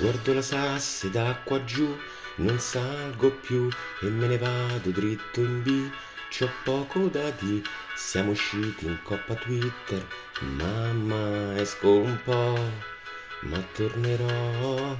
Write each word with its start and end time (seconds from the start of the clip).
Guardo 0.00 0.32
la 0.32 0.42
sasse 0.42 1.10
da 1.10 1.34
qua 1.42 1.64
giù, 1.64 1.98
non 2.36 2.60
salgo 2.60 3.32
più 3.32 3.68
e 4.00 4.06
me 4.06 4.28
ne 4.28 4.38
vado 4.38 4.90
dritto 4.90 5.40
in 5.40 5.62
B. 5.64 5.90
C'ho 6.30 6.48
poco 6.62 7.08
da 7.08 7.28
dire, 7.30 7.64
siamo 7.96 8.30
usciti 8.30 8.86
in 8.86 8.96
coppa 9.02 9.34
Twitter, 9.34 10.06
mamma 10.56 11.58
esco 11.58 11.98
un 11.98 12.16
po', 12.22 12.70
ma 13.40 13.58
tornerò. 13.74 14.96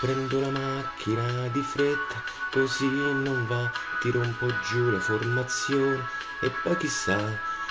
Prendo 0.00 0.40
la 0.40 0.50
macchina 0.50 1.48
di 1.48 1.62
fretta, 1.62 2.22
così 2.50 2.86
non 2.86 3.46
va, 3.46 3.72
tiro 4.02 4.20
un 4.20 4.36
po' 4.36 4.52
giù 4.68 4.90
la 4.90 5.00
formazione 5.00 6.04
e 6.42 6.50
poi 6.62 6.76
chissà, 6.76 7.18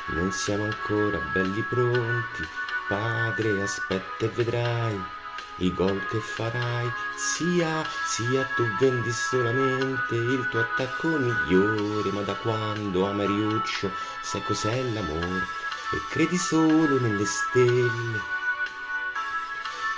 non 0.07 0.31
siamo 0.31 0.63
ancora 0.63 1.19
belli 1.33 1.61
pronti. 1.69 2.47
Padre, 2.87 3.61
aspetta 3.61 4.25
e 4.25 4.29
vedrai 4.29 5.15
i 5.57 5.73
gol 5.73 6.05
che 6.07 6.19
farai, 6.19 6.91
sia, 7.15 7.83
sia 8.05 8.43
tu 8.55 8.63
vendi 8.79 9.11
solamente 9.11 10.15
il 10.15 10.47
tuo 10.49 10.59
attacco 10.59 11.07
migliore, 11.07 12.11
ma 12.11 12.21
da 12.21 12.35
quando 12.35 13.07
a 13.07 13.13
Mariuccio 13.13 13.91
sai 14.21 14.43
cos'è 14.43 14.83
l'amore 14.93 15.45
e 15.91 16.01
credi 16.09 16.37
solo 16.37 16.99
nelle 16.99 17.25
stelle. 17.25 18.35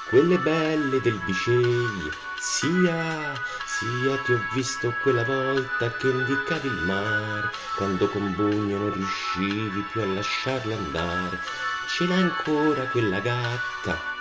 Quelle 0.09 0.38
belle 0.39 1.02
del 1.02 1.19
Biceglie, 1.25 2.12
sia, 2.39 3.34
sia 3.66 4.17
ti 4.23 4.34
ho 4.34 4.41
visto 4.53 4.94
quella 5.03 5.23
volta 5.23 5.91
che 5.91 6.08
indicavi 6.08 6.67
il 6.67 6.86
mare, 6.86 7.52
quando 7.75 8.08
con 8.08 8.34
Bugno 8.34 8.78
non 8.78 8.94
riuscivi 8.94 9.86
più 9.91 10.02
a 10.02 10.06
lasciarlo 10.06 10.73
andare, 10.73 11.39
ce 11.88 12.08
l'hai 12.08 12.22
ancora 12.22 12.86
quella 12.86 13.19
gatta, 13.19 14.17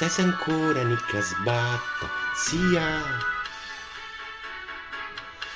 sai 0.00 0.08
se 0.08 0.22
ancora 0.22 0.82
nicca 0.82 1.20
sbatta, 1.20 2.08
sia. 2.32 3.02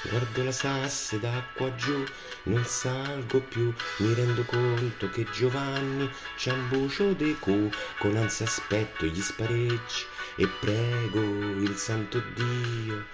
Guardo 0.02 0.44
la 0.44 0.52
sasse 0.52 1.18
d'acqua 1.18 1.74
giù, 1.76 2.04
non 2.42 2.62
salgo 2.66 3.40
più, 3.40 3.72
mi 4.00 4.12
rendo 4.12 4.42
conto 4.42 5.08
che 5.08 5.24
Giovanni 5.32 6.10
c'ha 6.36 6.52
un 6.52 6.68
bucio 6.68 7.14
de 7.14 7.38
cu, 7.38 7.70
con 7.98 8.16
ansia 8.16 8.44
aspetto 8.44 9.06
gli 9.06 9.22
spareggi 9.22 10.04
e 10.36 10.46
prego 10.60 11.20
il 11.20 11.74
santo 11.76 12.22
Dio 12.34 13.06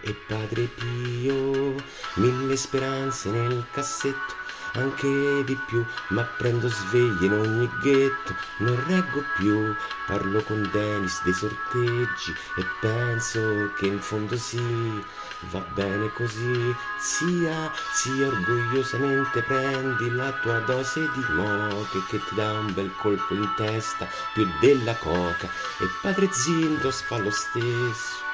e 0.00 0.14
Padre 0.26 0.68
Pio, 0.68 1.74
mille 2.14 2.56
speranze 2.56 3.28
nel 3.28 3.66
cassetto, 3.72 4.34
anche 4.78 5.44
di 5.44 5.58
più, 5.66 5.84
ma 6.08 6.22
prendo 6.22 6.68
sveglie 6.68 7.26
in 7.26 7.32
ogni 7.32 7.70
ghetto, 7.80 8.34
non 8.58 8.82
reggo 8.86 9.22
più, 9.36 9.74
parlo 10.06 10.42
con 10.42 10.68
Dennis 10.72 11.22
dei 11.24 11.34
sorteggi 11.34 12.34
e 12.56 12.64
penso 12.80 13.72
che 13.76 13.86
in 13.86 14.00
fondo 14.00 14.36
sì, 14.36 15.04
va 15.50 15.60
bene 15.74 16.12
così, 16.12 16.74
sia, 16.98 17.72
sia 17.92 18.26
orgogliosamente 18.26 19.42
prendi 19.42 20.10
la 20.10 20.32
tua 20.40 20.58
dose 20.60 21.00
di 21.00 21.24
moche 21.34 22.02
che 22.08 22.18
ti 22.24 22.34
dà 22.34 22.52
un 22.52 22.72
bel 22.72 22.92
colpo 22.96 23.34
in 23.34 23.48
testa, 23.56 24.06
più 24.32 24.46
della 24.60 24.94
coca, 24.96 25.46
e 25.80 25.86
padre 26.02 26.28
Zindos 26.32 27.02
fa 27.02 27.18
lo 27.18 27.30
stesso. 27.30 28.26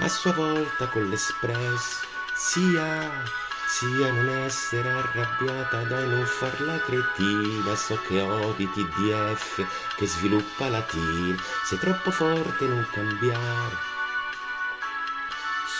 A 0.00 0.08
sua 0.08 0.32
volta 0.32 0.86
con 0.86 1.08
l'espresso, 1.08 2.06
sia, 2.34 3.24
sia 3.68 4.10
non 4.10 4.30
essere 4.30 4.88
arrabbiata 4.88 5.82
dai 5.82 6.08
non 6.08 6.24
farla 6.24 6.80
cretina, 6.80 7.74
so 7.76 8.00
che 8.06 8.18
odi 8.18 8.66
TDF 8.70 9.94
che 9.94 10.06
sviluppa 10.06 10.70
latina, 10.70 11.36
sei 11.64 11.78
troppo 11.78 12.10
forte 12.10 12.66
non 12.66 12.86
cambiare. 12.90 13.76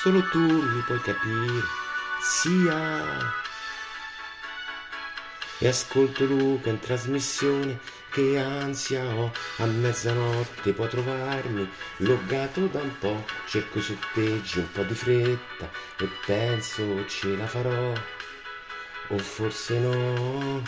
Solo 0.03 0.22
tu 0.28 0.38
mi 0.38 0.81
puoi 0.82 1.00
capire, 1.00 1.65
sia. 2.21 3.47
E 5.60 5.66
ascolto 5.66 6.24
Luca 6.24 6.70
in 6.70 6.78
trasmissione, 6.78 7.80
che 8.10 8.38
ansia 8.38 9.04
ho, 9.04 9.32
a 9.56 9.64
mezzanotte 9.64 10.72
può 10.72 10.86
trovarmi, 10.86 11.69
loggato 11.96 12.66
da 12.66 12.80
un 12.80 12.96
po', 12.98 13.24
cerco 13.48 13.80
su 13.80 13.98
peggi 14.14 14.60
un 14.60 14.70
po' 14.70 14.84
di 14.84 14.94
fretta 14.94 15.69
e 15.98 16.08
penso 16.24 17.04
ce 17.08 17.36
la 17.36 17.48
farò, 17.48 17.92
o 19.08 19.19
forse 19.19 19.80
no. 19.80 20.62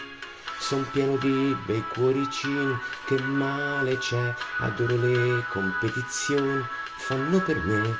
Son 0.58 0.84
pieno 0.90 1.16
di 1.18 1.56
bei 1.66 1.84
cuoricini, 1.92 2.76
che 3.06 3.16
male 3.20 3.96
c'è, 3.96 4.34
adoro 4.58 4.96
le 4.96 5.44
competizioni, 5.50 6.66
fanno 6.96 7.40
per 7.40 7.56
me. 7.58 7.96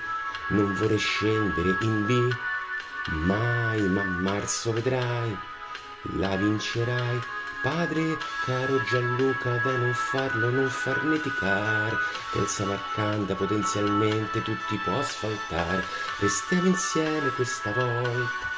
Non 0.49 0.75
vorrei 0.75 0.99
scendere 0.99 1.77
in 1.83 2.05
B, 2.05 2.35
mai, 3.11 3.81
ma 3.89 4.03
marzo 4.03 4.73
vedrai, 4.73 5.39
la 6.17 6.37
vincerai. 6.37 7.21
Padre, 7.63 8.17
caro 8.47 8.83
Gianluca, 8.85 9.61
dai 9.63 9.79
non 9.79 9.93
farlo, 9.93 10.49
non 10.49 10.71
farneticare, 10.71 11.97
che 12.33 12.39
il 12.39 12.47
Samarcanda 12.47 13.35
potenzialmente 13.35 14.43
tutti 14.43 14.81
può 14.83 14.99
asfaltare. 14.99 15.85
Restiamo 16.21 16.69
insieme 16.69 17.29
questa 17.31 17.71
volta, 17.73 18.49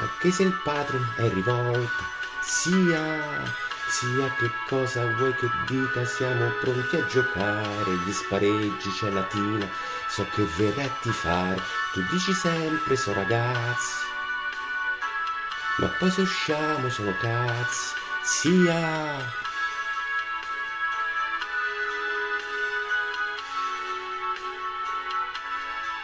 anche 0.00 0.30
se 0.30 0.44
il 0.44 0.60
patron 0.64 1.06
è 1.16 1.28
rivolta, 1.28 2.04
sia 2.40 3.64
sia 3.88 4.28
che 4.38 4.50
cosa 4.68 5.06
vuoi 5.14 5.32
che 5.34 5.48
dica, 5.68 6.04
siamo 6.04 6.50
pronti 6.60 6.96
a 6.96 7.06
giocare, 7.06 7.96
gli 8.04 8.12
spareggi 8.12 8.90
c'è 8.90 9.10
latina, 9.10 9.68
so 10.08 10.26
che 10.34 10.44
verretti 10.56 11.10
fare, 11.10 11.60
tu 11.92 12.02
dici 12.10 12.32
sempre 12.32 12.96
so 12.96 13.12
ragazzi, 13.12 14.05
ma 15.76 15.88
poi 15.88 16.10
se 16.10 16.22
usciamo 16.22 16.88
sono 16.88 17.14
cazzi, 17.18 17.94
sia... 18.22 19.44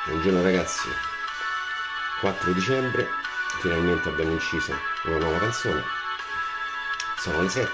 Buongiorno 0.05 0.43
ragazzi, 0.43 0.89
4 2.21 2.53
dicembre, 2.53 3.09
finalmente 3.61 4.09
abbiamo 4.09 4.33
inciso 4.33 4.77
una 5.05 5.19
nuova 5.19 5.39
canzone. 5.39 5.83
Sono 7.17 7.41
le 7.41 7.49
7 7.49 7.71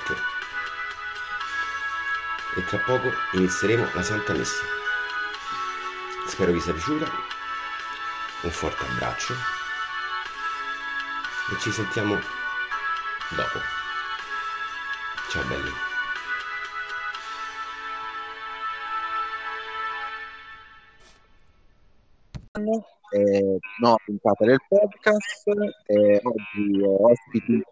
e 2.57 2.65
tra 2.65 2.79
poco 2.79 3.11
inizieremo 3.33 3.89
la 3.95 4.03
Santa 4.03 4.35
Messa. 4.35 4.63
Spero 6.27 6.53
vi 6.53 6.61
sia 6.61 6.75
piaciuta, 6.75 7.11
un 8.43 8.51
forte 8.51 8.85
abbraccio 8.85 9.58
e 11.51 11.59
ci 11.61 11.71
sentiamo 11.71 12.15
dopo. 13.35 13.59
Ciao 15.31 15.43
belli. 15.45 15.71
Eh, 23.11 23.59
nuova 23.81 23.97
puntata 24.05 24.45
del 24.45 24.59
podcast. 24.69 25.49
Eh, 25.87 26.21
oggi 26.23 26.83
ospiti 26.83 27.63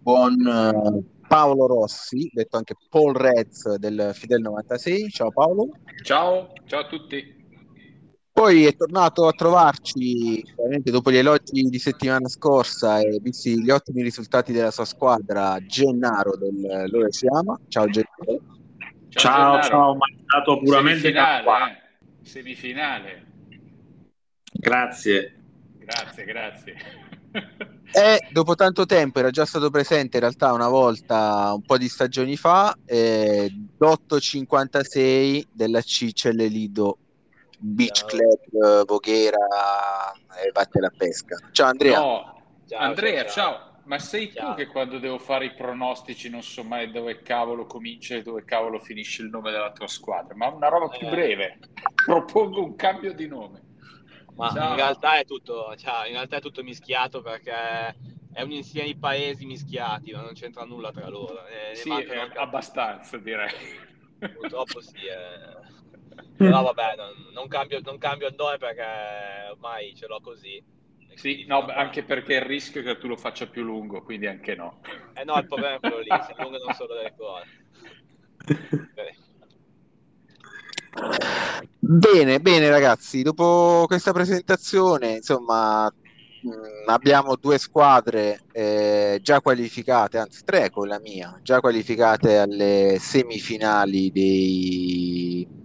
buon 0.00 0.46
eh, 0.46 1.26
Paolo 1.26 1.66
Rossi, 1.66 2.30
detto 2.32 2.56
anche 2.56 2.74
Paul 2.88 3.14
Rez 3.14 3.74
del 3.76 4.12
Fidel 4.14 4.40
96. 4.40 5.10
Ciao 5.10 5.30
Paolo. 5.30 5.68
Ciao, 6.02 6.52
ciao 6.64 6.80
a 6.80 6.86
tutti. 6.86 7.37
Poi 8.38 8.66
è 8.66 8.76
tornato 8.76 9.26
a 9.26 9.32
trovarci 9.32 10.44
dopo 10.84 11.10
gli 11.10 11.16
elogi 11.16 11.60
di 11.62 11.78
settimana 11.80 12.28
scorsa 12.28 13.00
e 13.00 13.18
visti 13.20 13.60
gli 13.60 13.68
ottimi 13.68 14.00
risultati 14.00 14.52
della 14.52 14.70
sua 14.70 14.84
squadra, 14.84 15.58
Gennaro 15.66 16.36
del 16.36 16.88
Lore 16.88 17.10
Ciama. 17.10 17.58
Ciao 17.66 17.86
Gennaro. 17.86 18.40
Ciao, 19.08 19.60
ciao, 19.60 19.62
ciao 19.62 19.96
mandato 19.96 20.58
puramente 20.62 21.00
semifinale, 21.00 21.72
eh. 21.72 22.24
semifinale. 22.24 23.26
Grazie. 24.52 25.34
Grazie, 25.78 26.24
grazie. 26.24 26.76
E 27.90 28.28
dopo 28.30 28.54
tanto 28.54 28.86
tempo 28.86 29.18
era 29.18 29.30
già 29.30 29.46
stato 29.46 29.68
presente 29.68 30.18
in 30.18 30.22
realtà 30.22 30.52
una 30.52 30.68
volta, 30.68 31.50
un 31.54 31.62
po' 31.62 31.76
di 31.76 31.88
stagioni 31.88 32.36
fa, 32.36 32.72
eh, 32.84 33.52
l'856 33.78 35.42
della 35.50 35.82
Cicelle 35.82 36.46
Lido 36.46 36.98
Beach 37.60 38.04
Club 38.04 38.84
Voghera 38.86 40.12
e 40.44 40.50
Batte 40.52 40.80
la 40.80 40.92
Pesca. 40.96 41.36
Ciao 41.50 41.68
Andrea. 41.68 41.98
No, 41.98 42.42
ciao, 42.66 42.78
Andrea, 42.78 43.24
ciao. 43.24 43.32
ciao. 43.32 43.66
Ma 43.84 43.98
sei 43.98 44.30
ciao. 44.32 44.50
tu 44.50 44.56
che 44.56 44.66
quando 44.66 44.98
devo 44.98 45.18
fare 45.18 45.46
i 45.46 45.54
pronostici 45.54 46.28
non 46.28 46.42
so 46.42 46.62
mai 46.62 46.90
dove 46.90 47.22
cavolo 47.22 47.64
comincia 47.64 48.16
e 48.16 48.22
dove 48.22 48.44
cavolo 48.44 48.78
finisce 48.78 49.22
il 49.22 49.30
nome 49.30 49.50
della 49.50 49.72
tua 49.72 49.86
squadra, 49.88 50.34
ma 50.36 50.48
una 50.48 50.68
roba 50.68 50.88
più 50.88 51.06
eh. 51.06 51.10
breve. 51.10 51.58
Propongo 52.04 52.62
un 52.62 52.76
cambio 52.76 53.14
di 53.14 53.26
nome. 53.26 53.62
Ma 54.36 54.50
in 54.50 54.76
realtà, 54.76 55.20
tutto, 55.22 55.74
cioè, 55.76 56.06
in 56.06 56.12
realtà, 56.12 56.36
è 56.36 56.40
tutto, 56.40 56.62
mischiato 56.62 57.22
perché 57.22 57.96
è 58.32 58.42
un 58.42 58.52
insieme 58.52 58.86
di 58.86 58.96
paesi 58.96 59.46
mischiati, 59.46 60.12
non 60.12 60.30
c'entra 60.34 60.64
nulla 60.64 60.92
tra 60.92 61.08
loro. 61.08 61.44
Eh, 61.46 61.74
sì, 61.74 61.90
eh, 61.90 62.30
abbastanza 62.36 63.16
direi. 63.16 63.50
Purtroppo 64.18 64.80
sì. 64.80 64.96
Eh. 64.96 65.77
Però 66.38 66.62
vabbè, 66.62 66.94
non, 66.96 67.32
non, 67.32 67.48
cambio, 67.48 67.80
non 67.82 67.98
cambio 67.98 68.28
il 68.28 68.34
nome 68.38 68.58
perché 68.58 68.84
ormai 69.50 69.92
ce 69.96 70.06
l'ho 70.06 70.20
così. 70.20 70.62
Sì, 71.14 71.44
no, 71.48 71.66
anche 71.66 72.04
perché 72.04 72.34
il 72.34 72.42
rischio 72.42 72.80
è 72.80 72.84
che 72.84 72.98
tu 72.98 73.08
lo 73.08 73.16
faccia 73.16 73.48
più 73.48 73.64
lungo, 73.64 74.02
quindi 74.02 74.28
anche 74.28 74.54
no. 74.54 74.80
Eh 75.14 75.24
no, 75.24 75.36
il 75.36 75.48
problema 75.48 75.74
è 75.74 75.80
quello 75.80 75.98
lì, 75.98 76.08
se 76.08 76.34
lungo 76.38 76.58
non 76.64 76.72
solo 76.74 76.94
delle 76.94 77.14
cose. 77.16 77.66
Bene, 81.80 82.38
bene 82.40 82.70
ragazzi, 82.70 83.22
dopo 83.22 83.84
questa 83.88 84.12
presentazione, 84.12 85.16
insomma, 85.16 85.90
mm, 85.90 86.88
abbiamo 86.88 87.34
due 87.34 87.58
squadre 87.58 88.42
eh, 88.52 89.18
già 89.20 89.40
qualificate, 89.40 90.18
anzi 90.18 90.44
tre 90.44 90.70
con 90.70 90.86
la 90.86 91.00
mia, 91.00 91.36
già 91.42 91.58
qualificate 91.58 92.38
alle 92.38 92.98
semifinali 93.00 94.12
dei, 94.12 95.57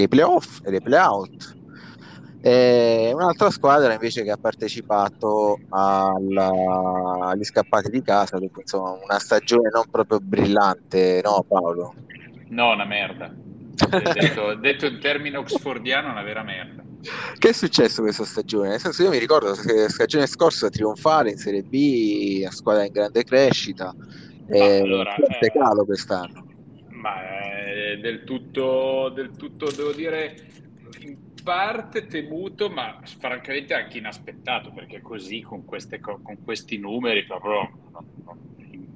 dei 0.00 0.08
playoff 0.08 0.60
e 0.64 0.70
dei 0.70 0.80
playout. 0.80 1.58
E 2.42 3.10
un'altra 3.12 3.50
squadra 3.50 3.92
invece 3.92 4.22
che 4.22 4.30
ha 4.30 4.38
partecipato 4.38 5.58
alla, 5.68 6.50
agli 7.28 7.44
scappati 7.44 7.90
di 7.90 8.02
casa 8.02 8.38
dopo 8.38 8.60
insomma, 8.60 8.92
una 8.92 9.18
stagione 9.18 9.68
non 9.70 9.84
proprio 9.90 10.20
brillante, 10.20 11.20
no 11.22 11.44
Paolo? 11.46 11.94
No, 12.48 12.70
una 12.70 12.86
merda. 12.86 13.30
detto, 14.14 14.54
detto 14.60 14.86
in 14.86 15.00
termine 15.00 15.36
oxfordiano, 15.36 16.10
una 16.10 16.22
vera 16.22 16.42
merda. 16.42 16.82
Che 17.38 17.48
è 17.48 17.52
successo 17.52 18.02
questa 18.02 18.24
stagione? 18.24 18.70
Nel 18.70 18.80
senso, 18.80 19.02
io 19.02 19.10
mi 19.10 19.18
ricordo 19.18 19.52
che 19.52 19.74
la 19.74 19.88
stagione 19.88 20.26
scorsa 20.26 20.68
trionfare 20.70 21.30
in 21.30 21.36
Serie 21.36 21.62
B, 21.62 22.40
la 22.42 22.50
squadra 22.50 22.84
in 22.84 22.92
grande 22.92 23.22
crescita, 23.22 23.94
e 24.48 24.80
allora, 24.80 25.14
eh, 25.14 25.50
calo 25.50 25.84
quest'anno. 25.84 26.49
Ma 27.00 27.22
è 27.62 27.96
del 27.96 28.24
tutto, 28.24 29.08
del 29.08 29.30
tutto, 29.34 29.70
devo 29.70 29.92
dire, 29.92 30.36
in 30.98 31.16
parte 31.42 32.06
temuto, 32.06 32.68
ma 32.68 33.00
francamente 33.18 33.72
anche 33.72 33.96
inaspettato, 33.96 34.70
perché 34.70 35.00
così 35.00 35.40
con, 35.40 35.64
queste, 35.64 35.98
con 35.98 36.22
questi 36.44 36.76
numeri 36.76 37.24
proprio 37.24 37.70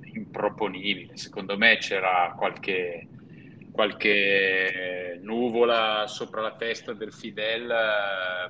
improponibile. 0.03 1.17
Secondo 1.17 1.57
me 1.57 1.79
c'era 1.79 2.35
qualche, 2.37 3.09
qualche 3.73 5.19
nuvola 5.23 6.07
sopra 6.07 6.43
la 6.43 6.57
testa 6.57 6.93
del 6.93 7.13
Fidel, 7.13 7.67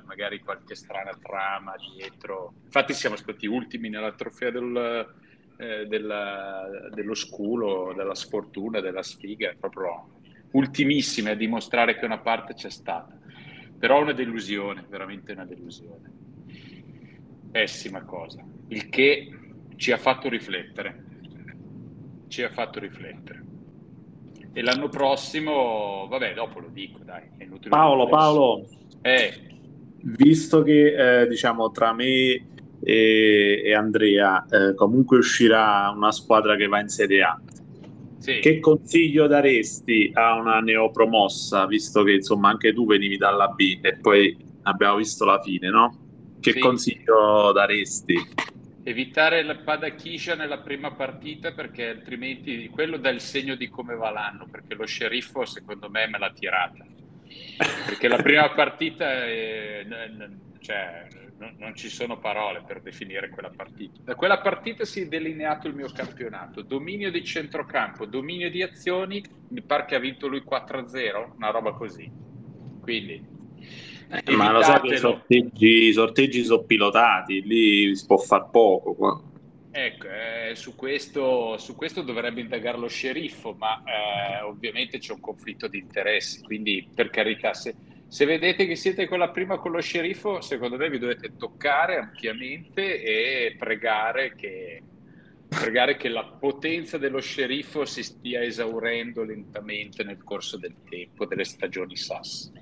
magari 0.05 0.39
qualche 0.39 0.75
strana 0.75 1.17
trama 1.21 1.75
dietro. 1.95 2.55
Infatti 2.65 2.93
siamo 2.93 3.15
stati 3.15 3.47
ultimi 3.47 3.87
nella 3.87 4.11
trofea 4.11 4.51
del, 4.51 5.13
eh, 5.57 5.85
della, 5.87 6.89
dello 6.93 7.13
sculo, 7.13 7.93
della 7.95 8.15
sfortuna, 8.15 8.79
della 8.79 9.03
sfiga, 9.03 9.53
proprio 9.59 10.09
ultimissime 10.51 11.31
a 11.31 11.35
dimostrare 11.35 11.97
che 11.97 12.05
una 12.05 12.19
parte 12.19 12.53
c'è 12.53 12.69
stata. 12.69 13.17
Però 13.77 14.01
una 14.01 14.13
delusione, 14.13 14.85
veramente 14.89 15.33
una 15.33 15.45
delusione. 15.45 16.11
Pessima 17.51 18.03
cosa. 18.03 18.43
Il 18.69 18.89
che 18.89 19.29
ci 19.75 19.91
ha 19.91 19.97
fatto 19.97 20.29
riflettere. 20.29 21.03
Ci 22.27 22.41
ha 22.43 22.49
fatto 22.49 22.79
riflettere. 22.79 23.43
E 24.53 24.61
l'anno 24.61 24.87
prossimo, 24.87 26.07
vabbè, 26.09 26.33
dopo 26.33 26.59
lo 26.59 26.69
dico, 26.69 26.99
dai. 27.03 27.23
Paolo, 27.67 28.07
Paolo, 28.07 28.65
eh. 29.01 29.33
visto 30.01 30.63
che 30.63 31.21
eh, 31.21 31.27
diciamo 31.27 31.71
tra 31.71 31.93
me 31.93 32.53
e, 32.85 33.63
e 33.65 33.73
Andrea 33.73 34.45
eh, 34.45 34.75
comunque 34.75 35.17
uscirà 35.17 35.91
una 35.95 36.11
squadra 36.11 36.55
che 36.55 36.67
va 36.67 36.79
in 36.79 36.87
Serie 36.87 37.23
A, 37.23 37.41
sì. 38.25 38.39
Che 38.39 38.59
consiglio 38.59 39.27
daresti 39.27 40.09
a 40.15 40.33
una 40.33 40.59
neopromossa, 40.59 41.67
visto 41.67 42.01
che 42.01 42.13
insomma 42.13 42.49
anche 42.49 42.73
tu 42.73 42.87
venivi 42.87 43.17
dalla 43.17 43.49
B 43.49 43.77
e 43.81 43.97
poi 43.97 44.35
abbiamo 44.63 44.95
visto 44.95 45.25
la 45.25 45.39
fine, 45.43 45.69
no? 45.69 45.99
Che 46.39 46.53
sì. 46.53 46.59
consiglio 46.59 47.51
daresti? 47.51 48.15
Evitare 48.81 49.43
la 49.43 49.57
Padachiscia 49.57 50.33
nella 50.33 50.57
prima 50.57 50.91
partita 50.91 51.51
perché 51.51 51.89
altrimenti 51.89 52.67
quello 52.69 52.97
dà 52.97 53.09
il 53.09 53.21
segno 53.21 53.53
di 53.53 53.69
come 53.69 53.93
va 53.93 54.09
l'anno, 54.09 54.47
perché 54.49 54.73
lo 54.73 54.87
sceriffo 54.87 55.45
secondo 55.45 55.87
me 55.91 56.07
me 56.07 56.17
l'ha 56.17 56.31
tirata. 56.31 56.83
Perché 57.85 58.07
la 58.07 58.17
prima 58.17 58.49
partita 58.53 59.05
è, 59.23 59.85
cioè, 60.61 61.07
non 61.37 61.75
ci 61.75 61.89
sono 61.89 62.17
parole 62.17 62.63
per 62.65 62.81
definire 62.81 63.29
quella 63.29 63.51
partita. 63.53 63.99
Da 64.03 64.15
quella 64.15 64.39
partita 64.39 64.85
si 64.85 65.01
è 65.01 65.07
delineato 65.07 65.67
il 65.67 65.75
mio 65.75 65.89
campionato. 65.93 66.61
Dominio 66.61 67.11
di 67.11 67.23
centrocampo, 67.23 68.05
dominio 68.05 68.49
di 68.49 68.61
azioni, 68.61 69.23
mi 69.49 69.61
pare 69.61 69.85
che 69.85 69.95
ha 69.95 69.99
vinto 69.99 70.27
lui 70.27 70.43
4-0, 70.47 71.35
una 71.35 71.49
roba 71.49 71.73
così. 71.73 72.09
Quindi... 72.81 73.33
Eh, 74.07 74.35
ma 74.35 74.51
lo 74.51 74.61
sai 74.61 74.81
che 74.81 74.93
i 74.93 74.97
sorteggi, 74.97 75.91
sorteggi 75.91 76.43
sono 76.43 76.63
pilotati, 76.63 77.41
lì 77.41 77.95
si 77.95 78.05
può 78.05 78.17
far 78.17 78.49
poco. 78.51 78.93
Qua. 78.93 79.21
Ecco, 79.71 80.07
eh, 80.07 80.55
su, 80.55 80.75
questo, 80.75 81.57
su, 81.57 81.75
questo, 81.75 82.01
dovrebbe 82.01 82.39
indagare 82.39 82.77
lo 82.77 82.87
sceriffo, 82.87 83.55
ma 83.57 83.83
eh, 83.83 84.41
ovviamente 84.43 84.99
c'è 84.99 85.11
un 85.11 85.19
conflitto 85.19 85.67
di 85.67 85.79
interessi, 85.79 86.41
quindi 86.43 86.87
per 86.93 87.09
carità, 87.09 87.53
se, 87.53 87.75
se 88.15 88.23
vedete 88.23 88.65
che 88.65 88.77
siete 88.77 89.09
con 89.09 89.19
la 89.19 89.27
prima 89.27 89.57
con 89.57 89.73
lo 89.73 89.81
sceriffo, 89.81 90.39
secondo 90.39 90.77
me 90.77 90.89
vi 90.89 90.99
dovete 90.99 91.33
toccare 91.37 91.97
ampiamente 91.97 93.03
e 93.03 93.57
pregare 93.59 94.35
che, 94.37 94.81
pregare 95.49 95.97
che 95.97 96.07
la 96.07 96.23
potenza 96.23 96.97
dello 96.97 97.19
sceriffo 97.19 97.83
si 97.83 98.03
stia 98.03 98.41
esaurendo 98.41 99.25
lentamente 99.25 100.05
nel 100.05 100.23
corso 100.23 100.55
del 100.55 100.75
tempo, 100.89 101.25
delle 101.25 101.43
stagioni 101.43 101.97
SAS. 101.97 102.53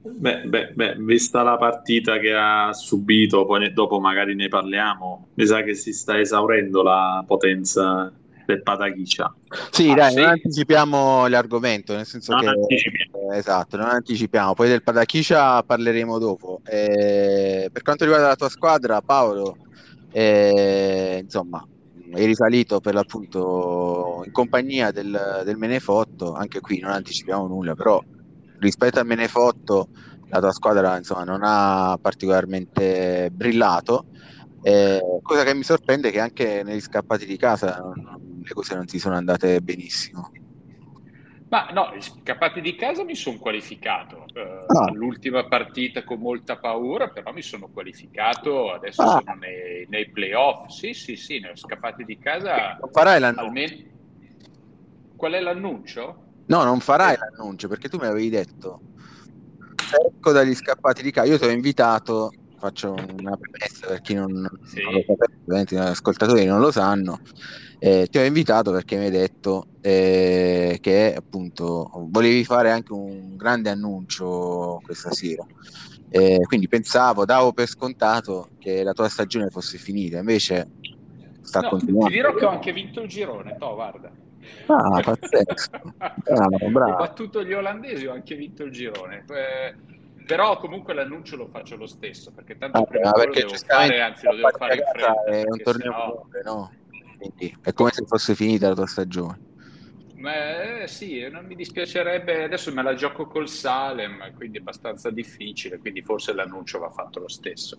Beh, 0.00 0.44
beh, 0.46 0.68
beh, 0.72 0.94
vista 1.00 1.42
la 1.42 1.58
partita 1.58 2.18
che 2.18 2.32
ha 2.32 2.72
subito, 2.72 3.44
poi 3.44 3.60
ne, 3.60 3.72
dopo 3.74 4.00
magari 4.00 4.34
ne 4.34 4.48
parliamo, 4.48 5.32
mi 5.34 5.44
sa 5.44 5.62
che 5.62 5.74
si 5.74 5.92
sta 5.92 6.18
esaurendo 6.18 6.82
la 6.82 7.22
potenza 7.26 8.10
del 8.46 8.62
Pataghicia. 8.62 9.34
Sì, 9.70 9.90
ah, 9.90 9.94
dai, 9.96 10.10
sì? 10.12 10.20
non 10.20 10.28
anticipiamo 10.30 11.26
l'argomento, 11.26 11.94
nel 11.94 12.06
senso 12.06 12.32
non 12.32 12.40
che 12.40 12.46
anticipiamo. 12.46 13.15
Esatto, 13.32 13.76
non 13.76 13.88
anticipiamo. 13.88 14.54
Poi 14.54 14.68
del 14.68 14.82
Pataghicia 14.82 15.62
parleremo 15.62 16.18
dopo. 16.18 16.60
Eh, 16.64 17.68
per 17.72 17.82
quanto 17.82 18.04
riguarda 18.04 18.28
la 18.28 18.36
tua 18.36 18.48
squadra, 18.48 19.00
Paolo, 19.00 19.56
eh, 20.12 21.20
insomma, 21.22 21.66
hai 22.12 22.24
risalito 22.24 22.80
per 22.80 22.94
l'appunto 22.94 24.22
in 24.24 24.32
compagnia 24.32 24.90
del, 24.90 25.42
del 25.44 25.56
Menefotto, 25.56 26.34
anche 26.34 26.60
qui 26.60 26.78
non 26.78 26.92
anticipiamo 26.92 27.46
nulla, 27.46 27.74
però 27.74 28.02
rispetto 28.58 28.98
al 28.98 29.06
Menefotto 29.06 29.88
la 30.28 30.40
tua 30.40 30.52
squadra 30.52 30.96
insomma, 30.96 31.24
non 31.24 31.40
ha 31.42 31.98
particolarmente 32.00 33.30
brillato. 33.32 34.06
Eh, 34.62 35.00
cosa 35.22 35.44
che 35.44 35.54
mi 35.54 35.62
sorprende 35.62 36.08
è 36.08 36.12
che 36.12 36.20
anche 36.20 36.62
negli 36.64 36.80
scappati 36.80 37.26
di 37.26 37.36
casa 37.36 37.80
le 38.42 38.52
cose 38.52 38.74
non 38.74 38.88
si 38.88 38.98
sono 38.98 39.14
andate 39.14 39.60
benissimo. 39.60 40.30
Ma 41.56 41.68
no, 41.72 41.90
scappati 41.98 42.60
di 42.60 42.74
casa 42.74 43.02
mi 43.02 43.14
sono 43.14 43.38
qualificato. 43.38 44.26
Eh, 44.34 44.64
ah. 44.66 44.90
L'ultima 44.92 45.46
partita 45.46 46.04
con 46.04 46.18
molta 46.18 46.58
paura, 46.58 47.08
però 47.08 47.32
mi 47.32 47.40
sono 47.40 47.68
qualificato. 47.68 48.72
Adesso 48.72 49.00
ah. 49.00 49.06
sono 49.06 49.38
nei, 49.40 49.86
nei, 49.88 50.10
playoff. 50.10 50.66
Sì, 50.66 50.92
sì, 50.92 51.16
sì, 51.16 51.38
nei 51.38 51.56
scappati 51.56 52.04
di 52.04 52.18
casa. 52.18 52.76
Non 52.78 52.90
farai 52.92 53.20
l'annuncio. 53.20 53.46
Almeno... 53.46 53.74
Qual 55.16 55.32
è 55.32 55.40
l'annuncio? 55.40 56.24
No, 56.44 56.62
non 56.62 56.80
farai 56.80 57.14
eh. 57.14 57.18
l'annuncio 57.18 57.68
perché 57.68 57.88
tu 57.88 57.96
mi 57.96 58.04
avevi 58.06 58.28
detto. 58.28 58.80
Ecco 60.06 60.32
dagli 60.32 60.54
scappati 60.54 61.02
di 61.02 61.10
casa. 61.10 61.26
Io 61.30 61.38
ti 61.38 61.46
ho 61.46 61.50
invitato 61.50 62.32
faccio 62.58 62.92
una 62.92 63.36
premessa 63.36 63.86
per 63.88 64.00
chi 64.00 64.14
non, 64.14 64.46
sì. 64.64 64.82
non 64.82 64.94
lo 64.94 65.02
sapesse, 65.06 65.74
gli 65.74 65.78
ascoltatori 65.78 66.44
non 66.44 66.60
lo 66.60 66.70
sanno. 66.70 67.18
Eh, 67.78 68.06
ti 68.10 68.18
ho 68.18 68.24
invitato 68.24 68.72
perché 68.72 68.96
mi 68.96 69.04
hai 69.04 69.10
detto 69.10 69.66
eh, 69.80 70.78
che 70.80 71.14
appunto 71.14 71.90
volevi 72.08 72.44
fare 72.44 72.70
anche 72.70 72.92
un 72.92 73.36
grande 73.36 73.70
annuncio 73.70 74.80
questa 74.82 75.10
sera. 75.12 75.44
Eh, 76.08 76.38
quindi 76.46 76.68
pensavo, 76.68 77.24
davo 77.24 77.52
per 77.52 77.66
scontato 77.66 78.48
che 78.58 78.82
la 78.82 78.92
tua 78.92 79.08
stagione 79.08 79.50
fosse 79.50 79.76
finita, 79.76 80.18
invece 80.18 80.66
sta 81.42 81.60
no, 81.60 81.68
continuando. 81.68 82.08
Ti 82.08 82.14
dirò 82.14 82.34
che 82.34 82.44
ho 82.44 82.50
anche 82.50 82.72
vinto 82.72 83.02
il 83.02 83.08
girone, 83.08 83.56
to, 83.58 83.74
guarda. 83.74 84.10
Ah, 84.66 85.00
pazzesco. 85.00 85.94
bravo, 86.24 86.70
bravo. 86.70 86.92
Ho 86.92 86.96
battuto 86.96 87.44
gli 87.44 87.52
olandesi, 87.52 88.06
ho 88.06 88.12
anche 88.12 88.34
vinto 88.34 88.64
il 88.64 88.72
girone. 88.72 89.24
Eh, 89.28 89.74
però 90.26 90.58
comunque 90.58 90.92
l'annuncio 90.92 91.36
lo 91.36 91.46
faccio 91.46 91.76
lo 91.76 91.86
stesso 91.86 92.32
perché 92.32 92.58
tanto 92.58 92.78
ah, 92.78 92.84
prima 92.84 93.10
lo 93.10 93.30
devo 93.30 93.54
fare, 93.54 94.00
anzi 94.00 94.26
lo 94.26 94.34
devo 94.34 94.50
fare 94.58 94.74
in 94.74 94.82
fretta. 94.92 95.24
È 95.24 95.42
un 95.46 95.62
torneo 95.62 95.92
no... 95.92 96.28
no? 96.44 96.72
Quindi 97.16 97.56
è 97.62 97.72
come 97.72 97.90
se 97.92 98.04
fosse 98.04 98.34
finita 98.34 98.68
la 98.68 98.74
tua 98.74 98.86
stagione. 98.86 99.46
Ma, 100.16 100.80
eh, 100.82 100.88
sì, 100.88 101.28
non 101.30 101.44
mi 101.44 101.54
dispiacerebbe, 101.54 102.44
adesso 102.44 102.72
me 102.72 102.82
la 102.82 102.94
gioco 102.94 103.26
col 103.26 103.48
Salem, 103.48 104.32
quindi 104.34 104.56
è 104.56 104.60
abbastanza 104.60 105.10
difficile, 105.10 105.78
quindi 105.78 106.02
forse 106.02 106.32
l'annuncio 106.32 106.78
va 106.78 106.90
fatto 106.90 107.20
lo 107.20 107.28
stesso. 107.28 107.78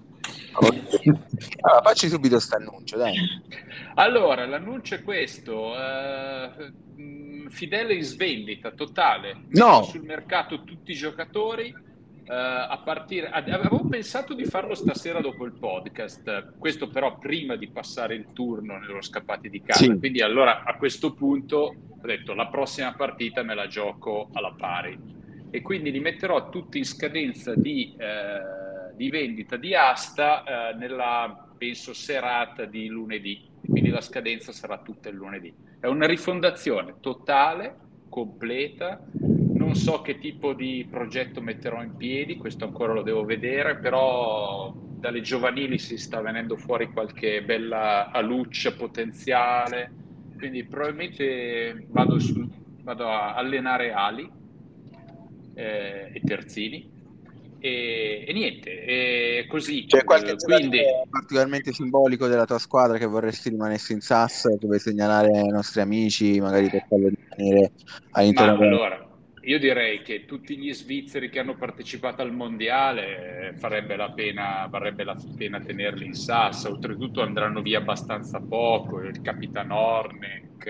allora, 0.54 1.82
facci 1.82 2.08
subito 2.08 2.36
questo 2.36 2.56
annuncio, 2.56 2.96
dai. 2.96 3.16
Allora, 3.96 4.46
l'annuncio 4.46 4.96
è 4.96 5.04
questo, 5.04 5.72
uh, 5.72 7.50
Fidele 7.50 7.96
in 7.96 8.04
svendita 8.04 8.72
totale, 8.72 9.46
no. 9.50 9.82
sul 9.84 10.04
mercato 10.04 10.64
tutti 10.64 10.92
i 10.92 10.96
giocatori, 10.96 11.74
Uh, 12.28 12.34
a 12.34 12.82
partire, 12.84 13.30
avevo 13.30 13.88
pensato 13.88 14.34
di 14.34 14.44
farlo 14.44 14.76
stasera 14.76 15.22
dopo 15.22 15.46
il 15.46 15.54
podcast, 15.54 16.58
questo 16.58 16.90
però 16.90 17.18
prima 17.18 17.56
di 17.56 17.70
passare 17.70 18.16
il 18.16 18.34
turno 18.34 18.78
nello 18.78 19.02
scappati 19.02 19.50
di 19.50 19.62
casa. 19.62 19.86
Sì. 19.86 19.98
Quindi 19.98 20.22
allora 20.22 20.64
a 20.64 20.76
questo 20.76 21.14
punto 21.14 21.74
ho 22.02 22.06
detto 22.06 22.34
la 22.34 22.48
prossima 22.48 22.94
partita 22.94 23.44
me 23.44 23.56
la 23.56 23.68
gioco 23.68 24.30
alla 24.34 24.54
pari 24.58 25.00
e 25.50 25.62
quindi 25.62 25.90
li 25.90 26.02
metterò 26.02 26.50
tutti 26.50 26.78
in 26.78 26.86
scadenza 26.86 27.56
di, 27.56 27.96
eh, 27.98 28.94
di 28.94 29.10
vendita 29.10 29.56
di 29.56 29.74
asta 29.74 30.72
eh, 30.72 30.74
nella 30.76 31.48
penso 31.58 31.94
serata 31.94 32.66
di 32.66 32.88
lunedì. 32.88 33.46
Quindi 33.66 33.90
la 33.90 34.02
scadenza 34.02 34.52
sarà 34.52 34.78
tutta 34.80 35.10
il 35.10 35.16
lunedì. 35.16 35.54
È 35.80 35.88
una 35.88 36.06
rifondazione 36.06 36.96
totale, 37.00 37.76
completa 38.10 39.02
non 39.68 39.76
so 39.76 40.02
che 40.02 40.18
tipo 40.18 40.54
di 40.54 40.88
progetto 40.90 41.42
metterò 41.42 41.84
in 41.84 41.98
piedi, 41.98 42.38
questo 42.38 42.64
ancora 42.64 42.94
lo 42.94 43.02
devo 43.02 43.26
vedere, 43.26 43.76
però 43.78 44.74
dalle 44.74 45.20
giovanili 45.20 45.78
si 45.78 45.98
sta 45.98 46.22
venendo 46.22 46.56
fuori 46.56 46.90
qualche 46.90 47.44
bella 47.44 48.10
aluccia 48.12 48.74
potenziale, 48.74 49.92
quindi 50.38 50.64
probabilmente 50.64 51.86
vado, 51.90 52.18
su, 52.18 52.48
vado 52.82 53.10
a 53.10 53.36
allenare 53.36 53.92
ali 53.92 54.32
eh, 55.54 56.12
e 56.14 56.22
terzini 56.26 56.96
e, 57.60 58.24
e, 58.26 58.34
niente, 58.34 58.86
e 58.86 59.48
così. 59.50 59.84
C'è 59.86 60.06
qualche 60.06 60.36
quindi... 60.36 60.80
particolarmente 61.10 61.74
simbolico 61.74 62.28
della 62.28 62.46
tua 62.46 62.60
squadra 62.60 62.98
che 62.98 63.06
vorresti 63.06 63.50
rimanesse 63.50 63.92
in 63.92 64.00
SAS, 64.00 64.44
che 64.58 64.66
vuoi 64.66 64.80
segnalare 64.80 65.38
ai 65.38 65.50
nostri 65.50 65.82
amici, 65.82 66.40
magari 66.40 66.70
per 66.70 66.86
farlo 66.88 67.10
rimanere 67.10 67.72
all'interno? 68.12 68.56
Ma, 68.56 68.66
allora, 68.66 69.07
io 69.48 69.60
direi 69.60 70.02
che 70.02 70.26
tutti 70.26 70.58
gli 70.58 70.74
svizzeri 70.74 71.30
che 71.30 71.40
hanno 71.40 71.56
partecipato 71.56 72.22
al 72.22 72.34
mondiale 72.34 73.54
farebbe 73.56 73.96
la 73.96 74.12
pena, 74.12 74.68
varrebbe 74.70 75.06
la 75.06 75.16
pena 75.38 75.62
tenerli 75.62 76.06
in 76.06 76.16
sassa. 76.16 76.68
Oltretutto 76.68 77.22
andranno 77.22 77.62
via 77.62 77.78
abbastanza 77.78 78.42
poco. 78.42 79.00
Il 79.00 79.22
capitano 79.22 79.78
Ornek, 79.78 80.66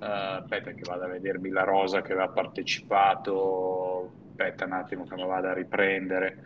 uh, 0.00 0.04
aspetta 0.04 0.72
che 0.72 0.82
vado 0.84 1.04
a 1.04 1.08
vedermi 1.08 1.50
la 1.50 1.62
rosa 1.62 2.02
che 2.02 2.14
aveva 2.14 2.30
partecipato. 2.30 4.12
Aspetta 4.30 4.64
un 4.64 4.72
attimo 4.72 5.04
che 5.06 5.14
mi 5.14 5.24
vado 5.24 5.46
a 5.46 5.54
riprendere. 5.54 6.38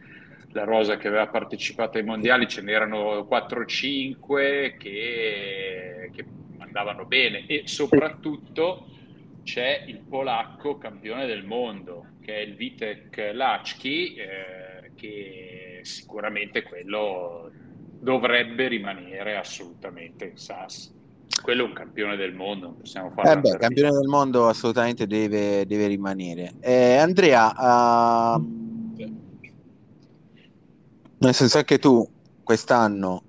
La 0.52 0.64
rosa 0.64 0.98
che 0.98 1.08
aveva 1.08 1.28
partecipato 1.28 1.96
ai 1.96 2.04
mondiali 2.04 2.46
ce 2.46 2.60
n'erano 2.60 3.26
4-5 3.26 4.76
che, 4.76 6.10
che 6.12 6.24
andavano 6.58 7.06
bene 7.06 7.46
e 7.46 7.62
soprattutto 7.64 8.96
c'è 9.48 9.82
il 9.86 10.00
polacco 10.00 10.76
campione 10.76 11.24
del 11.24 11.42
mondo, 11.42 12.04
che 12.20 12.34
è 12.34 12.40
il 12.40 12.54
Vitek 12.54 13.30
Lachki, 13.32 14.16
eh, 14.16 14.92
che 14.94 15.80
sicuramente 15.84 16.62
quello 16.62 17.50
dovrebbe 17.98 18.68
rimanere 18.68 19.38
assolutamente 19.38 20.26
in 20.26 20.36
SAS. 20.36 20.94
Quello 21.42 21.64
è 21.64 21.66
un 21.66 21.72
campione 21.72 22.16
del 22.16 22.34
mondo, 22.34 22.66
non 22.66 22.76
possiamo 22.76 23.08
fare. 23.08 23.32
Eh 23.32 23.40
beh, 23.40 23.56
campione 23.56 23.90
del 23.90 24.06
mondo 24.06 24.48
assolutamente 24.48 25.06
deve, 25.06 25.64
deve 25.64 25.86
rimanere. 25.86 26.52
Eh, 26.60 26.96
Andrea, 26.96 28.34
uh, 28.36 28.44
nel 31.20 31.32
senso 31.34 31.62
che 31.62 31.78
tu 31.78 32.06
quest'anno 32.42 33.22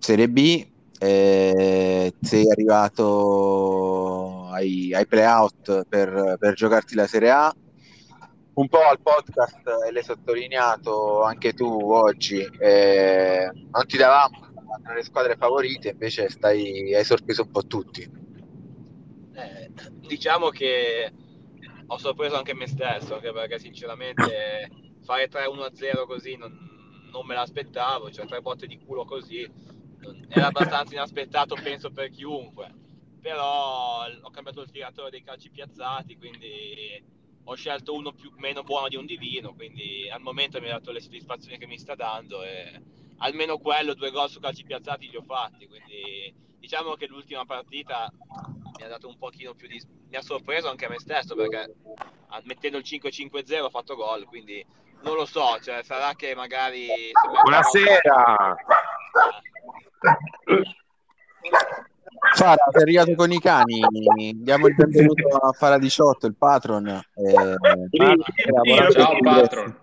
Serie 0.00 0.28
B 0.28 0.66
eh, 0.98 2.12
sei 2.20 2.50
arrivato 2.50 4.35
ai, 4.56 4.92
ai 4.94 5.06
playout 5.06 5.86
per, 5.88 6.36
per 6.38 6.54
giocarti 6.54 6.94
la 6.94 7.06
Serie 7.06 7.30
A. 7.30 7.54
Un 8.54 8.68
po' 8.68 8.80
al 8.80 9.00
podcast 9.00 9.60
e 9.86 9.92
l'hai 9.92 10.02
sottolineato 10.02 11.22
anche 11.22 11.52
tu 11.52 11.92
oggi, 11.92 12.40
eh, 12.58 13.50
non 13.52 13.86
ti 13.86 13.98
davamo 13.98 14.54
le 14.94 15.02
squadre 15.02 15.36
favorite, 15.36 15.90
invece 15.90 16.30
stai, 16.30 16.94
hai 16.94 17.04
sorpreso 17.04 17.42
un 17.42 17.50
po' 17.50 17.66
tutti. 17.66 18.02
Eh, 19.34 19.70
diciamo 20.06 20.48
che 20.48 21.12
ho 21.86 21.98
sorpreso 21.98 22.36
anche 22.36 22.54
me 22.54 22.66
stesso, 22.66 23.16
anche 23.16 23.30
perché 23.30 23.58
sinceramente 23.58 24.70
fare 25.02 25.28
3-1-0 25.28 26.06
così 26.06 26.36
non, 26.36 26.56
non 27.12 27.26
me 27.26 27.34
l'aspettavo, 27.34 28.10
cioè 28.10 28.24
tre 28.24 28.40
botte 28.40 28.66
di 28.66 28.78
culo 28.78 29.04
così 29.04 29.74
era 30.28 30.46
abbastanza 30.46 30.94
inaspettato 30.94 31.56
penso 31.60 31.90
per 31.90 32.10
chiunque 32.10 32.84
però 33.26 34.06
ho 34.06 34.30
cambiato 34.30 34.60
il 34.60 34.70
tiratore 34.70 35.10
dei 35.10 35.24
calci 35.24 35.50
piazzati 35.50 36.16
quindi 36.16 37.02
ho 37.42 37.54
scelto 37.56 37.92
uno 37.92 38.12
più, 38.12 38.32
meno 38.36 38.62
buono 38.62 38.86
di 38.86 38.94
un 38.94 39.04
divino 39.04 39.52
quindi 39.52 40.08
al 40.08 40.20
momento 40.20 40.60
mi 40.60 40.68
ha 40.68 40.74
dato 40.74 40.92
le 40.92 41.00
soddisfazioni 41.00 41.58
che 41.58 41.66
mi 41.66 41.76
sta 41.76 41.96
dando 41.96 42.44
e 42.44 42.80
almeno 43.18 43.58
quello 43.58 43.94
due 43.94 44.12
gol 44.12 44.30
su 44.30 44.38
calci 44.38 44.62
piazzati 44.62 45.10
li 45.10 45.16
ho 45.16 45.22
fatti 45.22 45.66
quindi 45.66 46.32
diciamo 46.56 46.94
che 46.94 47.08
l'ultima 47.08 47.44
partita 47.44 48.08
mi 48.76 48.84
ha 48.84 48.88
dato 48.88 49.08
un 49.08 49.18
pochino 49.18 49.54
più 49.54 49.66
di 49.66 49.82
mi 50.08 50.16
ha 50.16 50.22
sorpreso 50.22 50.70
anche 50.70 50.84
a 50.84 50.88
me 50.88 51.00
stesso 51.00 51.34
perché 51.34 51.74
mettendo 52.44 52.78
il 52.78 52.84
5-5-0 52.86 53.62
ho 53.62 53.70
fatto 53.70 53.96
gol 53.96 54.24
quindi 54.26 54.64
non 55.02 55.16
lo 55.16 55.26
so 55.26 55.58
cioè 55.60 55.82
sarà 55.82 56.14
che 56.14 56.36
magari 56.36 57.10
buonasera 57.42 58.54
Fara, 62.34 62.68
sei 62.70 62.82
arrivato 62.82 63.14
con 63.14 63.32
i 63.32 63.40
cani, 63.40 63.80
diamo 64.34 64.66
il 64.66 64.74
benvenuto 64.74 65.28
a 65.28 65.52
Fara 65.52 65.78
18, 65.78 66.26
il 66.26 66.34
patron. 66.36 66.86
Eh, 66.88 67.02
sì, 67.90 67.98
ciao 68.92 69.16
patron. 69.22 69.74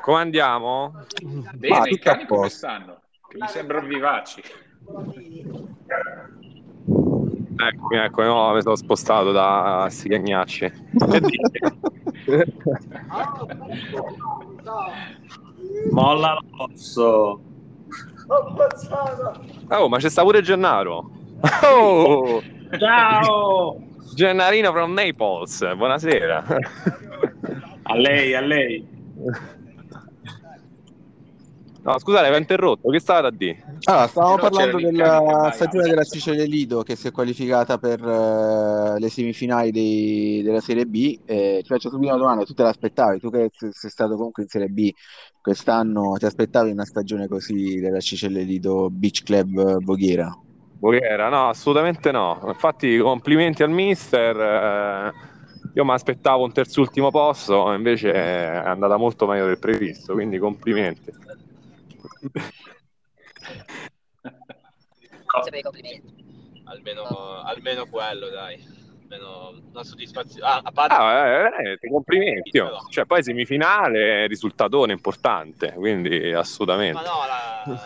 Come 0.00 0.20
andiamo? 0.20 1.04
Bene, 1.54 1.76
ah, 1.76 1.88
i 1.88 1.98
cani 1.98 2.26
come 2.26 2.48
stanno? 2.48 3.00
Che 3.28 3.36
mi 3.38 3.48
sembrano 3.48 3.86
vivaci. 3.86 4.42
Ecco, 7.56 7.94
ecco, 7.94 8.22
no, 8.22 8.54
mi 8.54 8.62
sono 8.62 8.76
spostato 8.76 9.32
da 9.32 9.88
Sigagnacci. 9.90 10.72
Molla 15.90 16.38
l'osso. 16.56 17.40
Oh, 19.70 19.88
ma 19.88 19.98
c'è 19.98 20.08
sta 20.08 20.22
pure 20.22 20.40
Gennaro. 20.42 21.10
Oh! 21.62 22.42
Ciao! 22.78 23.76
Gennarino 24.14 24.70
from 24.72 24.92
Naples, 24.92 25.60
buonasera. 25.74 26.44
A 27.82 27.94
lei, 27.96 28.34
a 28.34 28.40
lei. 28.40 28.86
No, 31.82 31.98
scusate, 31.98 32.26
avevo 32.26 32.38
interrotto, 32.38 32.90
che 32.90 33.00
stava 33.00 33.28
a 33.28 33.30
dire? 33.30 33.64
Allora, 33.84 34.06
stavamo 34.06 34.34
Però 34.34 34.48
parlando 34.50 34.78
della 34.78 35.50
stagione 35.52 35.88
della 35.88 36.04
Sicilia 36.04 36.44
Lido 36.44 36.82
che 36.82 36.94
si 36.94 37.08
è 37.08 37.10
qualificata 37.10 37.78
per 37.78 38.04
uh, 38.04 38.98
le 38.98 39.08
semifinali 39.08 39.70
dei, 39.70 40.42
della 40.42 40.60
Serie 40.60 40.84
B. 40.84 41.18
Eh, 41.24 41.60
ti 41.62 41.66
faccio 41.66 41.88
subito 41.88 42.12
una 42.12 42.18
domanda, 42.18 42.44
tu 42.44 42.52
te 42.52 42.64
l'aspettavi? 42.64 43.18
Tu 43.18 43.30
che 43.30 43.50
sei 43.52 43.90
stato 43.90 44.16
comunque 44.16 44.42
in 44.42 44.48
Serie 44.50 44.68
B 44.68 44.90
quest'anno, 45.40 46.16
ti 46.18 46.26
aspettavi 46.26 46.70
una 46.70 46.84
stagione 46.84 47.26
così 47.28 47.80
della 47.80 48.00
Sicilia 48.00 48.42
Lido 48.42 48.88
Beach 48.90 49.22
Club 49.22 49.78
Boghiera? 49.78 50.30
Boghiera, 50.78 51.30
no, 51.30 51.48
assolutamente 51.48 52.10
no. 52.10 52.40
Infatti 52.46 52.98
complimenti 52.98 53.62
al 53.62 53.70
mister. 53.70 54.36
Eh, 54.36 55.12
io 55.74 55.84
mi 55.84 55.92
aspettavo 55.92 56.44
un 56.44 56.52
terzultimo 56.52 57.10
posto, 57.10 57.72
invece 57.72 58.12
è 58.12 58.62
andata 58.64 58.96
molto 58.96 59.26
meglio 59.26 59.46
del 59.46 59.58
previsto, 59.58 60.14
quindi 60.14 60.38
complimenti. 60.38 61.12
Almeno, 66.64 67.42
almeno 67.42 67.86
quello, 67.86 68.28
dai. 68.28 68.78
Almeno 69.02 69.60
una 69.70 69.82
soddisfazione. 69.82 70.46
Ah, 70.46 70.60
a 70.62 70.70
parte... 70.70 70.94
ah, 70.94 71.62
eh, 71.62 71.72
eh, 71.72 71.88
complimenti. 71.88 72.50
Però. 72.50 72.78
Cioè, 72.88 73.06
poi 73.06 73.22
semifinale, 73.22 74.26
risultatone 74.26 74.92
importante, 74.92 75.72
quindi 75.72 76.32
assolutamente. 76.32 76.94
Ma 76.94 77.02
no, 77.02 77.26
la, 77.26 77.80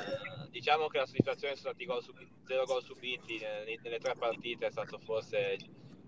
diciamo 0.50 0.86
che 0.88 0.98
la 0.98 1.06
soddisfazione 1.06 1.56
sono 1.56 1.72
stati 1.72 1.86
gol 1.86 2.02
subiti, 2.02 2.30
zero 2.46 2.64
gol 2.64 2.82
subiti 2.82 3.38
nelle, 3.38 3.78
nelle, 3.82 3.98
tre 3.98 4.14
partite 4.16 4.66
è 4.66 4.70
stato 4.70 4.98
forse 4.98 5.56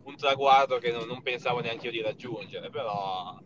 un 0.05 0.17
traguardo 0.17 0.79
che 0.79 0.93
non, 0.93 1.07
non 1.07 1.23
pensavo 1.23 1.61
neanche 1.61 1.87
io 1.87 1.93
di 1.93 2.03
raggiungere, 2.03 2.71
però 2.71 3.39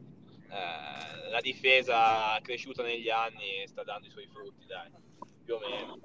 eh, 0.50 1.30
la 1.30 1.40
difesa 1.40 2.38
cresciuta 2.42 2.82
negli 2.82 3.08
anni 3.08 3.66
sta 3.66 3.84
dando 3.84 4.06
i 4.06 4.10
suoi 4.10 4.26
frutti, 4.26 4.66
dai, 4.66 4.90
più 5.44 5.54
o 5.54 5.58
meno. 5.60 5.98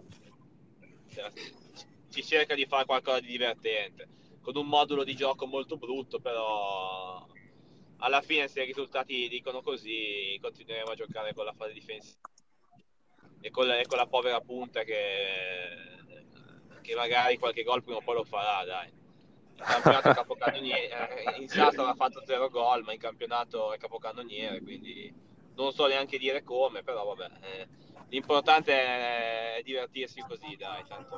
si 2.10 2.24
cerca 2.24 2.54
di 2.54 2.66
fare 2.66 2.86
qualcosa 2.86 3.20
di 3.20 3.28
divertente, 3.28 4.08
con 4.42 4.56
un 4.56 4.68
modulo 4.68 5.04
di 5.04 5.16
gioco 5.16 5.48
molto 5.48 5.78
brutto, 5.78 6.20
però 6.20 7.26
alla 7.98 8.22
fine 8.22 8.48
se 8.48 8.62
i 8.62 8.66
risultati 8.66 9.28
dicono 9.28 9.62
così 9.62 10.38
continueremo 10.42 10.92
a 10.92 10.96
giocare 10.96 11.34
con 11.34 11.46
la 11.46 11.54
fase 11.54 11.74
difensiva 11.74 12.20
e 13.40 13.50
con 13.50 13.66
la, 13.68 13.80
e 13.80 13.86
con 13.86 13.98
la 13.98 14.08
povera 14.08 14.42
punta 14.42 14.84
che, 14.84 15.00
che 16.82 16.96
magari 16.96 17.38
qualche 17.38 17.64
gol 17.64 17.84
prima 17.84 17.98
o 17.98 18.02
poi 18.02 18.16
lo 18.16 18.24
farà, 18.24 18.64
dai. 18.66 18.92
In 19.58 19.64
campionato 19.64 20.10
è 20.10 20.14
capocannoniere, 20.16 21.36
eh, 21.36 21.42
in 21.42 21.48
Sastra 21.48 21.84
aveva 21.84 21.96
fatto 21.96 22.24
zero 22.26 22.50
gol, 22.50 22.84
ma 22.84 22.94
in 22.94 23.00
campionato 23.00 23.74
è 23.74 23.78
capocannoniere, 23.78 24.62
quindi 24.62 25.14
non 25.56 25.72
so 25.72 25.88
neanche 25.88 26.18
dire 26.18 26.44
come, 26.44 26.84
però 26.84 27.06
vabbè. 27.06 27.32
Eh, 27.42 27.68
l'importante 28.10 28.74
è 28.74 29.62
divertirsi 29.64 30.24
così, 30.28 30.56
dai. 30.58 30.84
Tanto... 30.88 31.18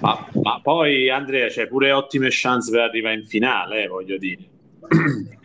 Ma, 0.00 0.28
ma, 0.42 0.60
poi 0.60 1.10
Andrea 1.10 1.48
c'è 1.48 1.66
pure 1.66 1.92
ottime 1.92 2.28
chance 2.30 2.70
per 2.70 2.80
arrivare 2.80 3.16
in 3.16 3.26
finale, 3.26 3.84
eh, 3.84 3.88
voglio 3.88 4.18
dire. 4.18 4.48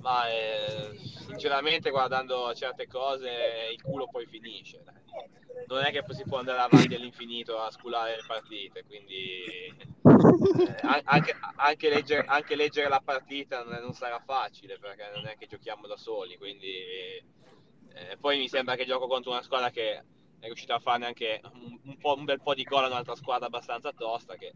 Ma 0.00 0.28
eh, 0.28 0.98
sinceramente 0.98 1.90
guardando 1.90 2.52
certe 2.54 2.86
cose 2.86 3.30
il 3.72 3.80
culo 3.82 4.08
poi 4.08 4.26
finisce. 4.26 4.82
Non 5.66 5.84
è 5.84 5.90
che 5.90 6.02
si 6.10 6.24
può 6.24 6.38
andare 6.38 6.60
avanti 6.60 6.94
all'infinito 6.94 7.58
a 7.58 7.70
sculare 7.70 8.16
le 8.16 8.24
partite, 8.26 8.84
quindi 8.84 9.44
eh, 9.44 11.02
anche, 11.04 11.36
anche, 11.56 11.88
leggere, 11.88 12.26
anche, 12.26 12.56
leggere, 12.56 12.88
la 12.88 13.02
partita 13.04 13.62
non, 13.62 13.92
sarà 13.92 14.18
facile 14.18 14.78
perché 14.78 15.10
non 15.14 15.26
è 15.26 15.36
che 15.36 15.46
giochiamo 15.46 15.86
da 15.86 15.96
soli, 15.96 16.36
quindi 16.36 17.22
eh, 17.94 18.16
poi 18.20 18.38
mi 18.38 18.48
sembra 18.48 18.74
che 18.74 18.86
gioco 18.86 19.06
contro 19.06 19.30
una 19.30 19.42
squadra 19.42 19.70
che 19.70 20.02
è 20.40 20.46
riuscita 20.46 20.74
a 20.74 20.80
farne 20.80 21.06
anche 21.06 21.40
un, 21.52 21.78
un, 21.84 21.96
un 22.00 22.24
bel 22.24 22.42
po' 22.42 22.54
di 22.54 22.64
gol 22.64 22.84
a 22.84 22.88
un'altra 22.88 23.14
squadra 23.14 23.46
abbastanza 23.46 23.92
tosta 23.92 24.34
che 24.34 24.52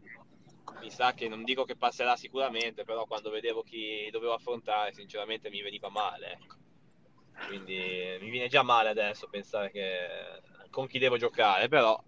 mi 0.79 0.91
sa 0.91 1.13
che 1.13 1.27
non 1.27 1.43
dico 1.43 1.63
che 1.63 1.75
passerà 1.75 2.15
sicuramente, 2.15 2.83
però 2.83 3.05
quando 3.05 3.29
vedevo 3.29 3.63
chi 3.63 4.09
dovevo 4.11 4.33
affrontare, 4.33 4.93
sinceramente 4.93 5.49
mi 5.49 5.61
veniva 5.61 5.89
male. 5.89 6.33
Ecco. 6.33 6.55
Quindi 7.47 8.17
mi 8.19 8.29
viene 8.29 8.47
già 8.47 8.63
male 8.63 8.89
adesso 8.89 9.27
pensare 9.27 9.71
che 9.71 10.41
con 10.69 10.87
chi 10.87 10.99
devo 10.99 11.17
giocare, 11.17 11.67
però 11.67 12.01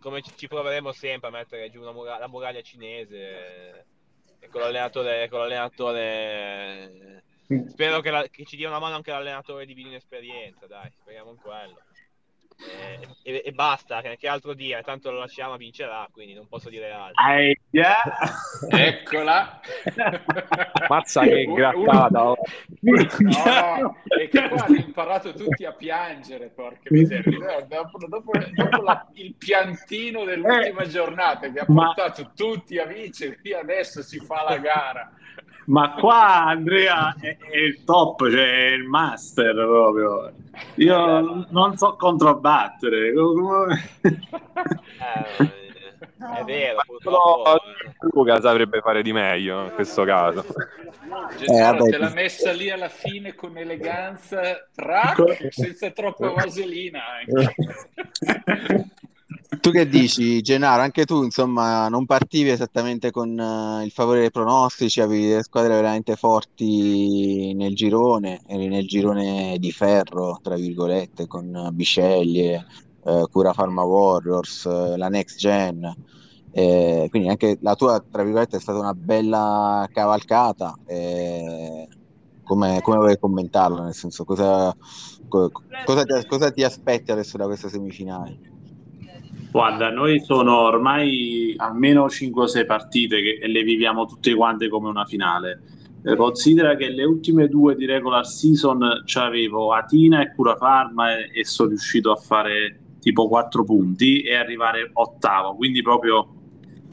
come 0.00 0.22
ci 0.22 0.48
proveremo 0.48 0.92
sempre 0.92 1.28
a 1.28 1.32
mettere 1.32 1.70
giù 1.70 1.80
muraglia, 1.80 2.18
la 2.18 2.28
muraglia 2.28 2.60
cinese 2.60 3.86
e 4.38 4.48
con 4.48 4.60
l'allenatore, 4.60 5.28
con 5.28 5.40
l'allenatore 5.40 7.24
spero 7.68 8.00
che, 8.00 8.10
la, 8.10 8.26
che, 8.28 8.44
ci 8.44 8.56
dia 8.56 8.68
una 8.68 8.78
mano 8.78 8.96
anche 8.96 9.10
l'allenatore 9.10 9.66
di 9.66 9.74
Vino 9.74 9.94
Esperienza, 9.94 10.66
dai, 10.66 10.90
speriamo 10.92 11.30
in 11.30 11.36
quello. 11.36 11.82
Eh, 12.58 13.06
e, 13.22 13.42
e, 13.44 13.52
basta, 13.52 14.00
che 14.00 14.28
altro 14.28 14.54
dire? 14.54 14.82
Tanto 14.82 15.10
lo 15.10 15.18
lasciamo, 15.18 15.56
vincerà, 15.56 16.08
quindi 16.10 16.32
non 16.32 16.48
posso 16.48 16.70
dire 16.70 16.90
altro. 16.90 17.22
Eh, 17.28 17.60
yeah. 17.70 17.96
Eccola, 18.70 19.60
mazza 20.88 21.22
che 21.22 21.44
grattata! 21.44 22.30
Oh. 22.30 22.36
No, 22.80 23.96
è 24.08 24.28
che 24.28 24.48
qua 24.48 24.64
hanno 24.64 24.76
imparato 24.76 25.34
tutti 25.34 25.64
a 25.64 25.72
piangere. 25.72 26.48
Porca 26.48 26.88
miseria, 26.90 27.60
dopo, 27.68 27.98
dopo, 28.06 28.30
dopo 28.32 28.82
la, 28.82 29.06
il 29.14 29.34
piantino 29.34 30.24
dell'ultima 30.24 30.82
eh, 30.82 30.88
giornata 30.88 31.50
che 31.50 31.60
ha 31.60 31.66
portato 31.66 32.22
ma... 32.22 32.32
tutti 32.34 32.78
a 32.78 32.86
vincere, 32.86 33.38
qui 33.38 33.52
adesso 33.52 34.02
si 34.02 34.18
fa 34.18 34.44
la 34.44 34.56
gara. 34.56 35.12
Ma 35.66 35.94
qua 35.94 36.44
Andrea 36.44 37.14
è, 37.20 37.36
è 37.38 37.56
il 37.56 37.84
top, 37.84 38.30
cioè 38.30 38.68
è 38.68 38.72
il 38.72 38.84
master 38.84 39.54
proprio. 39.54 40.32
Io 40.76 41.46
non 41.50 41.76
so 41.76 41.96
controbattere. 41.96 43.12
Eh, 46.18 46.40
è 46.40 46.44
vero, 46.44 46.80
purtroppo... 46.86 47.60
Luca 48.12 48.40
saprebbe 48.40 48.80
fare 48.80 49.02
di 49.02 49.12
meglio 49.12 49.64
in 49.64 49.72
questo 49.74 50.04
caso. 50.04 50.44
Gennaro, 51.38 51.86
eh, 51.86 51.90
te 51.90 51.98
l'ha 51.98 52.10
messa 52.10 52.52
lì 52.52 52.70
alla 52.70 52.88
fine 52.88 53.34
con 53.34 53.56
eleganza, 53.56 54.66
track, 54.74 55.52
senza 55.52 55.90
troppa 55.90 56.30
vaselina. 56.30 57.02
tu 59.60 59.70
che 59.70 59.86
dici, 59.88 60.40
Gennaro? 60.42 60.82
Anche 60.82 61.04
tu, 61.04 61.22
insomma, 61.22 61.88
non 61.88 62.04
partivi 62.06 62.48
esattamente 62.50 63.10
con 63.10 63.30
uh, 63.38 63.82
il 63.82 63.90
favore 63.90 64.20
dei 64.20 64.30
pronostici, 64.30 65.00
avevi 65.00 65.28
delle 65.28 65.42
squadre 65.42 65.74
veramente 65.74 66.16
forti 66.16 67.52
nel 67.54 67.74
girone, 67.74 68.40
eri 68.46 68.68
nel 68.68 68.86
girone 68.86 69.58
di 69.58 69.70
ferro, 69.72 70.38
tra 70.42 70.56
virgolette, 70.56 71.26
con 71.26 71.52
uh, 71.54 71.70
Bisceglie, 71.70 72.64
uh, 73.00 73.26
Cura 73.28 73.52
Pharma 73.52 73.84
Warriors, 73.84 74.64
uh, 74.64 74.96
la 74.96 75.08
Next 75.08 75.38
Gen. 75.38 75.92
Eh, 76.50 77.06
quindi 77.10 77.28
anche 77.28 77.58
la 77.60 77.74
tua, 77.74 78.02
tra 78.10 78.22
virgolette, 78.22 78.56
è 78.56 78.60
stata 78.60 78.78
una 78.78 78.94
bella 78.94 79.86
cavalcata. 79.92 80.74
Eh, 80.84 81.86
come, 82.42 82.80
come 82.80 82.96
vuoi 82.96 83.18
commentarlo? 83.18 83.82
Nel 83.82 83.94
senso, 83.94 84.24
cosa, 84.24 84.72
co- 85.28 85.50
cosa, 85.84 86.04
ti, 86.04 86.24
cosa 86.26 86.50
ti 86.50 86.62
aspetti 86.64 87.10
adesso 87.12 87.36
da 87.36 87.44
questa 87.46 87.68
semifinale? 87.68 88.38
Guarda, 89.56 89.88
noi 89.88 90.20
sono 90.20 90.58
ormai 90.58 91.54
almeno 91.56 92.08
5-6 92.08 92.66
partite 92.66 93.22
che 93.22 93.46
le 93.46 93.62
viviamo 93.62 94.04
tutte 94.04 94.34
quante 94.34 94.68
come 94.68 94.90
una 94.90 95.06
finale. 95.06 95.62
Eh, 96.04 96.14
considera 96.14 96.76
che 96.76 96.90
le 96.90 97.04
ultime 97.04 97.48
due 97.48 97.74
di 97.74 97.86
regular 97.86 98.26
season 98.26 99.02
c'avevo 99.06 99.72
Atina 99.72 100.20
e 100.20 100.34
Cura 100.34 100.56
Pharma 100.56 101.16
e, 101.16 101.30
e 101.32 101.44
sono 101.46 101.70
riuscito 101.70 102.12
a 102.12 102.16
fare 102.16 102.80
tipo 103.00 103.28
4 103.28 103.64
punti 103.64 104.20
e 104.20 104.34
arrivare 104.34 104.90
ottavo, 104.92 105.54
quindi 105.56 105.80
proprio 105.80 106.34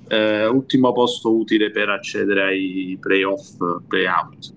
eh, 0.08 0.47
ultimo 0.47 0.93
posto 0.93 1.36
utile 1.36 1.69
per 1.69 1.89
accedere 1.89 2.43
ai 2.43 2.97
playoff, 2.97 3.58
playout. 3.89 4.54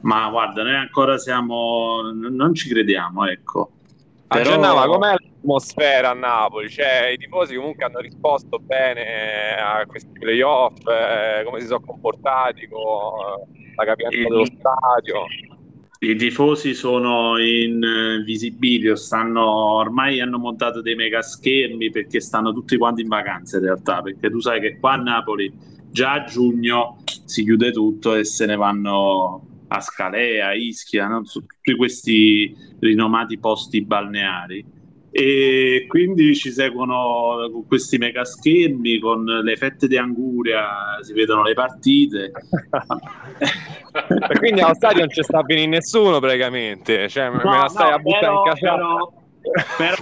Ma 0.00 0.28
guarda, 0.30 0.64
noi 0.64 0.74
ancora 0.74 1.16
siamo, 1.16 2.10
non 2.12 2.54
ci 2.54 2.68
crediamo, 2.68 3.24
ecco. 3.24 3.70
Però... 4.28 4.40
Aggiornava 4.40 4.86
com'è 4.86 5.12
l'atmosfera 5.12 6.10
a 6.10 6.14
Napoli? 6.14 6.68
Cioè, 6.68 7.12
i 7.12 7.16
tifosi 7.16 7.54
comunque 7.54 7.84
hanno 7.84 8.00
risposto 8.00 8.58
bene 8.58 9.56
a 9.56 9.86
questi 9.86 10.18
playoff, 10.18 10.78
eh, 10.86 11.44
come 11.44 11.60
si 11.60 11.66
sono 11.66 11.80
comportati 11.84 12.66
con 12.68 12.82
la 13.76 13.84
capienza 13.84 14.16
dello 14.16 14.44
stadio. 14.44 15.24
I 15.98 16.14
tifosi 16.16 16.74
sono 16.74 17.38
in 17.38 17.82
uh, 17.82 18.22
visibilio, 18.22 18.96
stanno, 18.96 19.76
ormai 19.76 20.20
hanno 20.20 20.38
montato 20.38 20.82
dei 20.82 20.94
mega 20.94 21.22
schermi 21.22 21.90
perché 21.90 22.20
stanno 22.20 22.52
tutti 22.52 22.76
quanti 22.76 23.00
in 23.00 23.08
vacanza 23.08 23.56
in 23.56 23.64
realtà, 23.64 24.02
perché 24.02 24.28
tu 24.28 24.40
sai 24.40 24.60
che 24.60 24.78
qua 24.78 24.92
a 24.92 24.96
Napoli 24.96 25.50
già 25.90 26.12
a 26.12 26.24
giugno 26.24 26.98
si 27.24 27.44
chiude 27.44 27.72
tutto 27.72 28.14
e 28.14 28.24
se 28.24 28.44
ne 28.44 28.56
vanno 28.56 29.45
a 29.68 29.80
Scalea, 29.80 30.52
Ischia, 30.54 31.06
no? 31.06 31.24
su 31.24 31.40
tutti 31.40 31.74
questi 31.76 32.54
rinomati 32.80 33.38
posti 33.38 33.82
balneari. 33.82 34.64
E 35.10 35.86
quindi 35.88 36.34
ci 36.34 36.50
seguono 36.50 37.48
con 37.50 37.66
questi 37.66 37.96
mega 37.96 38.24
schermi, 38.24 38.98
con 38.98 39.24
le 39.24 39.56
fette 39.56 39.88
di 39.88 39.96
anguria, 39.96 40.98
si 41.00 41.14
vedono 41.14 41.42
le 41.42 41.54
partite. 41.54 42.32
e 44.28 44.38
quindi 44.38 44.60
allo 44.60 44.74
stadio 44.74 45.00
non 45.00 45.08
ci 45.08 45.22
sta 45.22 45.42
bene 45.42 45.66
nessuno 45.66 46.20
praticamente, 46.20 47.08
cioè 47.08 47.30
no, 47.30 47.36
me 47.36 47.56
la 47.56 47.68
stai 47.68 47.88
no, 47.88 47.94
a 47.94 47.98
buttare 47.98 48.26
in 48.26 48.42
casa. 48.44 48.74
Però, 48.74 49.12
però 49.78 49.94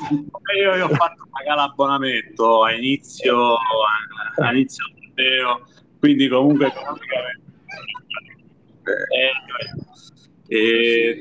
io, 0.60 0.74
io 0.74 0.84
ho 0.86 0.88
fatto 0.88 1.28
pagare 1.30 1.60
l'abbonamento 1.60 2.64
a 2.64 2.72
inizio, 2.72 3.54
a, 3.54 4.46
a 4.46 4.52
inizio 4.52 4.84
torneo, 5.14 5.60
quindi 6.00 6.26
comunque 6.26 6.66
economicamente 6.66 7.42
eh, 8.90 10.56
e 10.56 11.18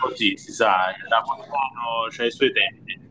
così 0.00 0.36
si 0.36 0.52
sa, 0.52 0.92
da 1.08 1.22
qualcuno 1.24 2.08
c'è 2.10 2.26
i 2.26 2.30
suoi 2.30 2.52
tempi. 2.52 3.02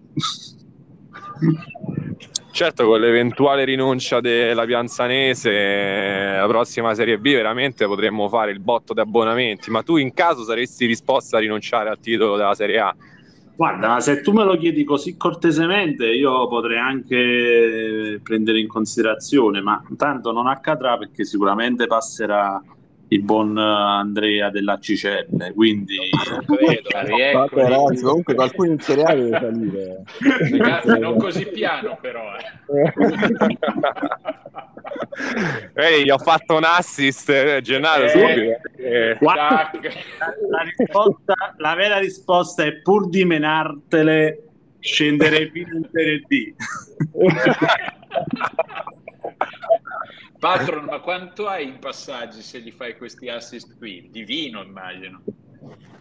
Certo, 2.52 2.86
con 2.86 3.00
l'eventuale 3.00 3.65
rinuncia 3.65 4.22
della 4.22 4.65
Pianzanese, 4.65 6.36
la 6.38 6.46
prossima 6.48 6.93
Serie 6.93 7.17
B 7.17 7.34
veramente 7.34 7.88
potremmo 7.88 8.30
fare 8.30 8.52
il 8.52 8.60
botto 8.60 8.93
di 8.93 9.00
abbonamenti, 9.00 9.72
ma 9.72 9.82
tu 9.82 9.98
in 9.98 10.13
caso 10.13 10.43
saresti 10.43 10.86
disposto 10.86 11.36
a 11.36 11.39
rinunciare 11.39 11.89
al 11.89 12.00
titolo 12.00 12.38
della 12.38 12.54
Serie 12.54 12.80
A? 12.80 12.96
Guarda, 13.56 14.00
se 14.00 14.22
tu 14.22 14.32
me 14.34 14.43
lo 14.43 14.56
chiedi 14.58 14.84
così 14.84 15.17
cortesemente, 15.17 16.06
io 16.08 16.48
potrei 16.48 16.78
anche 16.78 18.19
prendere 18.22 18.60
in 18.60 18.67
considerazione, 18.67 19.62
ma 19.62 19.84
tanto 19.98 20.32
non 20.32 20.46
accadrà 20.48 20.98
perché 20.98 21.26
sicuramente 21.26 21.88
passerà 21.88 22.62
il 23.10 23.22
buon 23.22 23.58
Andrea 23.58 24.50
della 24.50 24.80
Cicelle 24.80 25.52
quindi 25.54 25.98
credo, 26.46 27.50
però, 27.50 27.84
comunque 27.86 28.34
qualcuno 28.34 28.72
in 28.72 28.80
Serie 28.80 29.04
A 29.04 29.13
deve 29.13 29.39
salire 29.39 30.04
ragazzi 30.58 31.00
non 31.00 31.18
così 31.18 31.46
piano 31.48 31.98
però 32.02 32.24
eh. 32.36 32.52
Ehi, 35.76 36.04
gli 36.04 36.10
ho 36.10 36.18
fatto 36.18 36.56
un 36.56 36.63
assist 36.63 37.30
eh, 37.30 37.62
Gennaro 37.62 38.06
eh, 38.06 38.10
subito 38.10 38.60
eh. 38.78 39.16
Guarda, 39.20 39.70
la, 40.50 40.63
risposta, 40.63 41.36
la 41.58 41.76
vera 41.76 42.00
risposta 42.00 42.63
è 42.63 42.82
pur 42.82 43.10
di 43.10 43.26
menartele 43.26 44.48
scenderei 44.80 45.50
fino 45.50 45.78
in 45.78 45.88
Serie 45.92 46.24
D. 46.28 46.54
Patron, 50.43 50.84
ma 50.84 50.99
quanto 50.99 51.47
hai 51.47 51.69
in 51.69 51.79
passaggi 51.79 52.41
se 52.41 52.60
gli 52.60 52.71
fai 52.71 52.97
questi 52.97 53.29
assist 53.29 53.77
qui? 53.77 54.10
Di 54.12 54.25
vino, 54.25 54.62
immagino. 54.62 55.21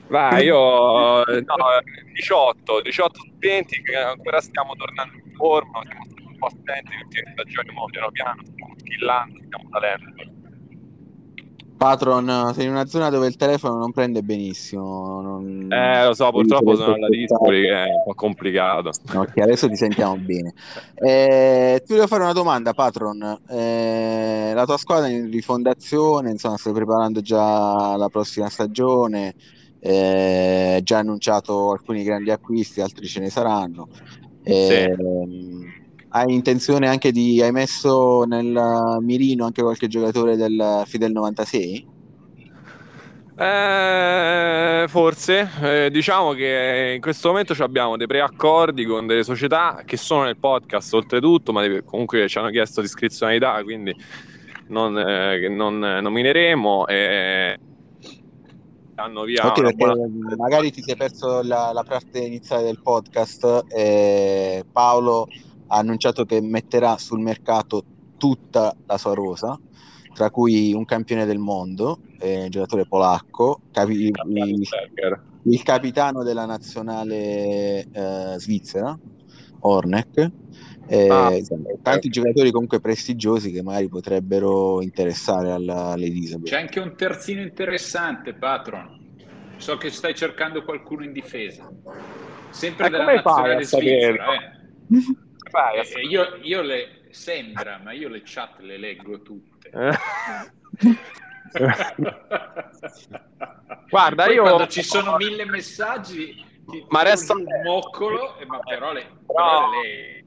Vai, 0.09 0.47
io 0.47 1.23
no, 1.23 1.23
18, 2.13 2.81
18 2.81 3.21
20 3.39 3.83
che 3.83 3.97
ancora 3.97 4.41
stiamo 4.41 4.75
tornando 4.75 5.15
in 5.15 5.33
forma, 5.37 5.81
siamo 5.85 6.05
un 6.27 6.39
po' 6.39 6.47
attenti 6.47 6.91
perché 6.91 7.31
stagione 7.31 7.73
piano 7.89 8.11
piano 8.11 8.43
stiamo 8.45 8.75
skillando, 8.79 9.41
stiamo 9.45 9.69
salendo. 9.71 10.42
Patron, 11.83 12.53
sei 12.55 12.67
in 12.67 12.71
una 12.71 12.87
zona 12.87 13.11
dove 13.11 13.27
il 13.27 13.35
telefono 13.35 13.77
non 13.77 13.91
prende 13.91 14.23
benissimo. 14.23 15.21
Non... 15.21 15.67
Eh, 15.69 16.05
lo 16.05 16.15
so, 16.15 16.31
purtroppo 16.31 16.77
sono 16.77 16.95
alla 16.95 17.09
Dispoli 17.09 17.63
che 17.63 17.73
è 17.73 17.89
un 17.89 18.05
po' 18.05 18.15
complicato. 18.15 18.91
Ok, 19.15 19.39
adesso 19.39 19.69
ti 19.69 19.75
sentiamo 19.75 20.17
bene. 20.17 20.55
Eh, 21.03 21.83
ti 21.85 21.95
voglio 21.95 22.07
fare 22.07 22.23
una 22.23 22.33
domanda, 22.33 22.73
Patron. 22.73 23.41
Eh, 23.49 24.53
la 24.55 24.65
tua 24.65 24.77
squadra 24.77 25.09
è 25.09 25.11
in 25.11 25.29
rifondazione, 25.29 26.31
insomma, 26.31 26.57
stai 26.57 26.73
preparando 26.73 27.21
già 27.21 27.97
la 27.97 28.09
prossima 28.09 28.49
stagione. 28.49 29.35
Eh, 29.81 30.79
già 30.85 30.99
annunciato 30.99 31.73
alcuni 31.73 32.05
grandi 32.05 32.31
acquisti, 32.31 32.81
altri 32.81 33.09
ce 33.09 33.19
ne 33.19 33.31
saranno. 33.31 33.89
Eh, 34.45 34.95
sì. 34.97 35.82
Hai 36.15 36.35
intenzione 36.35 36.89
anche 36.89 37.11
di. 37.11 37.41
Hai 37.41 37.53
messo 37.53 38.25
nel 38.25 38.99
mirino 39.01 39.47
anche 39.47 39.63
qualche 39.63 39.89
giocatore 39.89 40.37
del 40.37 40.83
Fidel 40.85 41.11
96? 41.11 41.87
Eh, 43.35 44.85
forse, 44.89 45.51
eh, 45.63 45.91
diciamo 45.91 46.33
che 46.33 46.93
in 46.97 47.01
questo 47.01 47.29
momento 47.29 47.55
abbiamo 47.63 47.97
dei 47.97 48.07
preaccordi 48.07 48.85
con 48.85 49.07
delle 49.07 49.25
società 49.25 49.85
che 49.87 49.97
sono 49.97 50.25
nel 50.25 50.37
podcast 50.37 50.93
oltretutto, 50.93 51.51
ma 51.51 51.67
comunque 51.83 52.29
ci 52.29 52.37
hanno 52.37 52.51
chiesto 52.51 52.83
discrezionalità, 52.83 53.63
quindi 53.63 53.97
non, 54.67 54.99
eh, 54.99 55.49
non 55.49 55.79
nomineremo. 55.79 56.89
E 56.89 57.59
hanno 58.97 59.23
via 59.25 59.47
okay, 59.47 59.65
perché 59.65 59.77
buona... 59.77 60.37
magari 60.37 60.71
ti 60.71 60.83
sei 60.83 60.95
perso 60.95 61.43
la, 61.43 61.71
la 61.73 61.85
parte 61.85 62.19
iniziale 62.19 62.65
del 62.65 62.81
podcast. 62.83 63.65
Eh, 63.69 64.63
Paolo 64.71 65.27
ha 65.73 65.79
annunciato 65.79 66.27
che 66.27 66.41
metterà 66.43 66.99
sul 66.99 67.21
mercato 67.21 67.83
tutta 68.19 68.77
la 68.87 68.99
sua 68.99 69.15
rosa, 69.15 69.59
tra 70.13 70.31
cui 70.31 70.75
un 70.75 70.85
campione 70.85 71.25
del 71.25 71.39
mondo, 71.39 72.01
eh, 72.19 72.49
giocatore 72.51 72.85
polacco, 72.85 73.63
capi- 73.73 74.05
il, 74.05 74.69
il, 75.45 75.63
capitano 75.63 76.23
della 76.23 76.45
nazionale 76.45 77.87
eh, 77.91 78.35
svizzera, 78.37 78.97
Ornek. 79.61 80.31
Eh, 80.89 81.09
ah, 81.09 81.31
tanti 81.81 82.11
giocatori 82.11 82.51
comunque 82.51 82.81
prestigiosi 82.81 83.51
che 83.51 83.63
magari 83.63 83.89
potrebbero 83.89 84.83
interessare 84.83 85.53
all'Elisabeth. 85.53 86.51
C'è 86.51 86.61
anche 86.61 86.81
un 86.81 86.95
terzino 86.95 87.41
interessante, 87.41 88.35
Patron. 88.35 89.01
So 89.57 89.79
che 89.79 89.91
stai 89.91 90.15
cercando 90.15 90.65
qualcuno 90.65 91.03
in 91.03 91.13
difesa. 91.13 91.67
Sempre 92.51 92.91
della 92.91 93.05
nazionale 93.07 93.65
svizzera. 93.65 94.27
Eh. 94.35 95.31
fai? 95.53 95.79
Eh, 95.81 96.01
io, 96.09 96.39
io, 96.41 96.63
le 96.63 97.03
sembra, 97.11 97.79
ma 97.79 97.93
io 97.93 98.09
le 98.09 98.23
chat 98.25 98.59
le 98.61 98.79
leggo 98.79 99.21
tutte. 99.21 99.71
Guarda, 103.91 104.25
Poi 104.25 104.35
io 104.35 104.43
quando 104.43 104.67
ci 104.69 104.83
sono 104.83 105.17
mille 105.17 105.45
messaggi 105.45 106.43
ti, 106.67 106.83
ma 106.89 107.03
resta 107.03 107.35
un 107.35 107.45
moccolo, 107.63 108.39
eh, 108.39 108.47
ma 108.47 108.59
però 108.61 108.95
le, 108.95 109.19
però 109.27 109.69
le 109.71 110.25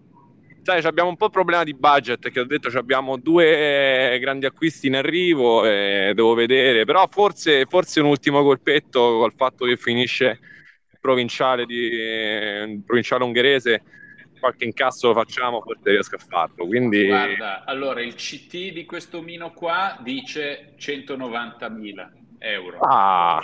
sai, 0.61 0.83
abbiamo 0.83 1.09
un 1.09 1.17
po' 1.17 1.25
il 1.25 1.31
problema 1.31 1.63
di 1.63 1.73
budget 1.73 2.29
che 2.29 2.39
ho 2.39 2.45
detto 2.45 2.67
abbiamo 2.77 3.17
due 3.17 4.17
grandi 4.19 4.45
acquisti 4.45 4.85
in 4.87 4.95
arrivo 4.95 5.65
e 5.65 6.11
devo 6.13 6.33
vedere 6.33 6.85
però 6.85 7.07
forse, 7.09 7.65
forse 7.65 7.99
un 7.99 8.07
ultimo 8.07 8.43
colpetto 8.43 8.99
col 8.99 9.33
fatto 9.35 9.65
che 9.65 9.77
finisce 9.77 10.39
provinciale, 10.99 11.65
di, 11.65 12.81
provinciale 12.83 13.23
ungherese 13.23 13.83
qualche 14.39 14.65
incasso 14.65 15.07
lo 15.07 15.13
facciamo, 15.13 15.61
forse 15.61 15.89
riesco 15.89 16.15
a 16.15 16.19
farlo. 16.19 16.65
Quindi... 16.65 17.07
Guarda, 17.07 17.63
allora 17.65 18.01
il 18.01 18.15
CT 18.15 18.71
di 18.71 18.85
questo 18.85 19.21
Mino 19.21 19.51
qua 19.51 19.97
dice 20.01 20.73
190.000 20.77 22.09
euro. 22.39 22.79
Ah. 22.79 23.43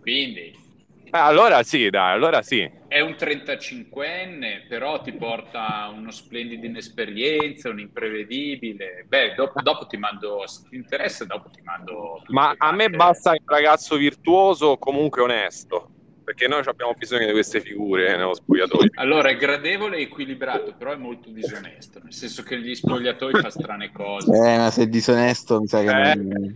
Quindi... 0.00 0.62
Eh, 1.04 1.18
allora 1.18 1.62
sì, 1.62 1.90
dai, 1.90 2.12
allora 2.12 2.42
sì. 2.42 2.68
È 2.88 2.98
un 2.98 3.12
35enne, 3.12 4.66
però 4.66 5.00
ti 5.00 5.12
porta 5.12 5.88
uno 5.94 6.10
splendido 6.10 6.66
inesperienza, 6.66 7.68
un 7.68 7.78
imprevedibile. 7.78 9.04
Beh, 9.06 9.34
dopo, 9.34 9.62
dopo 9.62 9.86
ti 9.86 9.96
mando, 9.96 10.44
se 10.46 10.66
ti 10.68 10.74
interessa, 10.74 11.24
dopo 11.24 11.50
ti 11.50 11.60
mando... 11.62 12.22
Ma 12.28 12.54
a 12.56 12.72
me 12.72 12.90
basta 12.90 13.30
un 13.30 13.38
ragazzo 13.44 13.96
virtuoso, 13.96 14.76
comunque 14.76 15.22
onesto 15.22 15.93
perché 16.24 16.48
noi 16.48 16.62
abbiamo 16.64 16.94
bisogno 16.96 17.26
di 17.26 17.32
queste 17.32 17.60
figure 17.60 18.16
nello 18.16 18.34
spogliatoio. 18.34 18.90
Allora 18.94 19.28
è 19.28 19.36
gradevole 19.36 19.98
e 19.98 20.02
equilibrato, 20.02 20.74
però 20.76 20.92
è 20.92 20.96
molto 20.96 21.30
disonesto, 21.30 22.00
nel 22.02 22.14
senso 22.14 22.42
che 22.42 22.58
gli 22.58 22.74
spogliatoi 22.74 23.32
fa 23.34 23.50
strane 23.50 23.92
cose. 23.92 24.34
Eh, 24.34 24.56
ma 24.56 24.70
se 24.70 24.82
è 24.82 24.86
disonesto 24.86 25.60
mi 25.60 25.66
sa 25.66 25.82
che 25.82 26.10
eh, 26.10 26.14
non... 26.14 26.52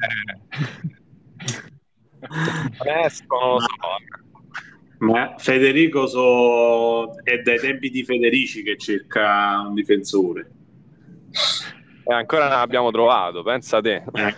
onesto 2.79 3.37
non 3.37 3.53
lo 3.53 3.61
so. 3.61 3.67
Ma 5.01 5.35
Federico 5.37 6.07
so... 6.07 7.21
è 7.23 7.39
dai 7.43 7.59
tempi 7.61 7.91
di 7.91 8.03
Federici 8.03 8.63
che 8.63 8.77
cerca 8.79 9.61
un 9.67 9.75
difensore. 9.75 10.51
E 12.05 12.15
ancora 12.15 12.49
non 12.49 12.59
abbiamo 12.59 12.91
trovato, 12.91 13.43
pensa 13.43 13.81
te. 13.81 14.03
Eh. 14.13 14.35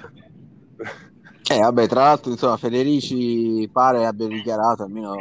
Eh, 1.53 1.59
vabbè, 1.59 1.89
tra 1.89 2.05
l'altro, 2.05 2.31
insomma, 2.31 2.57
Federici 2.57 3.69
pare 3.73 4.07
abbia 4.07 4.29
dichiarato, 4.29 4.85
almeno 4.85 5.17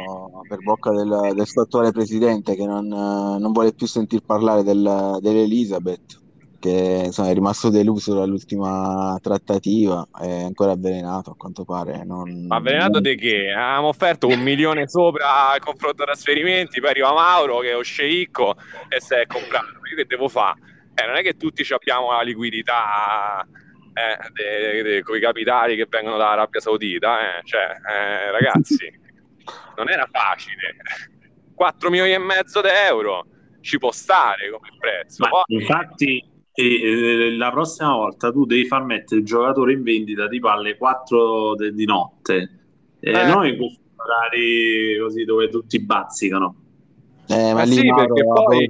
per 0.48 0.58
bocca 0.62 0.92
del, 0.92 1.32
del 1.34 1.44
suo 1.44 1.62
attuale 1.62 1.90
presidente, 1.90 2.54
che 2.54 2.64
non, 2.64 2.86
non 2.86 3.50
vuole 3.50 3.72
più 3.72 3.88
sentir 3.88 4.22
parlare 4.24 4.62
del, 4.62 5.18
dell'Elizabeth, 5.20 6.20
che 6.60 7.02
insomma, 7.06 7.30
è 7.30 7.34
rimasto 7.34 7.68
deluso 7.68 8.14
dall'ultima 8.14 9.18
trattativa, 9.20 10.06
è 10.20 10.44
ancora 10.44 10.70
avvelenato 10.70 11.32
a 11.32 11.34
quanto 11.36 11.64
pare. 11.64 12.04
Non, 12.04 12.46
avvelenato 12.46 13.00
di 13.00 13.16
che? 13.16 13.50
Abbiamo 13.50 13.88
offerto 13.88 14.28
un 14.28 14.40
milione 14.40 14.86
sopra 14.86 15.50
al 15.50 15.58
confronto 15.58 16.04
trasferimenti, 16.04 16.78
poi 16.78 16.90
arriva 16.90 17.12
Mauro 17.12 17.58
che 17.58 17.76
è 17.76 17.82
sceicco 17.82 18.54
e 18.88 19.00
si 19.00 19.14
è 19.14 19.26
comprato. 19.26 19.66
Io 19.90 19.96
che 19.96 20.04
devo 20.06 20.28
fare? 20.28 20.60
Eh, 20.94 21.06
non 21.08 21.16
è 21.16 21.22
che 21.22 21.36
tutti 21.36 21.66
abbiamo 21.72 22.12
la 22.12 22.22
liquidità 22.22 23.44
eh, 24.34 25.02
con 25.02 25.16
i 25.16 25.20
capitali 25.20 25.76
che 25.76 25.86
vengono 25.88 26.16
dall'Arabia 26.16 26.60
Saudita, 26.60 27.38
eh, 27.38 27.44
cioè, 27.44 27.62
eh, 27.62 28.30
ragazzi, 28.30 28.76
non 29.76 29.88
era 29.88 30.08
facile. 30.10 30.76
4 31.54 31.90
milioni 31.90 32.12
e 32.12 32.18
mezzo 32.18 32.60
di 32.60 32.68
euro 32.88 33.26
ci 33.60 33.78
può 33.78 33.90
stare 33.92 34.50
come 34.50 34.68
prezzo. 34.78 35.26
Poi... 35.28 35.42
Infatti, 35.48 36.24
eh, 36.54 37.34
la 37.36 37.50
prossima 37.50 37.92
volta 37.92 38.30
tu 38.32 38.44
devi 38.44 38.66
far 38.66 38.84
mettere 38.84 39.20
il 39.20 39.26
giocatore 39.26 39.72
in 39.72 39.82
vendita 39.82 40.28
tipo 40.28 40.48
alle 40.48 40.76
4 40.76 41.54
de- 41.54 41.72
di 41.72 41.84
notte. 41.84 42.50
Eh, 43.00 43.10
eh. 43.10 43.26
Noi 43.26 43.50
in 43.50 43.56
questi 43.56 43.80
orari 43.96 44.98
così 45.00 45.24
dove 45.24 45.48
tutti 45.48 45.80
bazzicano. 45.80 46.54
Eh, 47.30 47.54
ma, 47.54 47.64
sì, 47.64 47.86
perché 47.94 48.24
poi 48.24 48.66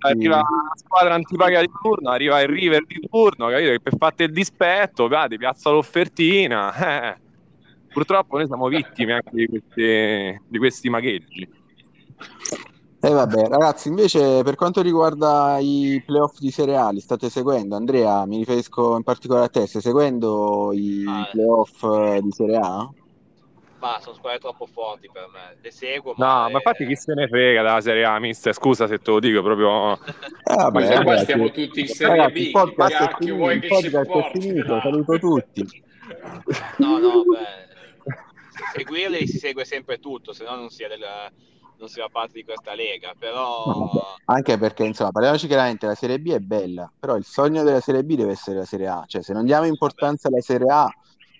arriva 0.00 0.36
la 0.36 0.44
squadra 0.74 1.14
antipaga 1.14 1.60
di 1.60 1.70
turno, 1.80 2.10
arriva 2.10 2.38
il 2.42 2.48
River 2.48 2.84
di 2.84 3.00
turno, 3.08 3.48
capito? 3.48 3.70
Che 3.70 3.80
per 3.80 3.96
fare 3.96 4.24
il 4.24 4.32
dispetto, 4.32 5.08
vedi, 5.08 5.38
piazza 5.38 5.70
l'offertina. 5.70 6.72
Eh. 6.84 7.22
Purtroppo 7.94 8.36
noi 8.36 8.46
siamo 8.46 8.66
vittime 8.66 9.12
anche 9.14 9.30
di 9.32 9.46
questi, 9.46 10.40
di 10.48 10.58
questi 10.58 10.88
magheggi. 10.88 11.48
E 13.00 13.08
eh 13.08 13.12
vabbè, 13.12 13.46
ragazzi, 13.46 13.88
invece 13.88 14.42
per 14.42 14.56
quanto 14.56 14.82
riguarda 14.82 15.58
i 15.60 16.02
playoff 16.04 16.38
di 16.38 16.50
Serie 16.50 16.76
A, 16.76 16.90
li 16.90 17.00
state 17.00 17.30
seguendo? 17.30 17.76
Andrea, 17.76 18.26
mi 18.26 18.38
riferisco 18.38 18.96
in 18.96 19.04
particolare 19.04 19.46
a 19.46 19.48
te, 19.48 19.66
stai 19.66 19.80
seguendo 19.80 20.72
i 20.72 21.04
ah, 21.06 21.28
playoff 21.30 22.18
di 22.20 22.30
Serie 22.32 22.56
A? 22.56 22.90
Ma 23.84 24.00
sono 24.00 24.14
squadre 24.14 24.38
troppo 24.38 24.64
forti 24.64 25.10
per 25.12 25.28
me. 25.30 25.56
Le 25.60 25.70
seguo. 25.70 26.14
Ma 26.16 26.26
no, 26.26 26.46
è... 26.46 26.50
ma 26.52 26.56
infatti 26.56 26.86
chi 26.86 26.96
se 26.96 27.12
ne 27.12 27.28
frega 27.28 27.60
della 27.60 27.80
Serie 27.82 28.04
A, 28.04 28.18
mister? 28.18 28.54
Scusa 28.54 28.86
se 28.86 28.98
te 28.98 29.10
lo 29.10 29.20
dico 29.20 29.42
proprio. 29.42 29.98
Eh, 30.46 30.54
vabbè, 30.54 31.02
qua 31.02 31.16
stiamo 31.18 31.50
tutti 31.50 31.80
in 31.80 31.88
Serie 31.88 32.16
ragazzi, 32.16 32.50
B. 32.50 32.54
Il 32.54 32.74
cacchio 32.76 33.36
vuoi 33.36 33.60
che 33.60 33.68
ci 33.80 33.90
porti? 33.90 34.40
Finito, 34.40 34.80
saluto 34.80 35.18
tutti. 35.18 35.66
No, 36.76 36.98
no, 36.98 37.22
beh. 37.22 38.12
Seguirli 38.74 39.26
si 39.26 39.38
segue 39.38 39.64
sempre 39.64 39.98
tutto, 39.98 40.34
se 40.34 40.44
no 40.44 40.54
non 40.54 40.68
si 40.68 40.82
è 40.82 40.88
del 40.88 41.00
non 41.76 41.88
si 41.88 42.00
fa 42.00 42.08
parte 42.10 42.34
di 42.34 42.44
questa 42.44 42.74
lega, 42.74 43.14
però... 43.18 43.64
No, 43.66 43.90
anche 44.26 44.58
perché, 44.58 44.84
insomma, 44.84 45.10
parliamoci 45.10 45.46
chiaramente, 45.46 45.86
la 45.86 45.94
Serie 45.94 46.18
B 46.18 46.30
è 46.30 46.38
bella, 46.38 46.90
però 46.98 47.16
il 47.16 47.24
sogno 47.24 47.62
della 47.62 47.80
Serie 47.80 48.04
B 48.04 48.14
deve 48.14 48.32
essere 48.32 48.58
la 48.58 48.64
Serie 48.64 48.86
A, 48.86 49.04
cioè 49.06 49.22
se 49.22 49.32
non 49.32 49.44
diamo 49.44 49.66
importanza 49.66 50.28
alla 50.28 50.40
Serie 50.40 50.70
A, 50.70 50.88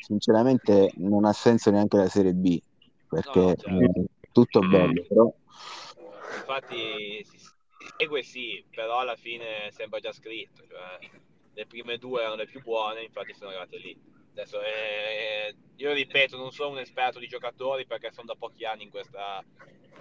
sinceramente 0.04 0.92
non 0.96 1.24
ha 1.24 1.32
senso 1.32 1.70
neanche 1.70 1.96
la 1.96 2.08
Serie 2.08 2.32
B 2.32 2.60
perché 3.08 3.40
no, 3.40 3.54
certo. 3.56 4.04
tutto 4.32 4.62
mm. 4.62 4.70
bello 4.70 5.04
però 5.08 5.32
infatti 6.36 7.24
si 7.24 7.38
segue 7.96 8.22
sì, 8.22 8.64
però 8.70 8.98
alla 8.98 9.16
fine 9.16 9.70
sembra 9.70 10.00
già 10.00 10.12
scritto, 10.12 10.62
cioè, 10.68 10.98
le 11.52 11.66
prime 11.66 11.98
due 11.98 12.20
erano 12.20 12.36
le 12.36 12.46
più 12.46 12.60
buone, 12.62 13.02
infatti 13.04 13.34
sono 13.34 13.50
arrivate 13.50 13.78
lì. 13.78 13.96
Adesso 14.32 14.60
eh, 14.62 15.54
io 15.76 15.92
ripeto, 15.92 16.36
non 16.36 16.50
sono 16.50 16.70
un 16.70 16.78
esperto 16.78 17.20
di 17.20 17.28
giocatori 17.28 17.86
perché 17.86 18.10
sono 18.10 18.26
da 18.26 18.34
pochi 18.34 18.64
anni 18.64 18.82
in, 18.82 18.90
questa, 18.90 19.44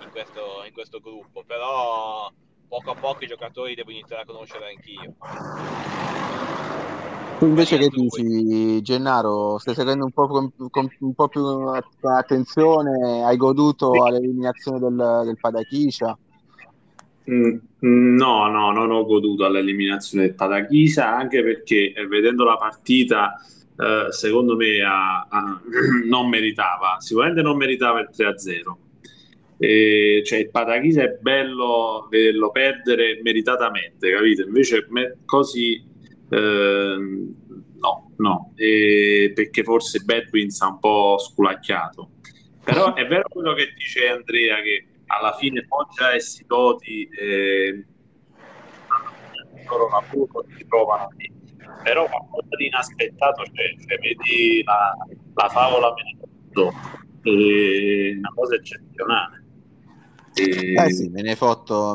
in, 0.02 0.10
questo, 0.10 0.64
in 0.66 0.74
questo 0.74 1.00
gruppo, 1.00 1.44
però 1.44 2.32
poco 2.68 2.92
a 2.92 2.96
poco 2.96 3.24
i 3.24 3.28
giocatori 3.28 3.76
devo 3.76 3.92
iniziare 3.92 4.24
a 4.24 4.26
conoscere 4.26 4.70
anch'io. 4.70 5.16
Tu 7.40 7.46
invece 7.46 7.78
che 7.78 7.90
dici, 7.90 8.82
Gennaro, 8.82 9.58
stai 9.58 9.76
seguendo 9.76 10.06
un 10.06 10.12
po', 10.12 10.28
con, 10.28 10.52
con 10.70 10.90
un 11.00 11.14
po' 11.14 11.28
più 11.28 11.42
attenzione? 12.02 13.24
Hai 13.24 13.38
goduto 13.38 14.06
all'eliminazione 14.06 14.80
del, 14.80 15.22
del 15.26 15.38
Padachiscia? 15.40 16.18
Mm, 17.30 17.58
no, 17.80 18.48
no, 18.50 18.72
non 18.72 18.92
ho 18.92 19.06
goduto 19.06 19.46
all'eliminazione 19.46 20.28
del 20.28 20.36
Padachiscia, 20.36 21.16
anche 21.16 21.44
perché 21.44 21.94
eh, 21.94 22.08
vedendo 22.08 22.44
la 22.44 22.56
partita, 22.56 23.34
eh, 23.78 24.12
secondo 24.12 24.56
me 24.56 24.82
a, 24.82 25.28
a, 25.30 25.62
non 26.08 26.30
meritava, 26.30 26.98
sicuramente 27.00 27.42
non 27.42 27.58
meritava 27.58 28.00
il 28.00 28.10
3-0 28.16 28.82
e, 29.64 30.24
cioè 30.26 30.40
il 30.40 30.50
Patachisa 30.50 31.04
è 31.04 31.18
bello 31.22 32.08
vederlo 32.10 32.52
perdere 32.52 33.22
meritatamente, 33.24 34.12
capito? 34.12 34.46
Invece 34.46 34.86
me, 34.90 35.20
così 35.26 35.82
no, 36.36 38.12
no, 38.18 38.54
e, 38.56 39.32
perché 39.34 39.64
forse 39.64 40.00
Bedwins 40.00 40.62
ha 40.62 40.68
un 40.68 40.80
po' 40.80 41.18
sculacchiato. 41.18 42.12
Però 42.64 42.94
è 42.94 43.06
vero 43.08 43.28
quello 43.28 43.54
che 43.54 43.74
dice 43.76 44.08
Andrea 44.08 44.62
che 44.62 44.88
alla 45.08 45.34
fine 45.34 45.66
Foggia 45.68 46.14
e 46.14 46.22
Sidoti 46.22 47.08
eh, 47.10 47.86
loro 49.68 49.90
lavoro 49.90 50.46
si 50.56 50.66
trovano 50.68 51.10
lì. 51.18 51.32
Però 51.84 52.08
qualcosa 52.08 52.56
di 52.56 52.68
inaspettato 52.68 53.44
c'è, 53.44 53.76
cioè, 53.86 54.00
vedi 54.00 54.64
la, 54.64 54.96
la 55.34 55.50
favola 55.50 55.94
una 57.26 58.32
cosa 58.34 58.56
eccezionale. 58.56 59.43
E... 60.36 60.74
Eh 60.74 60.92
sì, 60.92 61.10
me 61.10 61.22
ne 61.22 61.36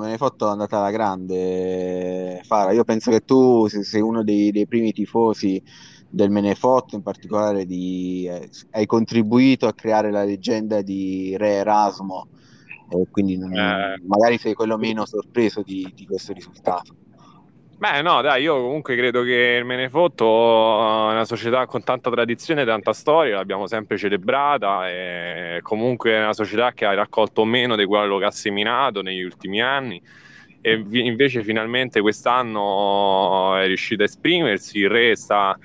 me 0.00 0.08
ne 0.08 0.16
fotto 0.16 0.48
andata 0.48 0.78
alla 0.78 0.90
grande, 0.90 2.40
Fara. 2.44 2.72
Io 2.72 2.84
penso 2.84 3.10
che 3.10 3.20
tu 3.20 3.66
sei 3.68 4.00
uno 4.00 4.22
dei, 4.22 4.50
dei 4.52 4.66
primi 4.66 4.92
tifosi 4.92 5.62
del 6.08 6.30
Menefotto, 6.30 6.94
in 6.94 7.02
particolare 7.02 7.66
di, 7.66 8.26
eh, 8.30 8.48
hai 8.70 8.86
contribuito 8.86 9.66
a 9.66 9.74
creare 9.74 10.10
la 10.10 10.24
leggenda 10.24 10.80
di 10.80 11.36
Re 11.36 11.54
Erasmo, 11.54 12.28
e 12.88 13.06
quindi 13.10 13.36
non, 13.36 13.52
eh... 13.52 14.00
magari 14.06 14.38
sei 14.38 14.54
quello 14.54 14.78
meno 14.78 15.04
sorpreso 15.04 15.62
di, 15.62 15.92
di 15.94 16.06
questo 16.06 16.32
risultato. 16.32 16.94
Beh, 17.80 18.02
no, 18.02 18.20
dai, 18.22 18.42
io 18.42 18.56
comunque 18.60 18.96
credo 18.96 19.22
che 19.22 19.56
il 19.60 19.64
Menefotto 19.64 20.24
è 21.10 21.12
una 21.12 21.24
società 21.24 21.64
con 21.66 21.84
tanta 21.84 22.10
tradizione 22.10 22.62
e 22.62 22.64
tanta 22.64 22.92
storia, 22.92 23.36
l'abbiamo 23.36 23.68
sempre 23.68 23.96
celebrata, 23.96 24.88
e 24.90 25.60
comunque 25.62 26.10
è 26.10 26.18
una 26.20 26.32
società 26.32 26.72
che 26.72 26.84
ha 26.86 26.94
raccolto 26.94 27.44
meno 27.44 27.76
di 27.76 27.84
quello 27.84 28.18
che 28.18 28.24
ha 28.24 28.32
seminato 28.32 29.00
negli 29.00 29.22
ultimi 29.22 29.62
anni. 29.62 30.02
E 30.60 30.72
invece 30.90 31.44
finalmente 31.44 32.00
quest'anno 32.00 33.54
è 33.56 33.66
riuscito 33.66 34.02
a 34.02 34.06
esprimersi, 34.06 34.78
il 34.78 34.90
Re 34.90 35.14
sta, 35.14 35.56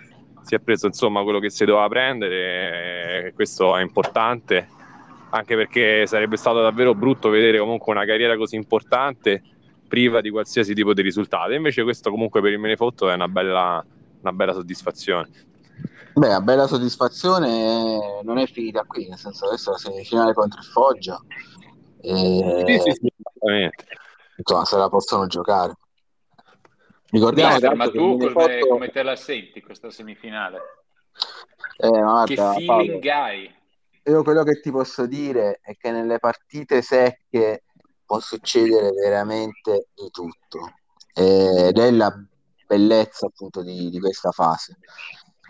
si 0.44 0.54
è 0.54 0.60
preso 0.60 0.86
insomma 0.86 1.24
quello 1.24 1.40
che 1.40 1.50
si 1.50 1.66
doveva 1.66 1.88
prendere 1.88 3.28
e 3.28 3.34
questo 3.34 3.76
è 3.76 3.82
importante 3.82 4.68
anche 5.30 5.56
perché 5.56 6.06
sarebbe 6.06 6.38
stato 6.38 6.62
davvero 6.62 6.94
brutto 6.94 7.30
vedere 7.30 7.58
comunque 7.58 7.92
una 7.92 8.06
carriera 8.06 8.38
così 8.38 8.56
importante 8.56 9.42
priva 9.94 10.22
di 10.22 10.32
qualsiasi 10.32 10.74
tipo 10.74 10.92
di 10.96 11.04
risultato. 11.04 11.52
Invece 11.52 11.84
questo 11.84 12.10
comunque 12.10 12.42
per 12.42 12.52
il 12.52 12.58
Menefotto 12.58 13.12
è 13.12 13.14
una 13.14 13.28
bella, 13.28 13.86
una 14.22 14.32
bella 14.34 14.52
soddisfazione. 14.52 15.30
Beh, 16.16 16.30
la 16.30 16.42
bella 16.42 16.66
soddisfazione 16.66 18.22
non 18.24 18.40
è 18.40 18.48
finita 18.48 18.86
qui, 18.86 19.08
nel 19.08 19.20
senso 19.20 19.46
adesso 19.46 19.70
la 19.70 19.78
semifinale 19.78 20.34
contro 20.34 20.62
il 20.62 20.66
Foggia. 20.66 21.22
E... 22.02 22.64
Sì, 22.66 22.80
sì, 22.80 22.92
sì, 22.92 23.14
esattamente. 23.16 23.86
Insomma, 24.38 24.66
se 24.66 24.78
la 24.78 24.90
possono 24.90 25.28
giocare. 25.28 25.76
Ricordiamo 27.12 27.52
Mister, 27.52 27.76
ma 27.76 27.92
tu 27.92 28.18
come, 28.18 28.60
come, 28.68 28.90
te 28.90 29.04
la 29.04 29.16
senti 29.16 29.62
questa 29.62 29.92
semifinale? 29.92 30.58
Eh, 31.78 31.88
guarda, 31.88 32.26
che 32.26 32.36
feeling 32.36 33.06
Paolo, 33.06 33.24
hai? 33.24 33.56
Io 34.06 34.24
quello 34.24 34.42
che 34.42 34.60
ti 34.60 34.72
posso 34.72 35.06
dire 35.06 35.60
è 35.62 35.78
che 35.78 35.92
nelle 35.92 36.18
partite 36.18 36.82
secche 36.82 37.66
può 38.14 38.20
succedere 38.20 38.92
veramente 38.92 39.88
di 39.96 40.12
tutto 40.12 40.74
ed 41.16 41.80
è 41.80 41.92
la 41.92 42.14
bellezza 42.68 43.26
appunto 43.26 43.64
di, 43.64 43.90
di 43.90 44.00
questa 44.00 44.30
fase. 44.30 44.78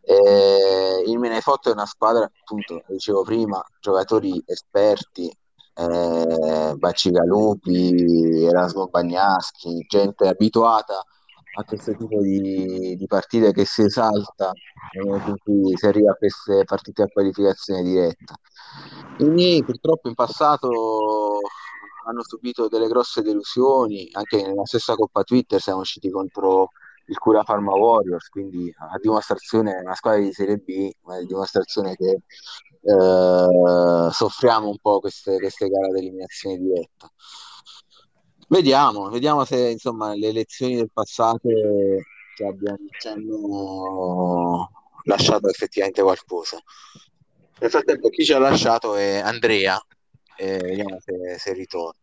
Eh, 0.01 1.03
il 1.05 1.17
Menefotto 1.19 1.69
è 1.69 1.73
una 1.73 1.85
squadra, 1.85 2.23
appunto, 2.23 2.83
dicevo 2.87 3.23
prima, 3.23 3.61
giocatori 3.81 4.41
esperti, 4.45 5.29
eh, 5.75 6.73
Bacigalupi, 6.75 8.45
Erasmo 8.45 8.87
Bagnaschi, 8.87 9.85
gente 9.87 10.27
abituata 10.27 11.03
a 11.55 11.63
questo 11.65 11.95
tipo 11.95 12.21
di, 12.21 12.95
di 12.95 13.07
partite 13.07 13.51
che 13.51 13.65
si 13.65 13.83
esalta 13.83 14.51
nel 14.93 15.21
si 15.75 15.85
arriva 15.85 16.11
a 16.11 16.15
queste 16.15 16.63
partite 16.63 17.03
a 17.03 17.07
qualificazione 17.07 17.83
diretta. 17.83 18.35
I 19.19 19.63
purtroppo 19.65 20.07
in 20.07 20.15
passato 20.15 20.69
hanno 22.05 22.23
subito 22.23 22.67
delle 22.67 22.87
grosse 22.87 23.21
delusioni, 23.21 24.09
anche 24.11 24.41
nella 24.41 24.65
stessa 24.65 24.95
Coppa 24.95 25.23
Twitter 25.23 25.61
siamo 25.61 25.81
usciti 25.81 26.09
contro 26.09 26.69
il 27.07 27.17
Cura 27.17 27.43
Pharma 27.43 27.73
Warriors, 27.75 28.29
quindi 28.29 28.73
a 28.77 28.97
dimostrazione, 28.99 29.81
una 29.81 29.95
squadra 29.95 30.21
di 30.21 30.31
Serie 30.31 30.57
B, 30.57 30.89
ma 31.01 31.15
a 31.15 31.23
dimostrazione 31.23 31.95
che 31.95 32.21
eh, 32.81 34.09
soffriamo 34.11 34.69
un 34.69 34.77
po' 34.79 34.99
queste, 34.99 35.37
queste 35.37 35.67
gare 35.67 35.87
ad 35.87 35.97
eliminazione 35.97 36.57
diretta. 36.57 37.11
Vediamo, 38.47 39.09
vediamo 39.09 39.45
se 39.45 39.69
insomma 39.69 40.13
le 40.15 40.27
elezioni 40.27 40.75
del 40.75 40.91
passato 40.91 41.49
ci, 42.35 42.43
abbiano, 42.43 42.77
lasciato 45.03 45.49
effettivamente 45.49 46.01
qualcosa. 46.01 46.61
Nel 47.59 47.69
frattempo 47.69 48.09
chi 48.09 48.23
ci 48.23 48.33
ha 48.33 48.39
lasciato 48.39 48.95
è 48.95 49.19
Andrea, 49.19 49.81
e 50.37 50.57
vediamo 50.57 50.97
se, 50.99 51.37
se 51.37 51.53
ritorna. 51.53 51.99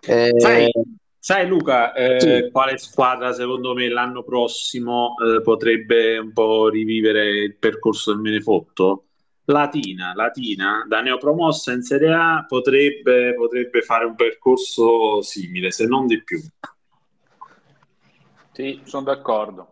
Eh, 0.00 0.32
sai, 0.36 0.70
sai, 1.18 1.46
Luca, 1.46 1.92
eh, 1.94 2.20
sì. 2.20 2.50
quale 2.50 2.76
squadra 2.78 3.32
secondo 3.32 3.74
me 3.74 3.88
l'anno 3.88 4.22
prossimo 4.22 5.14
eh, 5.18 5.40
potrebbe 5.40 6.18
un 6.18 6.32
po' 6.32 6.68
rivivere 6.68 7.28
il 7.44 7.56
percorso 7.56 8.12
del 8.12 8.20
Menefotto? 8.20 9.06
Latina, 9.46 10.14
Latina, 10.14 10.84
da 10.88 11.02
neopromossa 11.02 11.72
in 11.72 11.82
Serie 11.82 12.12
A 12.12 12.44
potrebbe, 12.48 13.34
potrebbe 13.34 13.82
fare 13.82 14.06
un 14.06 14.14
percorso 14.14 15.20
simile, 15.20 15.70
se 15.70 15.86
non 15.86 16.06
di 16.06 16.22
più. 16.22 16.40
Sì, 18.52 18.80
sono 18.84 19.02
d'accordo. 19.04 19.68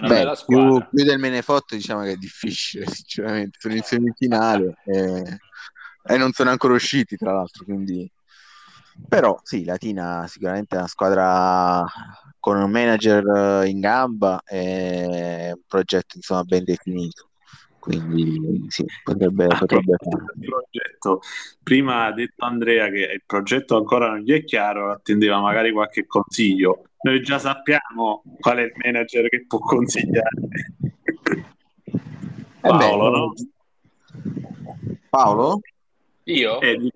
Beh, 0.00 0.32
più, 0.46 0.84
più, 0.90 1.04
del 1.04 1.18
Menefotto 1.18 1.76
diciamo 1.76 2.02
che 2.02 2.12
è 2.12 2.16
difficile, 2.16 2.86
sinceramente. 2.90 3.58
Sono 3.60 3.74
in 3.74 3.82
semifinale. 3.82 4.74
Eh 4.84 5.38
e 6.06 6.16
non 6.16 6.32
sono 6.32 6.50
ancora 6.50 6.74
usciti 6.74 7.16
tra 7.16 7.32
l'altro 7.32 7.64
quindi 7.64 8.10
però 9.08 9.38
sì 9.42 9.64
Latina 9.64 10.26
sicuramente 10.26 10.76
è 10.76 10.78
una 10.78 10.88
squadra 10.88 11.84
con 12.38 12.56
un 12.56 12.70
manager 12.70 13.66
in 13.66 13.80
gamba 13.80 14.40
e 14.44 15.52
un 15.54 15.62
progetto 15.66 16.16
insomma 16.16 16.44
ben 16.44 16.64
definito 16.64 17.30
quindi 17.86 18.66
sì, 18.66 18.84
potrebbe, 19.04 19.46
potrebbe 19.46 19.94
fare. 19.96 21.18
Prima 21.62 22.06
ha 22.06 22.12
detto 22.12 22.44
Andrea 22.44 22.88
che 22.88 23.12
il 23.14 23.22
progetto 23.24 23.76
ancora 23.76 24.08
non 24.08 24.18
gli 24.18 24.32
è 24.32 24.42
chiaro, 24.42 24.90
attendeva 24.90 25.38
magari 25.38 25.70
qualche 25.70 26.04
consiglio. 26.04 26.86
Noi 27.02 27.22
già 27.22 27.38
sappiamo 27.38 28.24
qual 28.40 28.56
è 28.56 28.62
il 28.62 28.72
manager 28.82 29.28
che 29.28 29.46
può 29.46 29.60
consigliare. 29.60 30.30
Paolo, 32.60 33.08
no? 33.10 33.32
Paolo? 35.08 35.60
Io? 36.28 36.60
Eh, 36.60 36.92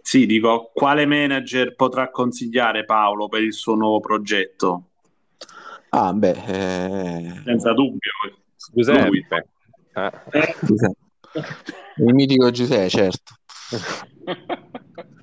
sì, 0.00 0.24
dico, 0.24 0.70
quale 0.72 1.04
manager 1.04 1.74
potrà 1.74 2.10
consigliare 2.10 2.84
Paolo 2.84 3.28
per 3.28 3.42
il 3.42 3.52
suo 3.52 3.74
nuovo 3.74 4.00
progetto? 4.00 4.84
Ah, 5.90 6.12
beh, 6.12 6.44
eh... 6.46 7.42
senza 7.44 7.72
dubbio. 7.72 8.10
Giuseppe. 8.72 9.48
Eh. 9.94 10.12
Eh. 10.30 10.54
Il 11.96 12.14
mitico 12.14 12.50
Giuseppe, 12.50 12.88
certo. 12.88 13.34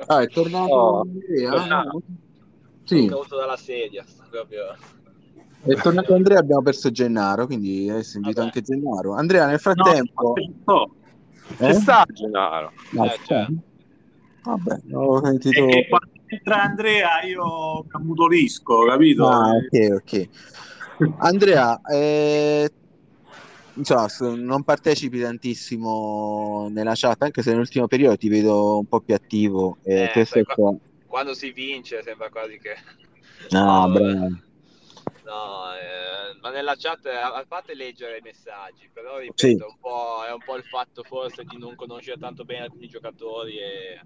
Ah, 0.07 0.21
è 0.21 0.27
tornato 0.27 0.73
oh, 0.73 1.01
Andrea? 1.01 1.49
Tornato. 1.49 2.01
Sì. 2.83 3.07
dalla 3.07 3.57
sedia. 3.57 4.05
Proprio. 4.29 4.77
È 5.63 5.73
tornato 5.81 6.13
Andrea, 6.13 6.37
abbiamo 6.37 6.61
perso 6.61 6.91
Gennaro, 6.91 7.47
quindi 7.47 7.89
adesso 7.89 8.17
invito 8.17 8.41
Vabbè. 8.41 8.53
anche 8.53 8.61
Gennaro. 8.61 9.15
Andrea, 9.15 9.47
nel 9.47 9.59
frattempo... 9.59 10.33
No, 10.65 10.95
eh? 11.57 11.73
Ci 11.73 11.81
sta 11.81 12.05
Gennaro. 12.11 12.71
No, 12.91 13.05
eh, 13.05 13.19
cioè. 13.25 13.45
Vabbè, 14.43 14.79
ho 14.93 15.23
sentito... 15.23 15.67
E, 15.67 15.87
entra 16.27 16.63
Andrea 16.63 17.21
io 17.23 17.85
ammutolisco, 17.89 18.85
capito? 18.85 19.27
Ah, 19.27 19.51
ok, 19.51 19.95
ok. 19.95 20.29
Andrea, 21.17 21.81
eh, 21.81 22.71
insomma, 23.73 24.07
non 24.35 24.63
partecipi 24.63 25.19
tantissimo 25.19 26.67
nella 26.69 26.93
chat, 26.95 27.23
anche 27.23 27.41
se 27.41 27.51
nell'ultimo 27.51 27.87
periodo 27.87 28.17
ti 28.17 28.29
vedo 28.29 28.79
un 28.79 28.85
po' 28.85 29.01
più 29.01 29.13
attivo. 29.13 29.77
Eh, 29.83 30.11
eh, 30.13 30.43
qua, 30.43 30.75
quando 31.05 31.33
si 31.33 31.51
vince 31.51 32.01
sembra 32.03 32.29
quasi 32.29 32.59
che... 32.59 32.75
No, 33.49 33.87
no 33.87 33.93
bravo. 33.93 34.39
No, 35.25 35.73
eh, 35.73 36.37
ma 36.39 36.51
nella 36.51 36.75
chat, 36.77 37.07
a 37.07 37.43
parte 37.47 37.73
leggere 37.73 38.19
i 38.19 38.21
messaggi, 38.21 38.87
però 38.93 39.17
ripeto, 39.17 39.35
sì. 39.37 39.53
un 39.53 39.77
è 40.23 40.31
un 40.31 40.43
po' 40.45 40.55
il 40.55 40.63
fatto 40.63 41.01
forse 41.01 41.43
di 41.43 41.57
non 41.57 41.75
conoscere 41.75 42.19
tanto 42.19 42.45
bene 42.45 42.65
alcuni 42.65 42.87
giocatori 42.87 43.57
e 43.57 43.99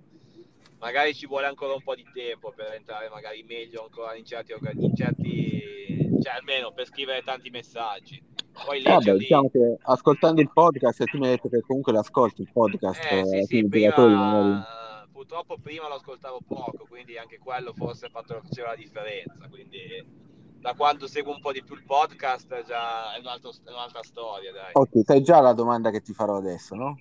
magari 0.79 1.13
ci 1.13 1.27
vuole 1.27 1.47
ancora 1.47 1.73
un 1.73 1.83
po' 1.83 1.93
di 1.93 2.07
tempo 2.13 2.53
per 2.55 2.71
entrare 2.71 3.09
magari 3.09 3.43
meglio 3.43 3.83
ancora 3.83 4.15
in 4.15 4.23
certi, 4.23 4.53
in 4.53 4.95
certi 4.95 6.19
cioè 6.21 6.33
almeno 6.35 6.71
per 6.71 6.85
scrivere 6.85 7.21
tanti 7.21 7.49
messaggi. 7.49 8.23
Poi 8.65 8.81
leggerli... 8.81 9.05
Vabbè, 9.05 9.17
diciamo 9.17 9.49
che 9.49 9.77
ascoltando 9.81 10.39
il 10.39 10.51
podcast, 10.53 11.03
tu 11.03 11.17
mi 11.17 11.25
hai 11.25 11.31
detto 11.31 11.49
che 11.49 11.61
comunque 11.61 11.91
l'ascolti 11.91 12.43
il 12.43 12.49
podcast. 12.51 13.03
Eh, 13.11 13.25
sì, 13.25 13.43
sì, 13.43 13.67
prima, 13.67 14.65
purtroppo 15.11 15.57
prima 15.57 15.89
lo 15.89 15.95
ascoltavo 15.95 16.39
poco, 16.47 16.85
quindi 16.87 17.17
anche 17.17 17.39
quello 17.39 17.73
forse 17.73 18.07
fatto, 18.09 18.39
faceva 18.41 18.69
la 18.69 18.75
differenza. 18.75 19.47
Quindi 19.49 20.27
da 20.59 20.73
quando 20.73 21.07
seguo 21.07 21.33
un 21.33 21.41
po' 21.41 21.51
di 21.51 21.63
più 21.63 21.75
il 21.75 21.83
podcast 21.83 22.65
già 22.65 23.13
è, 23.13 23.19
un 23.19 23.27
altro, 23.27 23.51
è 23.51 23.69
un'altra 23.69 24.03
storia. 24.03 24.51
Dai. 24.51 24.71
Ok, 24.73 25.01
sai 25.03 25.21
già 25.21 25.39
la 25.39 25.53
domanda 25.53 25.89
che 25.89 26.01
ti 26.01 26.13
farò 26.13 26.37
adesso, 26.37 26.75
no? 26.75 26.99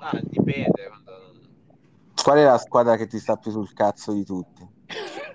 Ah, 0.00 0.18
dipende. 0.22 0.90
Qual 2.22 2.38
è 2.38 2.44
la 2.44 2.58
squadra 2.58 2.96
che 2.96 3.06
ti 3.06 3.18
sta 3.18 3.36
più 3.36 3.50
sul 3.50 3.72
cazzo 3.72 4.12
di 4.12 4.24
tutti? 4.24 4.68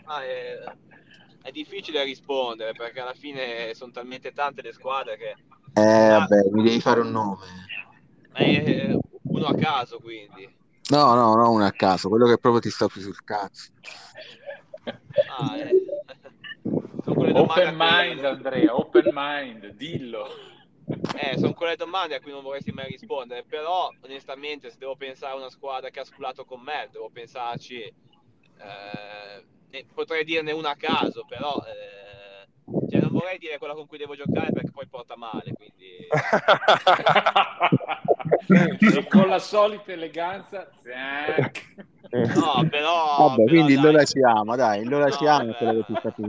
Ah, 0.05 0.23
è, 0.23 0.57
è 1.41 1.51
difficile 1.51 2.03
rispondere 2.03 2.73
perché 2.73 2.99
alla 2.99 3.13
fine 3.13 3.73
sono 3.73 3.91
talmente 3.91 4.33
tante 4.33 4.61
le 4.61 4.73
squadre 4.73 5.17
che 5.17 5.35
eh, 5.73 6.09
vabbè, 6.09 6.49
mi 6.51 6.63
devi 6.63 6.81
fare 6.81 6.99
un 6.99 7.11
nome. 7.11 7.45
Eh, 8.33 8.99
uno 9.23 9.45
a 9.45 9.55
caso, 9.55 9.99
quindi. 9.99 10.49
No, 10.89 11.13
no, 11.13 11.35
no, 11.35 11.51
uno 11.51 11.65
a 11.65 11.71
caso, 11.71 12.09
quello 12.09 12.25
che 12.25 12.37
proprio 12.37 12.61
ti 12.61 12.69
sta 12.69 12.87
più 12.87 12.99
sul 12.99 13.23
cazzo. 13.23 13.71
Ah, 15.39 15.57
eh. 15.57 15.90
Open 17.33 17.75
mind, 17.77 18.13
quelle... 18.13 18.27
Andrea, 18.27 18.75
open 18.75 19.09
mind, 19.11 19.67
dillo. 19.73 20.27
Eh, 21.15 21.37
sono 21.37 21.53
quelle 21.53 21.75
domande 21.75 22.15
a 22.15 22.19
cui 22.19 22.31
non 22.31 22.43
vorresti 22.43 22.71
mai 22.71 22.89
rispondere, 22.89 23.43
però 23.43 23.91
onestamente 24.01 24.69
se 24.69 24.77
devo 24.77 24.95
pensare 24.95 25.33
a 25.33 25.37
una 25.37 25.49
squadra 25.49 25.89
che 25.89 25.99
ha 25.99 26.05
sculato 26.05 26.43
con 26.43 26.61
me, 26.61 26.89
devo 26.91 27.09
pensarci, 27.09 27.81
eh, 27.81 29.83
potrei 29.93 30.23
dirne 30.23 30.51
una 30.51 30.71
a 30.71 30.75
caso, 30.75 31.25
però 31.27 31.63
eh, 31.65 32.47
cioè, 32.89 33.01
non 33.01 33.11
vorrei 33.11 33.37
dire 33.37 33.57
quella 33.57 33.73
con 33.73 33.87
cui 33.87 33.97
devo 33.97 34.15
giocare 34.15 34.51
perché 34.51 34.71
poi 34.71 34.87
porta 34.87 35.15
male. 35.15 35.53
Quindi... 35.53 36.07
e 38.97 39.07
con 39.07 39.27
la 39.27 39.39
solita 39.39 39.91
eleganza, 39.91 40.69
no, 42.11 42.67
però. 42.69 43.17
Vabbè, 43.17 43.35
però, 43.35 43.47
quindi 43.47 43.73
dai. 43.75 43.83
lo 43.83 43.91
lasciamo, 43.91 44.55
dai, 44.55 44.87
che 44.87 45.85
ti 45.85 45.95
sta 45.97 46.13
no, 46.19 46.25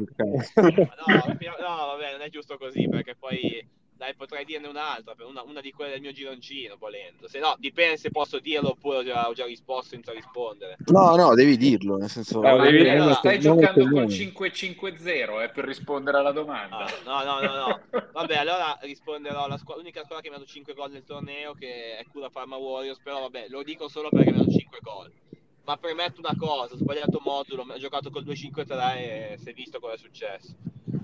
no, 1.61 1.87
vabbè, 1.87 2.13
non 2.13 2.21
è 2.23 2.31
giusto 2.31 2.57
così 2.57 2.89
perché 2.89 3.17
poi 3.17 3.67
dai, 4.03 4.15
potrei 4.17 4.45
dirne 4.45 4.67
un'altra, 4.67 5.15
una, 5.25 5.43
una, 5.43 5.61
di 5.61 5.71
quelle 5.71 5.93
del 5.93 6.01
mio 6.01 6.11
gironcino, 6.11 6.75
volendo. 6.77 7.29
Se 7.29 7.39
no, 7.39 7.55
dipende 7.59 7.97
se 7.97 8.11
posso 8.11 8.41
dirlo 8.41 8.71
oppure 8.71 8.99
ho 8.99 9.05
già, 9.05 9.29
ho 9.29 9.33
già 9.33 9.45
risposto 9.45 9.91
senza 9.91 10.11
rispondere. 10.13 10.77
No, 10.87 11.15
no, 11.15 11.35
devi 11.37 11.57
dirlo, 11.57 11.97
nel 11.97 12.09
senso... 12.09 12.41
No, 12.41 12.57
devi, 12.57 12.79
Andrea, 12.79 12.95
allora, 12.95 13.15
stai 13.15 13.39
giocando 13.39 13.89
con 13.89 14.05
5-5-0 14.07 15.43
eh, 15.43 15.51
per 15.51 15.65
rispondere 15.65 16.19
alla 16.19 16.33
domanda. 16.33 16.79
Ah, 16.79 16.91
no, 17.05 17.23
no, 17.23 17.47
no, 17.47 17.55
no. 17.55 17.81
Vabbè, 18.13 18.37
allora 18.39 18.77
risponderò 18.81 19.45
alla 19.45 19.57
squadra, 19.57 19.83
l'unica 19.83 20.03
squadra 20.03 20.21
che 20.21 20.31
mi 20.31 20.35
ha 20.35 20.39
dato 20.39 20.51
5 20.51 20.75
gol 20.75 20.91
nel 20.91 21.05
torneo, 21.05 21.55
che 21.55 21.99
è 21.99 22.05
Cura 22.11 22.29
Pharma 22.29 22.57
Warriors, 22.57 22.99
però 23.01 23.21
vabbè, 23.21 23.47
lo 23.51 23.63
dico 23.63 23.87
solo 23.87 24.09
perché 24.09 24.33
mi 24.33 24.39
ha 24.39 24.41
dato 24.41 24.51
5 24.51 24.79
gol. 24.83 25.13
Ma 25.65 25.77
premetto 25.77 26.21
una 26.21 26.35
cosa, 26.37 26.75
ho 26.75 26.77
sbagliato 26.77 27.21
modulo, 27.25 27.63
ho 27.63 27.79
giocato 27.79 28.11
col 28.11 28.25
2-5-3 28.25 28.97
e 28.97 29.37
si 29.39 29.51
è 29.51 29.53
visto 29.53 29.79
cosa 29.79 29.95
è 29.95 29.99
successo. 29.99 30.55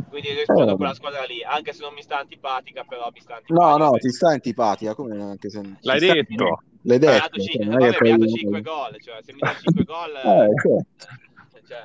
Quindi 0.09 0.33
rispondo 0.33 0.73
a 0.73 0.77
quella 0.77 0.95
squadra 0.95 1.23
lì, 1.25 1.45
anche 1.45 1.73
se 1.73 1.83
non 1.83 1.95
mi 1.95 2.03
sta 2.03 2.19
antipatica, 2.19 2.83
però 2.85 3.09
mi 3.13 3.21
sta 3.21 3.37
antipatica. 3.37 3.77
No, 3.77 3.77
no, 3.77 3.91
ti 3.93 4.11
sta 4.11 4.31
antipatica, 4.31 4.95
come 4.95 5.23
anche 5.23 5.49
se... 5.51 5.61
L'hai 5.83 6.01
detto. 6.01 6.63
L'hai 6.83 6.99
detto. 6.99 7.41
Cioè, 7.41 7.67
ha 7.67 7.91
dato 7.91 8.27
5 8.27 8.61
gol, 8.63 8.97
cioè 9.01 9.23
se 9.23 9.33
mi 9.33 9.41
dà 9.41 9.55
5 9.55 9.85
gol... 9.85 10.13
Eh, 10.19 10.49
cioè. 10.61 11.67
cioè, 11.67 11.81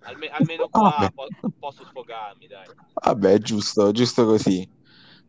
alme- 0.00 0.28
almeno 0.28 0.68
qua 0.68 0.96
ah, 0.96 1.10
po- 1.12 1.28
posso 1.58 1.84
sfogarmi, 1.84 2.46
dai. 2.46 2.66
Vabbè, 2.92 3.38
giusto, 3.38 3.90
giusto 3.90 4.26
così. 4.26 4.68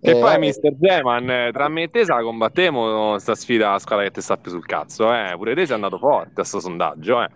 E 0.06 0.12
eh, 0.12 0.20
poi, 0.20 0.38
Mister 0.38 0.74
Zeman, 0.82 1.52
tra 1.54 1.70
me 1.70 1.84
e 1.84 1.90
te 1.90 2.04
la 2.04 2.22
combattiamo 2.22 3.18
sta 3.20 3.36
sfida 3.36 3.72
a 3.72 3.80
squadra 3.80 4.04
che 4.04 4.12
ti 4.12 4.20
sta 4.20 4.36
più 4.36 4.52
sul 4.52 4.66
cazzo, 4.66 5.14
eh? 5.14 5.34
Pure 5.38 5.56
te 5.56 5.66
sei 5.66 5.76
andato 5.76 5.98
forte 5.98 6.42
a 6.42 6.44
sto 6.44 6.60
sondaggio, 6.60 7.22
eh? 7.22 7.30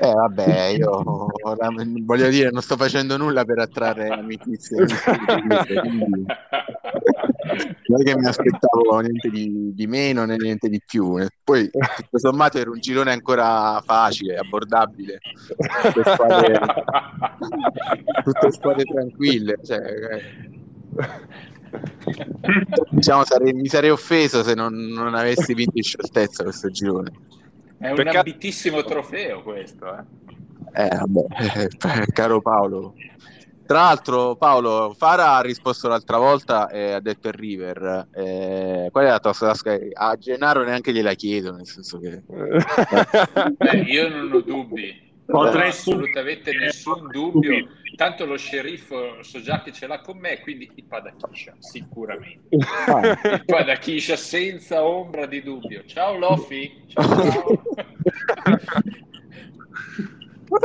Eh, 0.00 0.12
vabbè, 0.12 0.64
io 0.76 1.28
voglio 2.02 2.28
dire, 2.28 2.50
non 2.50 2.60
sto 2.60 2.76
facendo 2.76 3.16
nulla 3.16 3.44
per 3.44 3.60
attrarre 3.60 4.08
amicizie. 4.08 4.78
non 7.86 8.00
è 8.00 8.04
che 8.04 8.16
mi 8.16 8.26
aspettavo 8.26 8.98
niente 8.98 9.30
di, 9.30 9.72
di, 9.72 9.86
meno 9.86 10.24
né 10.24 10.34
niente 10.34 10.68
di 10.68 10.82
più. 10.84 11.24
Poi, 11.44 11.70
tutto 11.70 12.18
sommato, 12.18 12.58
era 12.58 12.70
un 12.70 12.80
girone 12.80 13.12
ancora 13.12 13.80
facile, 13.84 14.38
abbordabile. 14.38 15.20
Tutte 15.92 16.14
squadre, 16.14 16.58
tutte 18.24 18.50
squadre 18.50 18.82
tranquille. 18.82 19.54
Cioè, 19.62 19.78
eh 19.78 20.56
diciamo, 22.90 23.24
sarei, 23.24 23.52
mi 23.52 23.66
sarei 23.66 23.90
offeso 23.90 24.42
se 24.42 24.54
non, 24.54 24.74
non 24.74 25.14
avessi 25.14 25.54
vinto 25.54 25.76
in 25.76 25.82
scioltezza 25.82 26.42
questo 26.44 26.70
girone. 26.70 27.12
È 27.78 27.90
un 27.90 27.94
Peccato... 27.96 28.18
ambitissimo 28.18 28.82
trofeo 28.82 29.42
questo, 29.42 29.86
eh? 29.86 30.04
Eh, 30.72 30.88
vabbè, 30.88 31.26
eh, 31.38 32.06
caro 32.12 32.40
Paolo. 32.40 32.94
Tra 33.66 33.80
l'altro, 33.80 34.34
Paolo, 34.36 34.94
Fara 34.96 35.36
ha 35.36 35.40
risposto 35.42 35.88
l'altra 35.88 36.16
volta 36.16 36.70
e 36.70 36.92
ha 36.92 37.00
detto 37.00 37.28
il 37.28 37.34
River. 37.34 38.08
Eh, 38.14 38.88
qual 38.90 39.04
è 39.04 39.08
la 39.08 39.20
tua 39.20 39.34
tasca? 39.34 39.78
A 39.92 40.16
Gennaro 40.16 40.64
neanche 40.64 40.90
gliela 40.90 41.12
chiedo, 41.12 41.52
nel 41.52 41.66
senso 41.66 41.98
che... 41.98 42.22
Beh, 42.26 43.78
io 43.86 44.08
non 44.08 44.32
ho 44.32 44.40
dubbi. 44.40 45.06
Potrei 45.26 45.68
assolutamente 45.68 46.56
nessun 46.56 47.08
dubbio. 47.10 47.68
Tanto 47.96 48.26
lo 48.26 48.36
sceriffo 48.36 49.22
so 49.22 49.40
già 49.40 49.62
che 49.62 49.72
ce 49.72 49.86
l'ha 49.86 50.00
con 50.00 50.18
me, 50.18 50.40
quindi 50.40 50.70
il 50.74 50.84
Padachiscia, 50.84 51.54
sicuramente. 51.58 52.48
Il 52.50 53.44
Padachiscia 53.46 54.16
senza 54.16 54.84
ombra 54.84 55.26
di 55.26 55.42
dubbio. 55.42 55.84
Ciao 55.86 56.16
Lofi. 56.18 56.84
Ciao. 56.86 57.04
ciao. 57.24 57.62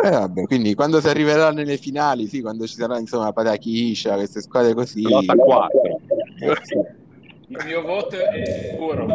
Eh, 0.01 0.09
vabbè, 0.09 0.43
quindi 0.43 0.75
quando 0.75 1.01
si 1.01 1.09
arriverà 1.09 1.51
nelle 1.51 1.77
finali, 1.77 2.27
sì, 2.27 2.41
quando 2.41 2.65
ci 2.65 2.75
sarà 2.75 2.97
insomma 2.99 3.33
Padachiscia, 3.33 4.15
queste 4.15 4.41
squadre 4.41 4.73
così. 4.73 5.01
Lotta 5.01 5.35
4. 5.35 6.01
Il 7.47 7.61
mio 7.65 7.81
voto 7.81 8.15
è 8.15 8.75
puro. 8.77 9.07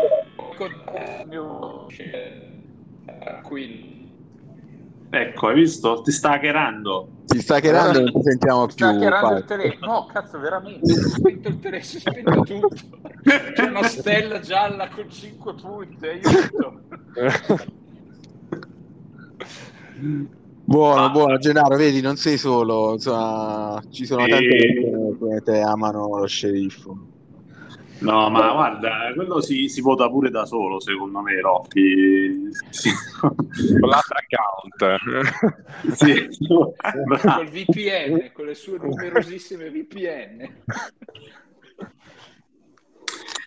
Il 0.59 1.25
mio 1.27 1.87
tranquillo. 3.21 3.98
Ecco, 5.11 5.47
hai 5.49 5.55
visto? 5.55 6.03
Ti 6.03 6.13
sta 6.13 6.33
hackerando. 6.33 7.09
Ti 7.27 7.41
sta 7.41 7.57
hackerando, 7.57 8.01
non 8.01 8.13
ti 8.13 8.23
sentiamo 8.23 8.67
ti 8.67 8.75
più. 8.75 8.87
Sta 8.87 8.97
hackerando 8.97 9.37
il 9.39 9.45
telefono. 9.45 9.93
No, 9.93 10.07
cazzo, 10.07 10.39
veramente. 10.39 10.93
Si 10.93 10.99
è 10.99 11.09
spento 11.09 11.49
il 11.49 11.59
telefono, 11.61 11.85
si 11.85 11.97
è 11.97 12.01
spento 12.01 12.43
tutto. 12.43 12.71
C'è 13.55 13.65
una 13.65 13.83
stella 13.85 14.41
gialla 14.41 14.89
con 14.89 15.11
5 15.11 15.55
punti. 15.55 16.07
Aiuto. 16.07 16.81
Buono, 20.65 21.05
ah. 21.05 21.09
buono, 21.09 21.39
Gennaro, 21.39 21.77
vedi, 21.77 22.03
non 22.03 22.17
sei 22.17 22.37
solo, 22.37 22.93
insomma, 22.93 23.83
ci 23.91 24.05
sono 24.05 24.27
e... 24.27 24.29
tante 24.29 24.47
persone 24.47 25.35
che 25.35 25.43
te 25.43 25.61
amano 25.61 26.19
lo 26.19 26.27
sceriffo. 26.27 27.08
No, 28.01 28.31
ma 28.31 28.53
guarda, 28.53 29.13
quello 29.15 29.41
si, 29.41 29.69
si, 29.69 29.81
vota 29.81 30.09
pure 30.09 30.31
da 30.31 30.45
solo, 30.45 30.79
secondo 30.79 31.21
me. 31.21 31.35
Sì. 32.71 32.91
Con 33.21 33.89
l'altro 33.89 34.17
account. 34.17 35.95
sì. 35.95 36.29
Col 36.47 37.49
VPN, 37.49 38.31
con 38.33 38.47
le 38.47 38.55
sue 38.55 38.79
numerosissime 38.79 39.71
VPN. 39.71 40.49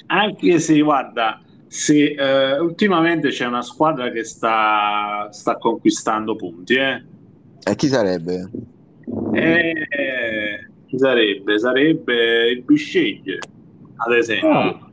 Anche 0.08 0.60
se, 0.60 0.82
guarda, 0.82 1.42
se 1.68 2.12
eh, 2.12 2.60
ultimamente 2.60 3.30
c'è 3.30 3.46
una 3.46 3.62
squadra 3.62 4.10
che 4.10 4.26
sta, 4.26 5.30
sta 5.32 5.58
conquistando 5.58 6.36
punti, 6.36 6.76
eh. 6.76 7.04
E 7.64 7.76
chi 7.76 7.88
sarebbe? 7.88 8.50
Eh, 9.34 10.68
chi 10.88 10.98
sarebbe? 10.98 11.58
Sarebbe 11.58 12.50
il 12.50 12.64
Bisceglie 12.64 13.40
ad 14.06 14.14
esempio. 14.14 14.50
Oh. 14.50 14.90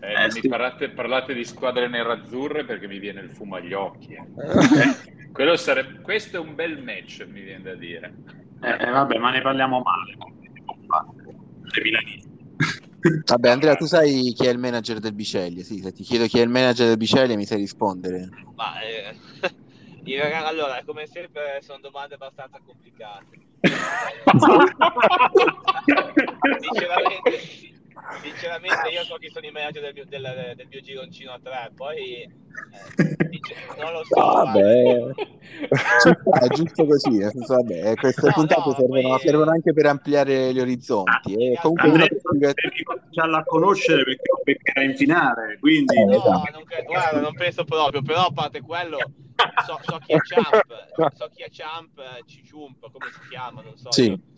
Eh, 0.00 0.24
eh, 0.24 0.30
sì. 0.30 0.46
parlate, 0.48 0.90
parlate, 0.90 1.32
di 1.32 1.44
squadre 1.44 1.88
nerazzurre 1.88 2.64
perché 2.64 2.86
mi 2.86 2.98
viene 2.98 3.20
il 3.20 3.30
fumo 3.30 3.56
agli 3.56 3.72
occhi. 3.72 4.12
Eh. 4.12 5.56
sarebbe, 5.56 6.00
questo 6.02 6.36
è 6.36 6.40
un 6.40 6.54
bel 6.54 6.82
match, 6.82 7.26
mi 7.26 7.40
viene 7.40 7.62
da 7.62 7.74
dire. 7.74 8.12
Eh, 8.60 8.90
vabbè, 8.90 9.18
ma 9.18 9.30
ne 9.30 9.40
parliamo 9.40 9.82
male. 9.82 10.16
Vabbè, 13.26 13.48
Andrea, 13.48 13.74
tu 13.74 13.86
sai 13.86 14.32
chi 14.34 14.46
è 14.46 14.50
il 14.50 14.58
manager 14.58 14.98
del 14.98 15.14
Biceglie? 15.14 15.62
Sì, 15.62 15.78
se 15.80 15.92
ti 15.92 16.02
chiedo 16.02 16.26
chi 16.26 16.38
è 16.38 16.42
il 16.42 16.48
manager 16.50 16.88
del 16.88 16.96
Biceglie, 16.98 17.36
mi 17.36 17.46
sai 17.46 17.58
rispondere. 17.58 18.28
Ma 18.54 18.80
eh, 18.80 19.14
allora, 20.44 20.82
come 20.84 21.06
sempre, 21.06 21.60
sono 21.62 21.78
domande 21.80 22.14
abbastanza 22.14 22.60
complicate. 22.64 23.40
Sinceramente, 26.60 27.40
sinceramente 28.22 28.88
io 28.88 29.02
so 29.04 29.16
chi 29.16 29.30
sono 29.30 29.46
i 29.46 29.50
manager 29.50 29.82
del 29.82 29.94
mio, 29.94 30.04
del, 30.06 30.52
del 30.56 30.66
mio 30.68 30.80
gironcino 30.80 31.32
a 31.32 31.40
tre, 31.42 31.72
poi 31.74 32.22
eh, 32.22 33.40
non 33.78 33.92
lo 33.92 34.04
so. 34.04 34.20
Vabbè. 34.20 35.14
è 36.40 36.46
giusto 36.48 36.86
così, 36.86 37.10
nel 37.10 37.30
senso, 37.30 37.54
vabbè, 37.54 37.94
queste 37.94 38.26
no, 38.26 38.32
puntate 38.32 38.62
no, 38.64 38.74
servono, 38.74 39.08
poi... 39.08 39.18
servono, 39.20 39.50
anche 39.50 39.72
per 39.72 39.86
ampliare 39.86 40.52
gli 40.52 40.60
orizzonti. 40.60 41.34
Eh. 41.34 41.58
Comunque 41.60 42.08
Andrea, 42.30 42.52
già 43.10 43.26
la 43.26 43.42
conoscere 43.44 44.04
perché 44.04 44.22
lo 44.30 44.40
beccherà 44.44 44.82
in 44.82 44.96
finale, 44.96 45.58
quindi... 45.58 46.04
No, 46.04 46.12
esatto. 46.12 46.50
non, 46.52 46.64
credo, 46.64 46.86
guarda, 46.86 47.20
non 47.20 47.34
penso 47.34 47.64
proprio, 47.64 48.02
però 48.02 48.26
a 48.26 48.32
parte 48.32 48.60
quello... 48.60 48.98
So, 49.66 49.78
so 49.82 49.98
chi 49.98 50.12
è 50.12 50.18
Champ, 50.18 50.64
so 51.16 51.28
chi 51.34 51.42
è 51.42 51.48
Champ, 51.50 52.00
Ciciump, 52.24 52.78
come 52.80 53.10
si 53.12 53.28
chiama, 53.28 53.62
non 53.62 53.76
so. 53.76 53.90
Sì. 53.90 54.32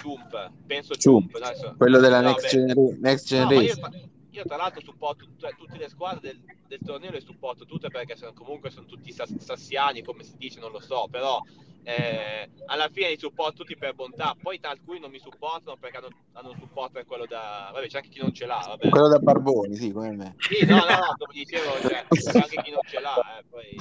Chump, 0.00 0.52
penso 0.66 0.94
Chump, 1.02 1.32
Chump. 1.32 1.76
quello 1.76 1.98
della 1.98 2.20
no, 2.20 2.30
Next, 2.30 2.48
gener- 2.48 2.98
next 2.98 3.26
Generation. 3.26 3.90
No, 3.90 3.96
io, 3.96 4.08
io, 4.30 4.44
tra 4.44 4.56
l'altro 4.56 4.80
supporto 4.80 5.24
tutte, 5.24 5.54
tutte 5.56 5.76
le 5.76 5.88
squadre 5.88 6.20
del, 6.20 6.40
del, 6.66 6.80
torneo, 6.84 7.10
le 7.10 7.20
supporto 7.20 7.64
tutte 7.64 7.88
perché 7.88 8.16
sono, 8.16 8.32
comunque 8.32 8.70
sono 8.70 8.86
tutti 8.86 9.12
sassiani, 9.12 10.02
come 10.02 10.22
si 10.22 10.36
dice, 10.36 10.60
non 10.60 10.70
lo 10.70 10.80
so, 10.80 11.08
però 11.10 11.40
eh, 11.86 12.50
alla 12.66 12.88
fine 12.92 13.10
li 13.10 13.16
supporto 13.16 13.58
tutti 13.58 13.76
per 13.76 13.94
bontà, 13.94 14.34
poi 14.42 14.58
tra 14.58 14.70
alcuni 14.70 14.98
non 14.98 15.08
mi 15.08 15.20
supportano 15.20 15.76
perché 15.78 15.98
hanno, 15.98 16.08
hanno 16.32 16.48
un 16.50 16.56
supporto 16.58 17.00
quello 17.06 17.26
da... 17.26 17.70
vabbè 17.72 17.86
c'è 17.86 17.98
anche 17.98 18.08
chi 18.08 18.18
non 18.20 18.34
ce 18.34 18.44
l'ha, 18.44 18.60
vabbè. 18.66 18.88
Quello 18.88 19.06
da 19.06 19.18
Barboni, 19.20 19.76
sì, 19.76 19.92
come 19.92 20.10
me. 20.10 20.34
Sì, 20.38 20.64
no, 20.64 20.78
no, 20.78 20.84
no, 20.84 21.14
come 21.16 21.32
dicevo, 21.32 21.78
cioè, 21.80 22.04
c'è 22.08 22.38
anche 22.40 22.62
chi 22.62 22.72
non 22.72 22.80
ce 22.88 23.00
l'ha, 23.00 23.38
eh, 23.38 23.44
poi... 23.48 23.76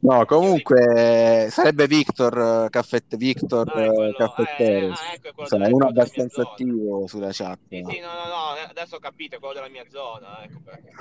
No, 0.00 0.26
comunque 0.26 1.48
sarebbe 1.50 1.86
Victor, 1.86 2.68
Caffette, 2.68 3.16
Victor 3.16 3.66
ah, 3.68 3.72
quello, 3.72 4.12
Caffetteros, 4.12 5.00
eh, 5.00 5.04
ah, 5.06 5.12
ecco, 5.14 5.40
Insomma, 5.40 5.68
uno 5.68 5.86
abbastanza 5.86 6.42
attivo 6.42 7.06
sulla 7.06 7.30
chat. 7.32 7.58
Sì, 7.70 7.82
sì, 7.88 8.00
no, 8.00 8.08
no, 8.08 8.28
no, 8.28 8.68
adesso 8.68 8.96
ho 8.96 9.00
capito, 9.00 9.36
è 9.36 9.38
quello 9.38 9.54
della 9.54 9.70
mia 9.70 9.84
zona, 9.88 10.42
ecco 10.44 10.60
perché. 10.62 10.92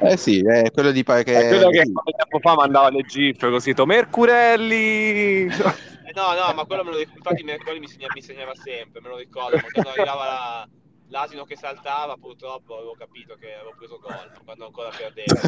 Eh 0.00 0.16
sì, 0.16 0.40
è 0.40 0.70
quello 0.70 0.92
di... 0.92 1.04
Che... 1.04 1.22
È 1.22 1.48
quello 1.48 1.68
che 1.68 1.82
tempo 1.82 2.38
fa 2.40 2.54
mandava 2.54 2.88
le 2.88 3.02
gif 3.02 3.38
così, 3.50 3.74
Mercurelli... 3.84 5.48
No, 6.12 6.34
no, 6.34 6.52
ma 6.54 6.64
quello 6.64 6.84
me 6.84 6.90
lo 6.90 6.96
ricordo, 6.98 7.18
infatti 7.18 7.42
quello 7.62 7.80
mi, 7.80 7.88
segna, 7.88 8.08
mi 8.14 8.22
segnava 8.22 8.54
sempre, 8.54 9.00
me 9.00 9.08
lo 9.08 9.16
ricordo, 9.16 9.58
quando 9.72 9.90
arrivava 9.90 10.24
la, 10.24 10.68
l'asino 11.08 11.44
che 11.44 11.56
saltava, 11.56 12.16
purtroppo 12.16 12.76
avevo 12.76 12.94
capito 12.98 13.36
che 13.36 13.54
avevo 13.54 13.74
preso 13.76 13.98
gol, 14.00 14.30
quando 14.44 14.66
ancora 14.66 14.90
perdevo. 14.90 15.40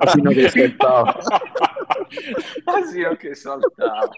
l'asino 0.00 0.30
che 0.30 0.48
saltava. 0.48 1.16
l'asino 2.64 3.16
che 3.16 3.34
saltava. 3.34 4.10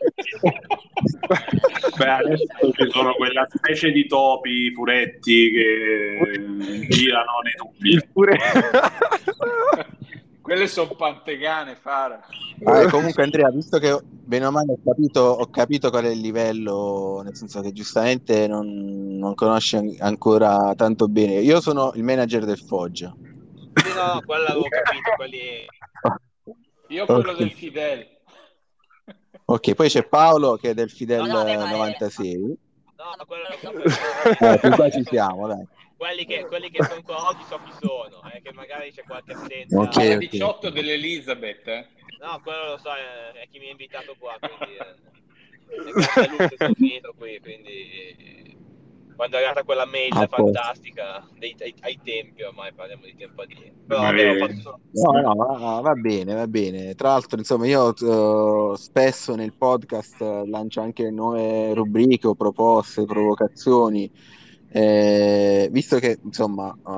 Beh, 1.97 2.11
adesso 2.11 2.45
ci 2.73 2.91
sono 2.91 3.15
quella 3.15 3.47
specie 3.49 3.91
di 3.91 4.07
topi, 4.07 4.73
furetti 4.73 5.51
che 5.51 6.87
girano 6.89 7.41
nei 7.43 7.55
tubi. 7.57 8.09
Quelle 10.45 10.67
sono 10.67 10.95
pantegane, 10.95 11.75
Fara. 11.75 12.21
Ah, 12.65 12.87
comunque 12.91 13.23
Andrea, 13.23 13.49
visto 13.49 13.79
che 13.79 13.99
bene 14.05 14.45
o 14.45 14.51
male 14.51 14.73
ho 14.73 14.79
capito, 14.85 15.21
ho 15.21 15.47
capito 15.47 15.89
qual 15.89 16.05
è 16.05 16.11
il 16.11 16.21
livello, 16.21 17.23
nel 17.25 17.35
senso 17.35 17.63
che 17.63 17.73
giustamente 17.73 18.47
non, 18.47 19.17
non 19.17 19.35
conosci 19.35 19.97
ancora 20.01 20.75
tanto 20.77 21.09
bene. 21.09 21.37
Io 21.37 21.63
sono 21.63 21.93
il 21.95 22.03
manager 22.03 22.45
del 22.45 22.59
Foggia. 22.59 23.07
No, 23.09 24.23
quello 24.27 24.43
l'avevo 24.43 24.69
capito, 24.69 25.13
quelli... 25.17 25.67
Io 26.89 27.07
quello 27.07 27.21
okay. 27.21 27.37
del 27.37 27.51
Fidel. 27.53 28.07
Ok, 29.47 29.73
poi 29.73 29.89
c'è 29.89 30.07
Paolo 30.07 30.57
che 30.57 30.71
è 30.71 30.75
del 30.75 30.91
Fidel 30.91 31.27
no, 31.27 31.43
no, 31.43 31.67
96. 31.69 32.37
No, 32.37 32.57
quello... 33.27 33.83
eh, 34.61 34.71
qua 34.77 34.91
ci 34.91 35.03
siamo, 35.05 35.47
dai 35.47 35.67
quelli 36.05 36.27
che, 36.27 36.47
quelli 36.47 36.71
che 36.71 36.85
sono 36.85 37.03
qua 37.03 37.29
oggi 37.29 37.43
so 37.49 37.59
chi 37.65 37.73
sono, 37.81 38.31
eh, 38.31 38.43
che 38.43 38.53
magari 38.53 38.93
c'è 38.93 39.05
qualche 39.05 39.33
assenza. 39.33 39.81
Okay, 39.81 40.15
okay. 40.15 40.29
18 40.29 40.71
dell'Elizabeth, 40.71 41.67
eh? 41.67 41.89
No, 42.21 42.41
quello 42.43 42.73
lo 42.73 42.77
so, 42.77 42.91
è, 42.91 43.41
è 43.41 43.49
chi 43.51 43.59
mi 43.59 43.69
ha 43.69 43.71
invitato 43.71 44.15
qua, 44.19 44.37
quindi 44.39 44.77
eh, 44.77 46.03
sono 46.59 46.75
finito 46.75 47.15
qui, 47.17 47.41
quindi 47.41 48.53
quando 49.17 49.37
è 49.37 49.39
arrivata 49.39 49.63
quella 49.63 49.87
mail 49.87 50.13
ah, 50.13 50.27
fantastica 50.27 51.27
dei, 51.39 51.55
ai, 51.61 51.75
ai, 51.81 52.01
tempi 52.03 52.43
ormai 52.43 52.73
parliamo 52.73 53.05
di 53.05 53.15
tempo 53.17 53.43
a 53.43 53.47
dire 53.47 53.73
però 53.87 54.01
vabbè, 54.01 54.39
fatto... 54.39 54.81
no, 54.91 55.21
no, 55.21 55.35
va, 55.35 55.81
va, 55.81 55.95
bene 55.95 56.35
va 56.35 56.49
bene 56.49 56.97
tra 56.97 57.11
l'altro 57.11 57.39
insomma 57.39 57.65
io 57.69 57.95
uh, 57.97 58.75
spesso 58.75 59.37
nel 59.37 59.55
podcast 59.57 60.21
lancio 60.21 60.81
anche 60.81 61.13
nuove 61.13 61.73
rubriche 61.75 62.27
o 62.27 62.35
proposte 62.35 63.05
provocazioni 63.05 64.11
eh, 64.77 65.69
visto 65.71 66.01
che, 66.01 66.19
insomma, 66.25 66.67
uh, 66.67 66.91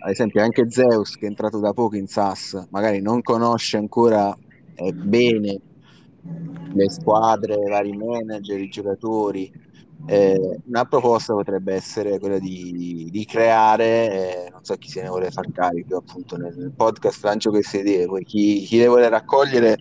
ad 0.00 0.10
esempio 0.10 0.42
anche 0.42 0.68
Zeus 0.68 1.14
che 1.16 1.26
è 1.26 1.28
entrato 1.28 1.60
da 1.60 1.72
poco 1.72 1.94
in 1.94 2.08
SAS, 2.08 2.66
magari 2.70 3.00
non 3.00 3.22
conosce 3.22 3.76
ancora 3.76 4.36
eh, 4.74 4.92
bene 4.92 5.60
le 6.74 6.90
squadre, 6.90 7.54
i 7.54 7.68
vari 7.68 7.92
manager, 7.92 8.58
i 8.58 8.68
giocatori, 8.68 9.48
eh, 10.06 10.58
una 10.66 10.84
proposta 10.84 11.32
potrebbe 11.32 11.74
essere 11.74 12.18
quella 12.18 12.40
di, 12.40 13.06
di 13.08 13.24
creare, 13.24 14.46
eh, 14.46 14.50
non 14.50 14.64
so 14.64 14.74
chi 14.74 14.88
se 14.88 15.02
ne 15.02 15.08
vuole 15.08 15.30
far 15.30 15.46
carico, 15.52 15.98
appunto 15.98 16.36
nel 16.36 16.72
podcast 16.74 17.22
lancio 17.22 17.50
queste 17.50 17.78
idee, 17.78 18.06
poi 18.06 18.24
chi, 18.24 18.64
chi 18.64 18.78
le 18.78 18.88
vuole 18.88 19.08
raccogliere 19.08 19.76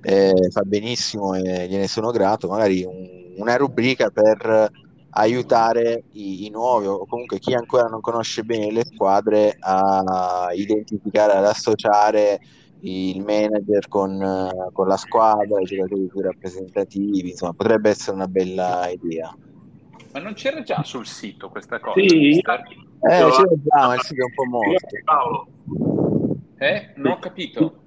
eh, 0.00 0.32
fa 0.50 0.62
benissimo 0.62 1.34
e 1.34 1.68
gliene 1.68 1.86
sono 1.86 2.10
grato, 2.10 2.48
magari 2.48 2.82
un, 2.82 3.34
una 3.36 3.56
rubrica 3.56 4.08
per 4.08 4.70
aiutare 5.14 6.04
i, 6.12 6.46
i, 6.46 6.50
nuovi 6.50 6.86
o 6.86 7.04
comunque 7.06 7.38
chi 7.38 7.54
ancora 7.54 7.88
non 7.88 8.00
conosce 8.00 8.44
bene 8.44 8.70
le 8.70 8.84
squadre 8.84 9.56
a 9.60 10.48
identificare, 10.54 11.34
ad 11.34 11.44
associare 11.44 12.40
il 12.80 13.22
manager 13.22 13.88
con, 13.88 14.50
con 14.72 14.88
la 14.88 14.96
squadra, 14.96 15.60
i 15.60 15.64
giocatori 15.64 16.06
più 16.06 16.20
rappresentativi, 16.20 17.30
insomma 17.30 17.52
potrebbe 17.52 17.90
essere 17.90 18.16
una 18.16 18.26
bella 18.26 18.88
idea. 18.88 19.34
Ma 20.12 20.20
non 20.20 20.34
c'era 20.34 20.62
già 20.62 20.82
sul 20.82 21.06
sito 21.06 21.48
questa 21.48 21.78
cosa? 21.78 21.98
Sì, 22.00 22.38
eh, 22.38 22.40
c'era 22.40 23.30
già, 23.30 23.86
ma 23.86 23.94
il 23.94 24.00
sito 24.00 24.20
è 24.20 24.24
un 24.24 24.34
po' 24.34 24.44
morto. 24.44 24.86
Paolo. 25.04 25.46
Eh? 26.58 26.92
Non 26.96 27.12
ho 27.12 27.18
capito. 27.18 27.81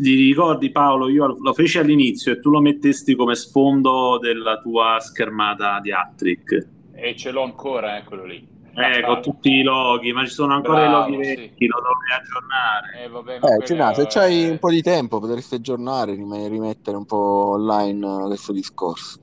Ti 0.00 0.14
ricordi 0.14 0.70
Paolo, 0.70 1.10
io 1.10 1.36
lo 1.38 1.52
feci 1.52 1.76
all'inizio 1.78 2.32
e 2.32 2.40
tu 2.40 2.48
lo 2.48 2.60
mettesti 2.60 3.14
come 3.14 3.34
sfondo 3.34 4.18
della 4.18 4.58
tua 4.58 4.98
schermata 4.98 5.78
di 5.80 5.92
Attrick. 5.92 6.68
E 6.94 7.14
ce 7.16 7.30
l'ho 7.30 7.42
ancora, 7.42 7.98
eh, 7.98 8.04
quello 8.04 8.24
lì. 8.24 8.48
Eh, 8.74 9.02
con 9.02 9.20
tutti 9.20 9.50
i 9.50 9.62
loghi, 9.62 10.12
ma 10.12 10.24
ci 10.24 10.32
sono 10.32 10.54
ancora 10.54 10.88
Bravo, 10.88 11.08
i 11.08 11.10
loghi 11.12 11.26
vecchi, 11.26 11.54
sì. 11.58 11.66
lo 11.66 11.80
dovrei 11.82 12.18
aggiornare. 12.18 13.04
Eh, 13.04 13.08
vabbè, 13.08 13.34
eh, 13.34 13.66
quella... 13.66 13.92
se 13.92 14.06
c'hai 14.06 14.48
un 14.48 14.58
po' 14.58 14.70
di 14.70 14.80
tempo 14.80 15.20
potresti 15.20 15.56
aggiornare, 15.56 16.14
rimettere 16.14 16.96
un 16.96 17.04
po' 17.04 17.50
online 17.56 18.26
questo 18.26 18.52
discorso. 18.52 19.20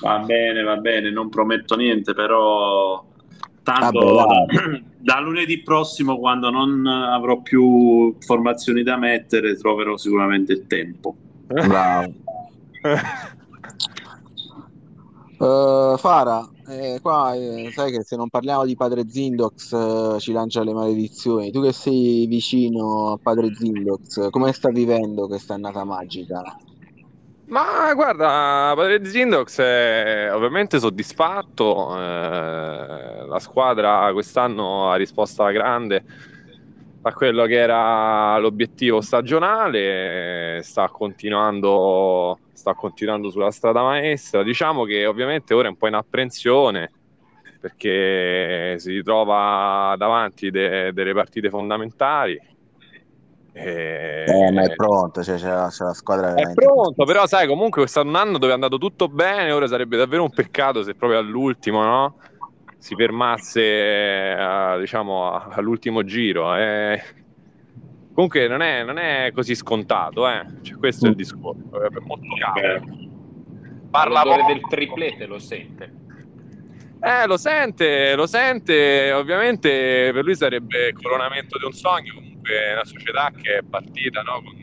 Va 0.00 0.18
bene, 0.18 0.62
va 0.62 0.76
bene, 0.76 1.12
non 1.12 1.28
prometto 1.28 1.76
niente, 1.76 2.14
però 2.14 3.04
tanto 3.78 4.14
Vabbè, 4.14 4.82
da 4.98 5.20
lunedì 5.20 5.62
prossimo, 5.62 6.18
quando 6.18 6.50
non 6.50 6.86
avrò 6.86 7.40
più 7.40 8.08
informazioni 8.08 8.82
da 8.82 8.96
mettere, 8.96 9.56
troverò 9.56 9.96
sicuramente 9.96 10.52
il 10.52 10.66
tempo. 10.66 11.16
Bravo. 11.46 12.12
uh, 15.38 15.96
Fara, 15.98 16.48
eh, 16.68 16.98
qua 17.02 17.34
eh, 17.34 17.70
sai 17.72 17.90
che 17.90 18.04
se 18.04 18.14
non 18.14 18.28
parliamo 18.28 18.64
di 18.64 18.76
padre 18.76 19.08
Zindox 19.08 19.72
eh, 19.72 20.20
ci 20.20 20.32
lancia 20.32 20.62
le 20.62 20.72
maledizioni. 20.72 21.50
Tu 21.50 21.62
che 21.62 21.72
sei 21.72 22.26
vicino 22.26 23.12
a 23.12 23.18
padre 23.20 23.52
Zindox, 23.54 24.30
come 24.30 24.52
sta 24.52 24.70
vivendo 24.70 25.26
questa 25.26 25.54
annata 25.54 25.84
magica? 25.84 26.42
Ma 27.50 27.92
guarda, 27.94 28.72
Padre 28.76 29.04
Zindox 29.04 29.58
è 29.60 30.30
ovviamente 30.32 30.78
soddisfatto, 30.78 31.96
eh, 31.96 33.26
la 33.26 33.38
squadra 33.40 34.08
quest'anno 34.12 34.88
ha 34.88 34.94
risposto 34.94 35.42
alla 35.42 35.50
grande 35.50 36.04
a 37.02 37.12
quello 37.12 37.46
che 37.46 37.56
era 37.56 38.38
l'obiettivo 38.38 39.00
stagionale, 39.00 40.60
sta 40.62 40.88
continuando, 40.90 42.38
sta 42.52 42.74
continuando 42.74 43.30
sulla 43.30 43.50
strada 43.50 43.82
maestra. 43.82 44.44
Diciamo 44.44 44.84
che 44.84 45.04
ovviamente 45.06 45.52
ora 45.52 45.66
è 45.66 45.70
un 45.70 45.76
po' 45.76 45.88
in 45.88 45.94
apprensione 45.94 46.92
perché 47.60 48.76
si 48.78 48.92
ritrova 48.92 49.96
davanti 49.98 50.50
de- 50.50 50.92
delle 50.92 51.12
partite 51.14 51.50
fondamentali. 51.50 52.40
E... 53.52 54.24
Eh, 54.26 54.52
ma 54.52 54.62
è 54.62 54.74
pronto, 54.74 55.22
cioè, 55.22 55.36
c'è, 55.36 55.48
la, 55.48 55.68
c'è 55.68 55.84
la 55.84 55.92
squadra. 55.92 56.34
È 56.34 56.52
pronto, 56.54 57.04
però 57.04 57.26
sai, 57.26 57.46
comunque 57.46 57.82
è 57.82 57.86
stato 57.86 58.06
un 58.06 58.14
anno 58.14 58.38
dove 58.38 58.52
è 58.52 58.54
andato 58.54 58.78
tutto 58.78 59.08
bene, 59.08 59.50
ora 59.50 59.66
sarebbe 59.66 59.96
davvero 59.96 60.22
un 60.22 60.30
peccato 60.30 60.82
se 60.82 60.94
proprio 60.94 61.18
all'ultimo, 61.18 61.82
no? 61.82 62.16
Si 62.78 62.94
fermasse, 62.94 64.34
a, 64.38 64.78
diciamo, 64.78 65.32
all'ultimo 65.50 66.04
giro. 66.04 66.54
Eh. 66.56 67.02
Comunque 68.14 68.48
non 68.48 68.62
è, 68.62 68.84
non 68.84 68.98
è, 68.98 69.30
così 69.34 69.54
scontato, 69.54 70.28
eh. 70.28 70.44
cioè, 70.62 70.76
questo 70.76 71.06
è 71.06 71.08
il 71.10 71.16
discorso, 71.16 71.60
è 71.72 71.98
molto 72.00 72.26
chiaro. 72.34 72.82
Parla 73.90 74.22
del 74.46 74.60
triplete, 74.68 75.26
lo 75.26 75.38
sente. 75.38 75.98
Eh, 77.02 77.26
lo 77.26 77.38
sente, 77.38 78.14
lo 78.14 78.26
sente, 78.26 79.10
ovviamente 79.12 80.10
per 80.12 80.22
lui 80.22 80.36
sarebbe 80.36 80.88
il 80.88 80.94
coronamento 81.00 81.56
di 81.58 81.64
un 81.64 81.72
sogno, 81.72 82.12
comunque 82.40 82.72
una 82.72 82.84
società 82.84 83.30
che 83.40 83.58
è 83.58 83.62
partita 83.62 84.22
no, 84.22 84.42
con 84.42 84.54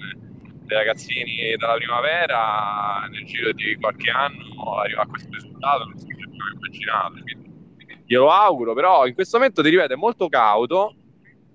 dei 0.65 0.77
ragazzini 0.77 1.55
dalla 1.57 1.75
primavera, 1.75 3.07
nel 3.09 3.25
giro 3.25 3.53
di 3.53 3.75
qualche 3.79 4.09
anno 4.09 4.79
arriva 4.79 5.03
a 5.03 5.07
questo 5.07 5.29
risultato, 5.31 5.85
non 5.85 5.97
si 5.97 6.07
mai 6.07 6.53
immaginato, 6.53 7.13
quindi 7.23 7.55
glielo 8.05 8.29
auguro, 8.29 8.73
però 8.73 9.05
in 9.05 9.13
questo 9.13 9.37
momento 9.37 9.61
ti 9.61 9.69
ripeto 9.69 9.93
è 9.93 9.97
molto 9.97 10.27
cauto, 10.27 10.93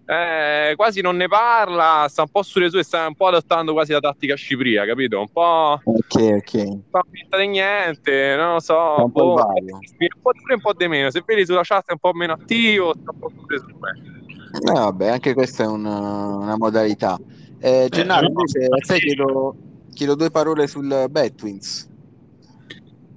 eh, 0.07 0.73
quasi 0.77 1.03
non 1.03 1.17
ne 1.17 1.29
parla, 1.29 2.07
sta 2.09 2.23
un 2.23 2.31
po' 2.31 2.43
sulle 2.43 2.71
sue, 2.71 2.83
sta 2.83 3.07
un 3.07 3.15
po' 3.15 3.27
adottando 3.27 3.73
quasi 3.73 3.93
la 3.93 4.01
tattica 4.01 4.35
Cipria, 4.35 4.87
capito? 4.87 5.21
Un 5.21 5.31
po'... 5.31 5.81
Ok, 5.85 6.15
ok. 6.15 6.55
Un 6.55 6.83
po' 6.91 7.37
di 7.37 7.47
niente, 7.49 8.35
non 8.37 8.55
lo 8.55 8.61
so. 8.61 8.95
Un 8.97 9.13
po', 9.13 9.35
boh, 9.35 9.47
un 9.47 10.23
po' 10.23 10.33
di 10.33 10.53
un 10.55 10.61
po' 10.61 10.73
di 10.73 10.89
meno. 10.89 11.11
Se 11.11 11.23
vedi 11.25 11.45
sulla 11.45 11.63
chat 11.63 11.89
è 11.89 11.93
un 11.93 11.99
po' 11.99 12.13
meno 12.15 12.33
attivo, 12.33 12.95
sta 12.99 13.11
un 13.13 13.19
po' 13.19 13.31
sulle 13.31 13.59
sue. 13.59 14.21
Eh, 14.53 14.73
vabbè, 14.73 15.09
anche 15.09 15.33
questa 15.33 15.65
è 15.65 15.67
una, 15.67 16.37
una 16.37 16.57
modalità. 16.57 17.19
Eh, 17.59 17.89
Gennaro, 17.91 18.27
invece, 18.27 18.67
a 18.67 18.77
te 18.87 18.99
chiedo, 18.99 19.57
chiedo 19.95 20.15
due 20.15 20.31
parole 20.31 20.67
sul 20.67 21.07
Batwins. 21.09 21.89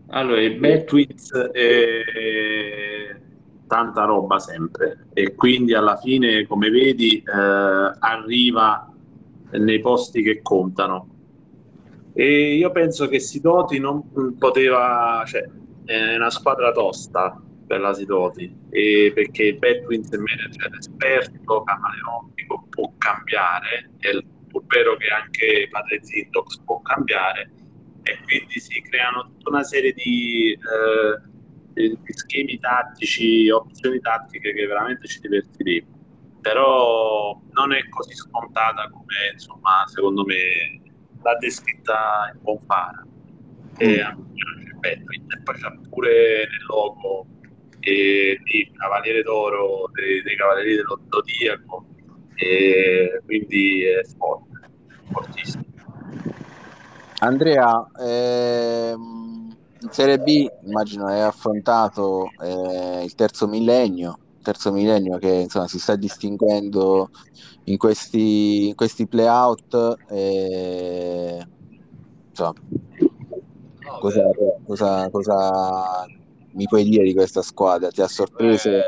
Allora, 0.08 0.42
il 0.42 0.58
Batwins 0.58 1.34
è 1.34 3.16
tanta 3.68 4.06
roba 4.06 4.40
sempre 4.40 5.08
e 5.14 5.34
quindi 5.36 5.74
alla 5.74 5.98
fine, 5.98 6.46
come 6.46 6.70
vedi, 6.70 7.18
eh, 7.18 7.96
arriva 8.00 8.90
nei 9.52 9.80
posti 9.82 10.22
che 10.22 10.42
contano. 10.42 11.08
E 12.14 12.56
io 12.56 12.72
penso 12.72 13.08
che 13.10 13.20
Sidoti 13.20 13.78
non 13.78 14.38
poteva, 14.38 15.22
cioè, 15.26 15.44
è 15.84 16.16
una 16.16 16.30
squadra 16.30 16.72
tosta 16.72 17.42
per 17.66 17.80
la 17.80 17.94
Sidoti, 17.94 18.56
e 18.70 19.12
perché 19.14 19.44
il 19.44 19.58
Batwins 19.58 20.12
è 20.12 20.18
manager 20.18 20.76
esperto, 20.78 21.64
camaleontico, 21.64 22.68
può 22.70 22.94
cambiare, 22.98 23.92
è 24.00 24.12
vero 24.68 24.96
che 24.98 25.08
anche 25.08 25.68
Padre 25.70 26.04
Zintox 26.04 26.62
può 26.64 26.82
cambiare, 26.82 27.52
e 28.04 28.18
quindi 28.26 28.60
si 28.60 28.82
creano 28.82 29.24
tutta 29.24 29.50
una 29.50 29.64
serie 29.64 29.94
di... 29.94 30.52
Eh, 30.52 31.34
di 31.76 32.00
schemi 32.06 32.58
tattici, 32.58 33.50
opzioni 33.50 34.00
tattiche 34.00 34.54
che 34.54 34.66
veramente 34.66 35.08
ci 35.08 35.20
divertiremo. 35.20 36.40
Però 36.40 37.38
non 37.52 37.74
è 37.74 37.90
così 37.90 38.16
scontata 38.16 38.90
come 38.90 39.34
insomma, 39.34 39.84
secondo 39.88 40.24
me 40.24 40.82
l'ha 41.22 41.36
descritta 41.38 42.32
il 42.34 42.40
Bonfara. 42.40 43.06
E, 43.78 43.88
mm. 43.88 44.22
e 44.80 45.04
poi 45.44 45.56
c'è 45.58 45.78
pure 45.90 46.48
nel 46.48 46.66
logo 46.70 47.28
e, 47.86 48.40
di 48.44 48.72
Cavaliere 48.76 49.22
d'Oro, 49.22 49.90
dei, 49.94 50.22
dei 50.24 50.36
Cavalieri 50.36 50.76
dello 50.76 51.00
Zodiaco, 51.10 51.86
e 52.36 53.22
quindi 53.26 53.84
è 53.84 54.04
forte, 54.18 54.70
fortissimo. 55.12 55.64
Andrea, 57.20 57.88
ehm 58.00 59.26
in 59.86 59.92
Serie 59.92 60.18
B 60.18 60.48
immagino 60.64 61.06
hai 61.06 61.22
affrontato 61.22 62.32
eh, 62.42 63.04
il 63.04 63.14
terzo 63.14 63.48
millennio, 63.48 64.18
terzo 64.42 64.72
millennio 64.72 65.20
che 65.20 65.30
insomma 65.30 65.68
si 65.68 65.78
sta 65.78 65.96
distinguendo 65.96 67.12
in 67.66 67.78
questi, 67.78 68.70
in 68.70 68.76
questi 68.76 69.06
playout. 69.06 69.98
E, 70.10 71.46
insomma, 72.30 72.54
no, 72.60 73.98
cosa, 74.00 74.24
cosa, 74.66 75.10
cosa, 75.12 76.06
mi 76.56 76.66
puoi 76.66 76.84
dire 76.84 77.04
di 77.04 77.14
questa 77.14 77.42
squadra? 77.42 77.90
Ti 77.90 78.02
ha 78.02 78.08
sorpreso? 78.08 78.70
Beh, 78.70 78.84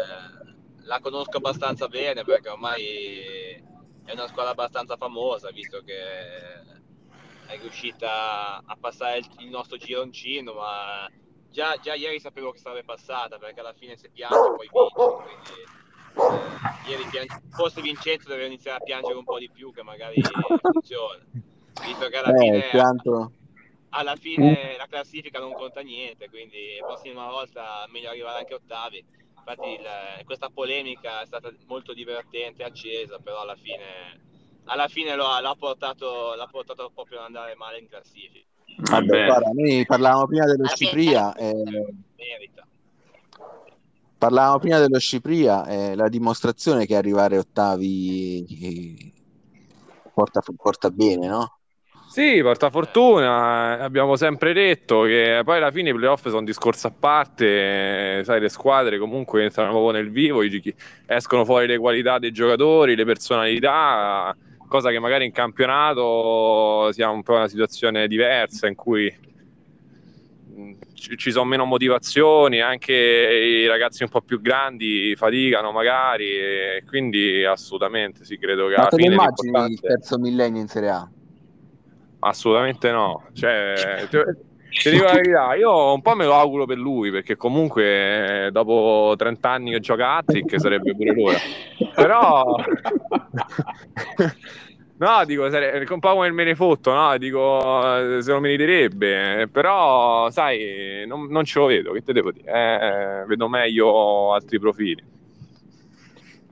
la 0.83 0.99
conosco 0.99 1.37
abbastanza 1.37 1.87
bene 1.87 2.23
perché 2.23 2.49
ormai 2.49 3.61
è 4.05 4.13
una 4.13 4.27
squadra 4.27 4.51
abbastanza 4.51 4.95
famosa, 4.95 5.51
visto 5.51 5.81
che 5.83 5.95
è 7.45 7.57
riuscita 7.59 8.61
a 8.65 8.77
passare 8.79 9.19
il, 9.39 9.49
nostro 9.49 9.77
gironcino, 9.77 10.53
ma 10.53 11.09
già, 11.51 11.77
già, 11.81 11.93
ieri 11.93 12.19
sapevo 12.19 12.51
che 12.51 12.59
sarebbe 12.59 12.85
passata 12.85 13.37
perché 13.37 13.59
alla 13.59 13.73
fine 13.73 13.97
se 13.97 14.09
piange 14.09 14.35
poi 14.55 14.69
vince. 14.71 15.25
Quindi, 16.13 16.35
eh, 16.85 16.89
ieri 16.89 17.03
piange, 17.09 17.41
forse 17.49 17.81
Vincenzo 17.81 18.29
deve 18.29 18.45
iniziare 18.45 18.77
a 18.77 18.83
piangere 18.83 19.17
un 19.17 19.25
po' 19.25 19.39
di 19.39 19.49
più 19.49 19.73
che 19.73 19.83
magari 19.83 20.21
funziona. 20.71 21.21
Visto 21.85 22.07
che 22.07 22.17
alla 22.17 22.33
eh, 22.33 22.37
fine, 22.37 22.69
pianto. 22.71 23.31
Alla 23.97 24.15
fine 24.15 24.75
la 24.77 24.87
classifica 24.87 25.39
non 25.39 25.53
conta 25.53 25.81
niente, 25.81 26.29
quindi 26.29 26.77
la 26.79 26.85
prossima 26.85 27.29
volta 27.29 27.85
è 27.85 27.91
meglio 27.91 28.09
arrivare 28.09 28.39
anche 28.39 28.53
ottavi. 28.53 29.03
Infatti 29.37 29.69
il, 29.69 30.25
questa 30.25 30.49
polemica 30.49 31.21
è 31.21 31.25
stata 31.25 31.51
molto 31.67 31.93
divertente, 31.93 32.63
accesa, 32.63 33.17
però 33.19 33.41
alla 33.41 33.55
fine 33.55 34.25
alla 34.67 34.87
fine 34.87 35.15
lo 35.15 35.27
ha, 35.27 35.39
l'ha, 35.39 35.55
portato, 35.57 36.35
l'ha 36.35 36.47
portato 36.49 36.91
proprio 36.93 37.19
ad 37.19 37.25
andare 37.25 37.55
male 37.55 37.79
in 37.79 37.87
classifica. 37.87 38.45
Vabbè, 38.79 39.25
guarda, 39.25 39.49
noi 39.53 39.85
parlavamo 39.85 40.27
prima 40.27 40.45
dello 40.45 40.67
Scipria. 40.67 41.33
Eh, 41.39 41.53
merita. 42.17 42.65
Parlavamo 44.17 44.59
prima 44.59 44.79
dello 44.79 44.99
Scipria, 44.99 45.65
eh, 45.65 45.95
la 45.95 46.09
dimostrazione 46.09 46.85
che 46.85 46.95
arrivare 46.95 47.37
ottavi 47.37 48.45
eh, 48.61 49.11
porta, 50.13 50.41
porta 50.55 50.89
bene, 50.89 51.27
no? 51.27 51.56
Sì, 52.09 52.41
porta 52.41 52.69
fortuna, 52.69 53.79
abbiamo 53.79 54.15
sempre 54.15 54.53
detto 54.53 55.01
che 55.01 55.41
poi 55.43 55.57
alla 55.57 55.71
fine 55.71 55.89
i 55.89 55.93
playoff 55.93 56.23
sono 56.23 56.39
un 56.39 56.45
discorso 56.45 56.87
a 56.87 56.93
parte, 56.97 58.23
sai, 58.23 58.39
le 58.39 58.47
squadre 58.47 58.97
comunque 58.97 59.43
entrano 59.43 59.71
proprio 59.71 59.91
nel 59.91 60.09
vivo, 60.09 60.41
escono 61.05 61.43
fuori 61.43 61.67
le 61.67 61.77
qualità 61.77 62.17
dei 62.17 62.31
giocatori, 62.31 62.95
le 62.95 63.03
personalità, 63.03 64.35
cosa 64.67 64.89
che 64.89 64.99
magari 64.99 65.25
in 65.25 65.31
campionato 65.33 66.91
sia 66.93 67.09
un 67.09 67.23
po' 67.23 67.33
una 67.33 67.49
situazione 67.49 68.07
diversa 68.07 68.67
in 68.67 68.75
cui 68.75 69.13
mm, 70.49 70.73
ci 71.17 71.31
sono 71.31 71.45
meno 71.45 71.65
motivazioni, 71.65 72.61
anche 72.61 72.93
i 72.93 73.67
ragazzi 73.67 74.03
un 74.03 74.09
po' 74.09 74.21
più 74.21 74.41
grandi 74.41 75.13
faticano 75.17 75.73
magari, 75.73 76.81
quindi 76.87 77.43
assolutamente 77.43 78.23
sì, 78.23 78.37
credo 78.37 78.67
che 78.69 78.75
Ma 78.75 78.87
alla 78.87 78.97
fine 78.97 79.13
immagini 79.13 79.71
il 79.73 79.79
terzo 79.81 80.17
millennio 80.17 80.61
in 80.61 80.67
Serie 80.67 80.89
A? 80.89 81.11
Assolutamente 82.27 82.91
no, 82.91 83.23
cioè, 83.33 84.07
ti 84.11 84.89
dico 84.89 85.05
la 85.05 85.13
verità, 85.13 85.55
io 85.55 85.93
un 85.93 86.01
po' 86.01 86.13
me 86.15 86.25
lo 86.25 86.33
auguro 86.33 86.65
per 86.65 86.77
lui, 86.77 87.09
perché 87.09 87.37
comunque 87.37 88.49
dopo 88.51 89.13
30 89.17 89.49
anni 89.49 89.71
che 89.71 89.79
gioca 89.79 90.15
a 90.17 90.23
Trick 90.23 90.59
sarebbe 90.59 90.93
pure 90.93 91.13
l'ora. 91.13 91.37
Però... 91.95 92.55
no, 94.97 95.25
dico, 95.25 95.49
sarebbe 95.49 95.91
un 95.91 95.99
po' 95.99 96.13
come 96.13 96.27
il 96.27 96.33
me 96.33 96.43
ne 96.43 96.55
fotto, 96.55 96.93
no? 96.93 97.17
Dico, 97.17 98.21
se 98.21 98.31
lo 98.31 98.39
meriterebbe. 98.41 99.47
Però, 99.49 100.29
sai, 100.29 101.05
non, 101.07 101.27
non 101.29 101.45
ce 101.45 101.59
lo 101.59 101.65
vedo, 101.67 101.93
che 101.93 102.03
te 102.03 102.13
devo 102.13 102.31
dire? 102.31 102.51
Eh, 102.51 103.25
vedo 103.25 103.47
meglio 103.47 104.33
altri 104.33 104.59
profili. 104.59 105.03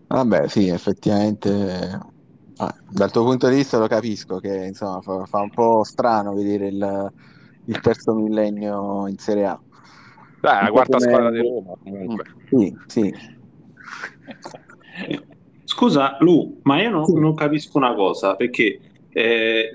Vabbè, 0.07 0.47
sì, 0.47 0.69
effettivamente... 0.69 2.13
Ah, 2.57 2.73
dal 2.89 3.11
tuo 3.11 3.23
punto 3.23 3.49
di 3.49 3.55
vista 3.55 3.77
lo 3.77 3.87
capisco 3.87 4.39
che 4.39 4.65
insomma 4.65 5.01
fa, 5.01 5.25
fa 5.25 5.41
un 5.41 5.49
po' 5.49 5.83
strano 5.83 6.33
vedere 6.33 6.67
il 6.67 7.13
il 7.65 7.79
terzo 7.79 8.13
millennio 8.13 9.07
in 9.07 9.17
Serie 9.17 9.45
A. 9.45 9.59
Beh, 10.39 10.61
la 10.61 10.69
quarta 10.71 10.97
come... 10.97 11.09
squadra 11.09 11.31
di 11.31 11.39
Roma 11.39 11.73
comunque. 11.81 12.25
Sì, 12.49 12.75
sì. 12.87 13.13
Scusa 15.63 16.17
Lu, 16.19 16.59
ma 16.63 16.81
io 16.81 16.89
non, 16.91 17.05
non 17.13 17.33
capisco 17.33 17.77
una 17.77 17.93
cosa, 17.95 18.35
perché 18.35 18.79
eh, 19.09 19.71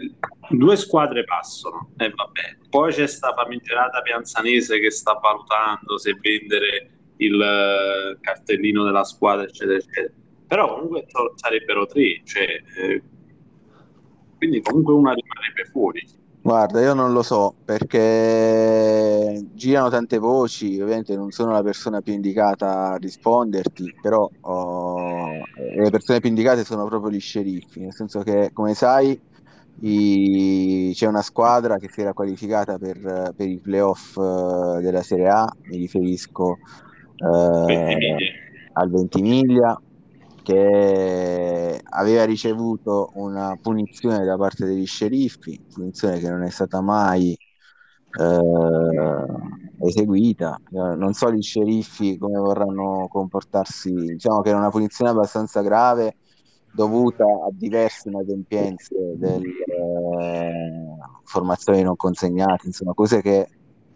due 0.50 0.76
squadre 0.76 1.24
passano 1.24 1.90
e 1.96 2.06
eh, 2.06 2.12
vabbè. 2.14 2.68
Poi 2.70 2.92
c'è 2.92 3.06
sta 3.06 3.32
famigerata 3.34 4.00
Pianzanese 4.00 4.78
che 4.78 4.90
sta 4.90 5.18
valutando 5.20 5.98
se 5.98 6.16
vendere 6.20 6.90
il 7.16 7.34
uh, 7.34 8.18
cartellino 8.20 8.84
della 8.84 9.04
squadra, 9.04 9.44
eccetera, 9.44 9.76
eccetera. 9.76 10.14
Però 10.50 10.74
comunque 10.74 11.06
sarebbero 11.36 11.86
tre, 11.86 12.22
cioè, 12.24 12.42
eh, 12.42 13.02
quindi 14.36 14.60
comunque 14.60 14.94
una 14.94 15.12
rimarrebbe 15.12 15.64
fuori. 15.70 16.04
Guarda, 16.42 16.80
io 16.80 16.92
non 16.92 17.12
lo 17.12 17.22
so 17.22 17.54
perché 17.64 19.40
girano 19.52 19.90
tante 19.90 20.18
voci, 20.18 20.80
ovviamente 20.80 21.14
non 21.14 21.30
sono 21.30 21.52
la 21.52 21.62
persona 21.62 22.00
più 22.00 22.14
indicata 22.14 22.88
a 22.88 22.96
risponderti, 22.96 23.94
però 24.02 24.28
oh, 24.40 25.38
le 25.54 25.90
persone 25.90 26.18
più 26.18 26.30
indicate 26.30 26.64
sono 26.64 26.84
proprio 26.86 27.12
gli 27.12 27.20
sceriffi, 27.20 27.78
nel 27.78 27.94
senso 27.94 28.22
che 28.22 28.50
come 28.52 28.74
sai 28.74 29.20
i... 29.82 30.90
c'è 30.92 31.06
una 31.06 31.22
squadra 31.22 31.78
che 31.78 31.88
si 31.88 32.00
era 32.00 32.12
qualificata 32.12 32.76
per, 32.76 33.34
per 33.36 33.48
i 33.48 33.60
playoff 33.62 34.16
uh, 34.16 34.80
della 34.80 35.02
Serie 35.02 35.28
A, 35.28 35.48
mi 35.66 35.76
riferisco 35.76 36.58
uh, 37.18 37.66
al 38.72 38.90
Ventimiglia, 38.90 39.80
che 40.42 41.80
aveva 41.82 42.24
ricevuto 42.24 43.10
una 43.14 43.56
punizione 43.60 44.24
da 44.24 44.36
parte 44.36 44.64
degli 44.64 44.86
sceriffi, 44.86 45.60
punizione 45.72 46.18
che 46.18 46.28
non 46.30 46.42
è 46.42 46.50
stata 46.50 46.80
mai 46.80 47.36
eh, 48.18 49.86
eseguita. 49.86 50.60
Non 50.70 51.12
so 51.12 51.32
gli 51.32 51.42
sceriffi 51.42 52.18
come 52.18 52.38
vorranno 52.38 53.08
comportarsi, 53.08 53.92
diciamo 53.92 54.40
che 54.40 54.50
è 54.50 54.54
una 54.54 54.70
punizione 54.70 55.10
abbastanza 55.10 55.60
grave 55.62 56.16
dovuta 56.72 57.24
a 57.24 57.48
diverse 57.50 58.08
inadempienze 58.08 58.94
delle 59.16 59.48
eh, 59.48 60.52
formazioni 61.24 61.82
non 61.82 61.96
consegnate, 61.96 62.66
insomma 62.66 62.92
cose 62.94 63.20
che 63.20 63.48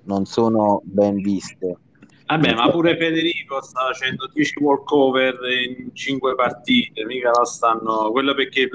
non 0.04 0.24
sono 0.24 0.80
ben 0.84 1.14
viste 1.16 1.78
Vabbè, 2.26 2.54
ma 2.54 2.70
pure 2.70 2.96
Federico 2.96 3.60
sta 3.60 3.80
facendo 3.92 4.26
10 4.32 4.62
walkover 4.62 5.34
in 5.68 5.94
5 5.94 6.34
partite, 6.34 7.04
mica 7.04 7.30
la 7.30 7.44
stanno. 7.44 8.10
Quello 8.12 8.34
perché 8.34 8.60
il. 8.60 8.70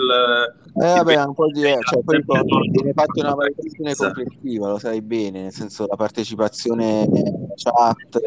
Eh, 0.76 0.94
vabbè, 0.98 1.24
un 1.26 1.34
po' 1.34 1.48
di. 1.48 1.62
Cioè, 1.62 2.04
poi 2.04 2.24
viene 2.72 2.94
fatta 2.94 3.22
una 3.22 3.34
valutazione 3.34 3.96
complessiva, 3.96 4.70
lo 4.70 4.78
sai 4.78 5.02
bene, 5.02 5.42
nel 5.42 5.52
senso 5.52 5.88
la 5.88 5.96
partecipazione 5.96 7.10
chat, 7.56 8.20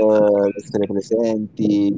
essere 0.57 0.87
presenti, 0.89 1.95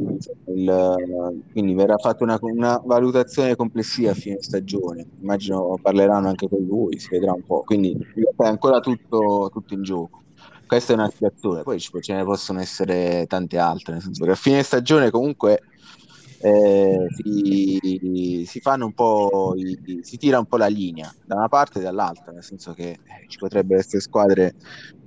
il, 0.49 1.45
quindi 1.51 1.75
verrà 1.75 1.97
fatta 1.97 2.25
una, 2.25 2.39
una, 2.43 2.81
valutazione 2.85 3.57
complessiva 3.57 4.11
a 4.11 4.15
fine 4.15 4.37
stagione. 4.43 5.07
Immagino 5.23 5.79
parleranno 5.81 6.29
anche 6.29 6.47
con 6.47 6.63
lui, 6.63 6.99
si 6.99 7.09
vedrà 7.09 7.33
un 7.33 7.43
po'. 7.43 7.63
Quindi 7.63 7.97
è 8.37 8.45
ancora 8.45 8.81
tutto, 8.81 9.49
tutto 9.51 9.73
in 9.73 9.83
gioco 9.83 10.24
questa 10.75 10.93
è 10.93 10.97
una 10.97 11.09
situazione, 11.09 11.63
poi 11.63 11.79
ce 11.79 12.15
ne 12.15 12.25
possono 12.25 12.61
essere 12.61 13.27
tante 13.29 13.59
altre, 13.59 13.93
nel 13.93 14.03
senso 14.03 14.25
che 14.25 14.33
a 14.33 14.35
fine 14.35 14.63
stagione 14.65 15.11
comunque 15.11 15.61
eh, 16.41 17.07
si, 17.11 18.45
si, 18.45 18.61
fanno 18.61 18.87
un 18.87 18.93
po', 18.93 19.55
i, 19.57 20.01
si 20.03 20.17
tira 20.17 20.41
un 20.41 20.47
po' 20.47 20.57
la 20.57 20.67
linea 20.67 21.15
da 21.25 21.37
una 21.37 21.49
parte 21.49 21.79
e 21.79 21.83
dall'altra, 21.83 22.33
nel 22.33 22.43
senso 22.43 22.73
che 22.73 22.91
eh, 22.91 22.99
ci 23.29 23.39
potrebbero 23.39 23.79
essere 23.79 24.01
squadre 24.01 24.55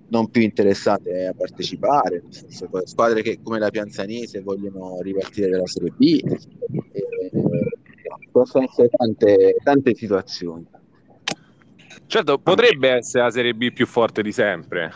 non 0.09 0.29
più 0.29 0.41
interessate 0.41 1.27
a 1.27 1.33
partecipare, 1.33 2.21
nel 2.23 2.33
senso, 2.33 2.69
squadre 2.85 3.21
che 3.21 3.39
come 3.43 3.59
la 3.59 3.69
Pianzanese 3.69 4.41
vogliono 4.41 5.01
ripartire 5.01 5.49
dalla 5.49 5.67
Serie 5.67 5.91
B, 5.97 6.21
eh, 6.93 7.31
possono 8.31 8.63
essere 8.63 8.87
tante, 8.87 9.57
tante 9.61 9.93
situazioni. 9.95 10.65
Certo, 12.07 12.37
potrebbe 12.39 12.89
essere 12.89 13.25
la 13.25 13.31
Serie 13.31 13.53
B 13.53 13.73
più 13.73 13.85
forte 13.85 14.21
di 14.21 14.31
sempre. 14.31 14.93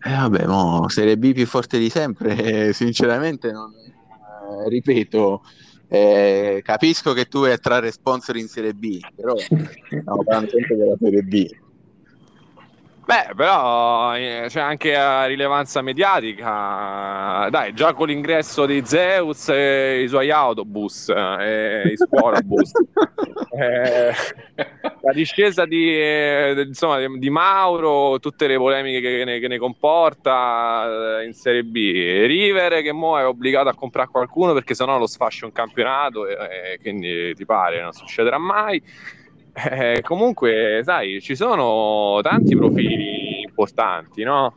Eh 0.00 0.10
vabbè, 0.10 0.46
mo, 0.46 0.88
Serie 0.88 1.18
B 1.18 1.32
più 1.32 1.46
forte 1.46 1.78
di 1.78 1.90
sempre, 1.90 2.72
sinceramente 2.72 3.50
non, 3.50 3.72
eh, 3.74 4.68
ripeto, 4.68 5.42
eh, 5.88 6.60
capisco 6.62 7.12
che 7.12 7.24
tu 7.24 7.38
vuoi 7.38 7.52
attrarre 7.52 7.90
sponsor 7.90 8.36
in 8.36 8.46
Serie 8.46 8.74
B, 8.74 8.98
però 9.14 9.34
stiamo 9.36 10.22
parlando 10.22 10.50
sempre 10.50 10.76
della 10.76 10.96
Serie 10.98 11.22
B. 11.22 11.48
Beh, 13.08 13.30
però 13.34 14.14
eh, 14.14 14.44
c'è 14.48 14.60
anche 14.60 15.26
rilevanza 15.28 15.80
mediatica. 15.80 17.48
Dai, 17.48 17.72
già 17.72 17.94
con 17.94 18.08
l'ingresso 18.08 18.66
di 18.66 18.82
Zeus 18.84 19.48
e 19.48 20.02
i 20.02 20.08
suoi 20.08 20.30
autobus 20.30 21.08
eh, 21.08 21.84
e 21.84 21.88
i 21.88 21.96
scuolabus. 21.96 22.70
eh, 23.58 24.12
la 25.00 25.12
discesa 25.14 25.64
di, 25.64 25.90
eh, 25.90 26.64
insomma, 26.66 26.98
di, 26.98 27.30
Mauro, 27.30 28.18
tutte 28.18 28.46
le 28.46 28.58
polemiche 28.58 29.00
che 29.00 29.24
ne, 29.24 29.38
che 29.38 29.48
ne, 29.48 29.56
comporta 29.56 31.20
eh, 31.20 31.24
in 31.24 31.32
Serie 31.32 31.64
B. 31.64 31.76
River 32.26 32.82
che 32.82 32.92
mo 32.92 33.18
è 33.18 33.24
obbligato 33.24 33.70
a 33.70 33.74
comprare 33.74 34.10
qualcuno 34.10 34.52
perché 34.52 34.74
sennò 34.74 34.98
lo 34.98 35.06
sfascia 35.06 35.46
un 35.46 35.52
campionato 35.52 36.26
e, 36.26 36.34
e 36.74 36.78
quindi 36.78 37.34
ti 37.34 37.46
pare 37.46 37.80
non 37.80 37.92
succederà 37.92 38.36
mai. 38.36 38.82
Eh, 39.70 40.02
comunque, 40.02 40.82
sai, 40.84 41.20
ci 41.20 41.34
sono 41.34 42.20
tanti 42.22 42.54
profili 42.54 43.42
importanti, 43.42 44.22
no? 44.22 44.56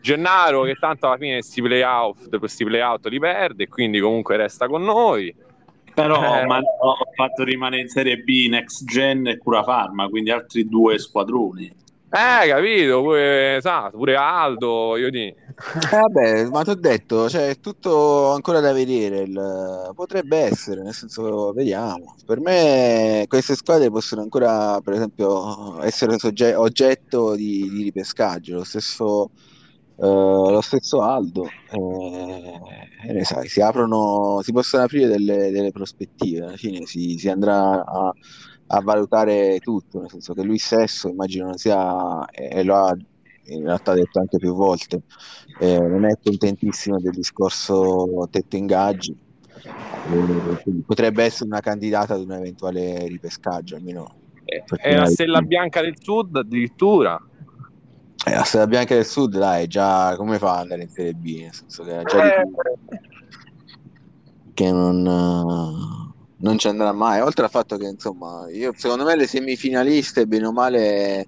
Gennaro 0.00 0.62
che 0.62 0.74
tanto 0.74 1.08
alla 1.08 1.16
fine 1.16 1.32
questi 1.34 1.60
playout, 1.60 2.38
questi 2.38 2.64
playout 2.64 3.06
li 3.08 3.18
perde, 3.18 3.66
quindi 3.66 3.98
comunque 3.98 4.36
resta 4.36 4.68
con 4.68 4.84
noi. 4.84 5.34
Però 5.92 6.38
eh, 6.38 6.44
ma 6.44 6.58
ho 6.58 6.96
fatto 7.14 7.42
rimanere 7.42 7.82
in 7.82 7.88
Serie 7.88 8.18
B 8.18 8.46
Next 8.48 8.84
Gen 8.84 9.26
e 9.26 9.38
Cura 9.38 9.64
Farma, 9.64 10.08
quindi 10.08 10.30
altri 10.30 10.68
due 10.68 10.98
squadroni. 10.98 11.66
Eh, 11.66 12.48
capito, 12.48 13.02
pure, 13.02 13.56
esatto, 13.56 13.96
pure 13.96 14.14
Aldo, 14.14 14.96
io 14.96 15.10
di... 15.10 15.34
Eh, 15.58 15.88
vabbè, 15.88 16.44
ma 16.50 16.62
ti 16.64 16.70
ho 16.70 16.74
detto, 16.74 17.28
cioè, 17.30 17.48
è 17.48 17.58
tutto 17.60 18.30
ancora 18.32 18.60
da 18.60 18.72
vedere, 18.72 19.20
il... 19.22 19.90
potrebbe 19.94 20.36
essere, 20.38 20.82
nel 20.82 20.92
senso, 20.92 21.52
vediamo. 21.52 22.14
Per 22.26 22.40
me 22.40 23.24
queste 23.26 23.54
squadre 23.56 23.90
possono 23.90 24.20
ancora, 24.20 24.78
per 24.82 24.92
esempio, 24.94 25.82
essere 25.82 26.18
sogge- 26.18 26.54
oggetto 26.54 27.34
di, 27.34 27.68
di 27.70 27.82
ripescaggio, 27.84 28.56
lo 28.56 28.64
stesso... 28.64 29.30
Uh, 29.98 30.50
lo 30.50 30.60
stesso 30.60 31.00
Aldo, 31.00 31.46
eh, 31.70 33.12
ne 33.12 33.24
sai, 33.24 33.48
si 33.48 33.62
aprono, 33.62 34.40
si 34.42 34.52
possono 34.52 34.82
aprire 34.84 35.06
delle, 35.08 35.50
delle 35.50 35.70
prospettive, 35.70 36.44
alla 36.44 36.56
fine 36.58 36.84
si, 36.84 37.16
si 37.16 37.30
andrà 37.30 37.82
a, 37.82 38.12
a 38.66 38.80
valutare 38.82 39.58
tutto, 39.60 40.00
nel 40.00 40.10
senso 40.10 40.34
che 40.34 40.42
lui 40.42 40.58
stesso 40.58 41.08
immagino 41.08 41.56
sia, 41.56 42.26
e 42.26 42.62
lo 42.62 42.76
ha 42.76 42.94
in 43.48 43.64
realtà 43.64 43.94
detto 43.94 44.18
anche 44.18 44.38
più 44.38 44.54
volte, 44.54 45.02
eh, 45.58 45.78
non 45.78 46.04
è 46.04 46.16
contentissimo 46.22 46.98
del 46.98 47.12
discorso 47.12 48.28
tetto 48.30 48.56
ingaggi, 48.56 49.16
eh, 49.62 50.82
potrebbe 50.86 51.24
essere 51.24 51.46
una 51.46 51.60
candidata 51.60 52.14
ad 52.14 52.20
un 52.20 52.32
eventuale 52.32 53.06
ripescaggio, 53.06 53.76
almeno. 53.76 54.14
È 54.44 54.94
la 54.94 55.06
stella 55.06 55.42
bianca 55.42 55.80
del 55.80 55.96
sud 56.00 56.36
addirittura. 56.36 57.20
È 58.24 58.34
la 58.34 58.44
stella 58.44 58.66
bianca 58.66 58.94
del 58.94 59.04
sud, 59.04 59.36
dai, 59.36 59.66
già 59.66 60.14
come 60.16 60.38
fa 60.38 60.54
ad 60.54 60.60
andare 60.62 60.82
in 60.82 60.88
Serie 60.88 61.14
B? 61.14 61.40
Nel 61.40 61.52
senso 61.52 61.82
che 61.82 62.02
già 62.04 62.40
eh. 62.40 62.48
che 64.54 64.72
non 64.72 65.02
non 66.38 66.58
ci 66.58 66.68
andrà 66.68 66.92
mai. 66.92 67.20
Oltre 67.20 67.44
al 67.44 67.50
fatto 67.50 67.76
che, 67.76 67.86
insomma, 67.86 68.48
io, 68.50 68.72
secondo 68.76 69.04
me 69.04 69.16
le 69.16 69.26
semifinaliste, 69.26 70.26
bene 70.26 70.46
o 70.46 70.52
male, 70.52 71.26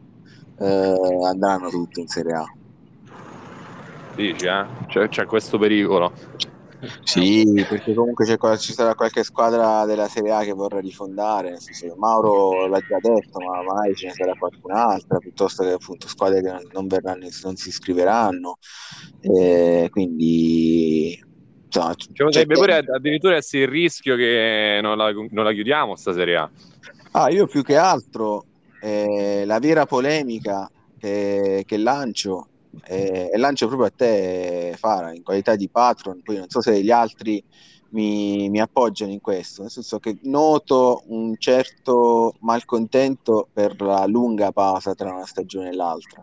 eh, 0.58 1.26
andranno 1.26 1.68
tutte 1.68 2.00
in 2.00 2.08
Serie 2.08 2.32
A. 2.34 2.52
Dici, 4.14 4.46
eh? 4.46 4.66
C'è, 4.86 5.08
c'è 5.08 5.26
questo 5.26 5.58
pericolo. 5.58 6.12
Sì, 7.02 7.64
perché 7.68 7.92
comunque 7.92 8.24
ci 8.58 8.72
sarà 8.72 8.94
qualche 8.94 9.24
squadra 9.24 9.84
della 9.84 10.06
Serie 10.06 10.32
A 10.32 10.42
che 10.42 10.52
vorrà 10.52 10.78
rifondare, 10.78 11.58
senso 11.58 11.86
che 11.86 11.94
Mauro 11.96 12.68
l'ha 12.68 12.78
già 12.78 12.98
detto, 13.00 13.40
ma 13.40 13.62
mai 13.62 13.94
ce 13.96 14.06
ne 14.06 14.12
sarà 14.12 14.34
qualcun'altra, 14.38 15.18
piuttosto 15.18 15.64
che 15.64 15.72
appunto 15.72 16.06
squadre 16.06 16.40
che 16.40 16.68
non, 16.72 16.86
verranno, 16.86 17.26
non 17.42 17.56
si 17.56 17.68
iscriveranno. 17.68 18.58
Eh, 19.20 19.88
quindi 19.90 21.20
Insomma, 21.64 21.94
ci 21.94 22.12
potrebbe 22.12 22.54
pure 22.54 22.76
addirittura 22.76 23.36
essere 23.36 23.64
il 23.64 23.68
rischio 23.68 24.16
che 24.16 24.78
non 24.80 24.96
la, 24.96 25.10
non 25.12 25.44
la 25.44 25.52
chiudiamo 25.52 25.96
sta 25.96 26.12
Serie 26.12 26.36
A. 26.36 26.50
Ah, 27.12 27.30
io 27.30 27.46
più 27.46 27.62
che 27.62 27.76
altro 27.76 28.44
eh, 28.80 29.44
la 29.44 29.58
vera 29.58 29.86
polemica 29.86 30.70
che, 30.98 31.64
che 31.66 31.76
lancio 31.76 32.48
eh, 32.84 33.30
e 33.32 33.38
lancio 33.38 33.66
proprio 33.66 33.88
a 33.88 33.92
te 33.94 34.74
Fara 34.76 35.12
in 35.12 35.22
qualità 35.22 35.56
di 35.56 35.68
patron, 35.68 36.20
poi 36.22 36.36
non 36.36 36.48
so 36.48 36.60
se 36.60 36.82
gli 36.82 36.90
altri 36.90 37.42
mi, 37.90 38.48
mi, 38.50 38.60
appoggiano 38.60 39.12
in 39.12 39.20
questo, 39.20 39.62
nel 39.62 39.70
senso 39.70 39.98
che 39.98 40.18
noto 40.22 41.04
un 41.06 41.36
certo 41.38 42.34
malcontento 42.40 43.48
per 43.52 43.80
la 43.80 44.04
lunga 44.06 44.52
pausa 44.52 44.94
tra 44.94 45.12
una 45.12 45.26
stagione 45.26 45.70
e 45.70 45.74
l'altra. 45.74 46.22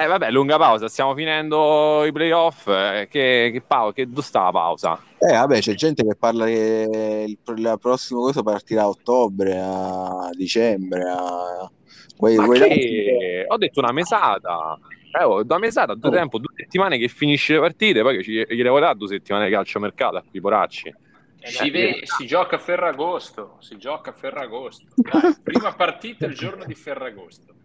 Eh 0.00 0.06
vabbè, 0.06 0.30
lunga 0.30 0.58
pausa, 0.58 0.86
stiamo 0.86 1.12
finendo 1.12 2.04
i 2.04 2.12
playoff, 2.12 2.68
eh, 2.68 3.08
che, 3.10 3.50
che, 3.52 3.60
pau- 3.66 3.92
che 3.92 4.06
dove 4.06 4.22
sta 4.22 4.44
la 4.44 4.52
pausa? 4.52 5.02
Eh 5.18 5.32
vabbè, 5.32 5.58
c'è 5.58 5.74
gente 5.74 6.04
che 6.04 6.14
parla 6.14 6.44
che 6.44 7.26
il, 7.26 7.36
il 7.56 7.76
prossimo 7.80 8.20
cosa 8.20 8.44
partirà 8.44 8.82
a 8.82 8.88
ottobre, 8.90 9.58
a 9.60 10.30
dicembre, 10.36 11.02
a... 11.02 11.68
Vuoi, 12.16 12.36
vuoi 12.36 12.60
che... 12.60 13.44
Ho 13.48 13.56
detto 13.56 13.80
una 13.80 13.90
mesata. 13.90 14.78
Eh, 15.18 15.24
oh, 15.24 15.42
da 15.42 15.58
mesata, 15.58 15.94
due 15.94 16.10
oh. 16.10 16.12
tempo, 16.12 16.38
due 16.38 16.52
settimane 16.54 16.96
che 16.96 17.08
finisce 17.08 17.54
le 17.54 17.60
partite, 17.60 18.00
poi 18.02 18.18
che 18.18 18.22
ci, 18.22 18.46
gli 18.48 18.62
devo 18.62 18.78
dare 18.78 18.96
due 18.96 19.08
settimane 19.08 19.46
di 19.46 19.50
calcio 19.50 19.80
mercato 19.80 20.16
a 20.16 20.22
quei 20.22 20.40
poracci. 20.40 20.94
Si, 21.42 21.70
ve- 21.70 22.02
si, 22.04 22.24
gioca 22.24 22.54
a 22.54 22.58
Ferragosto, 22.60 23.56
si 23.58 23.76
gioca 23.78 24.10
a 24.10 24.12
Ferragosto. 24.12 24.86
Dai, 24.94 25.34
prima 25.42 25.74
partita 25.74 26.26
il 26.26 26.34
giorno 26.34 26.64
di 26.64 26.74
Ferragosto. 26.74 27.57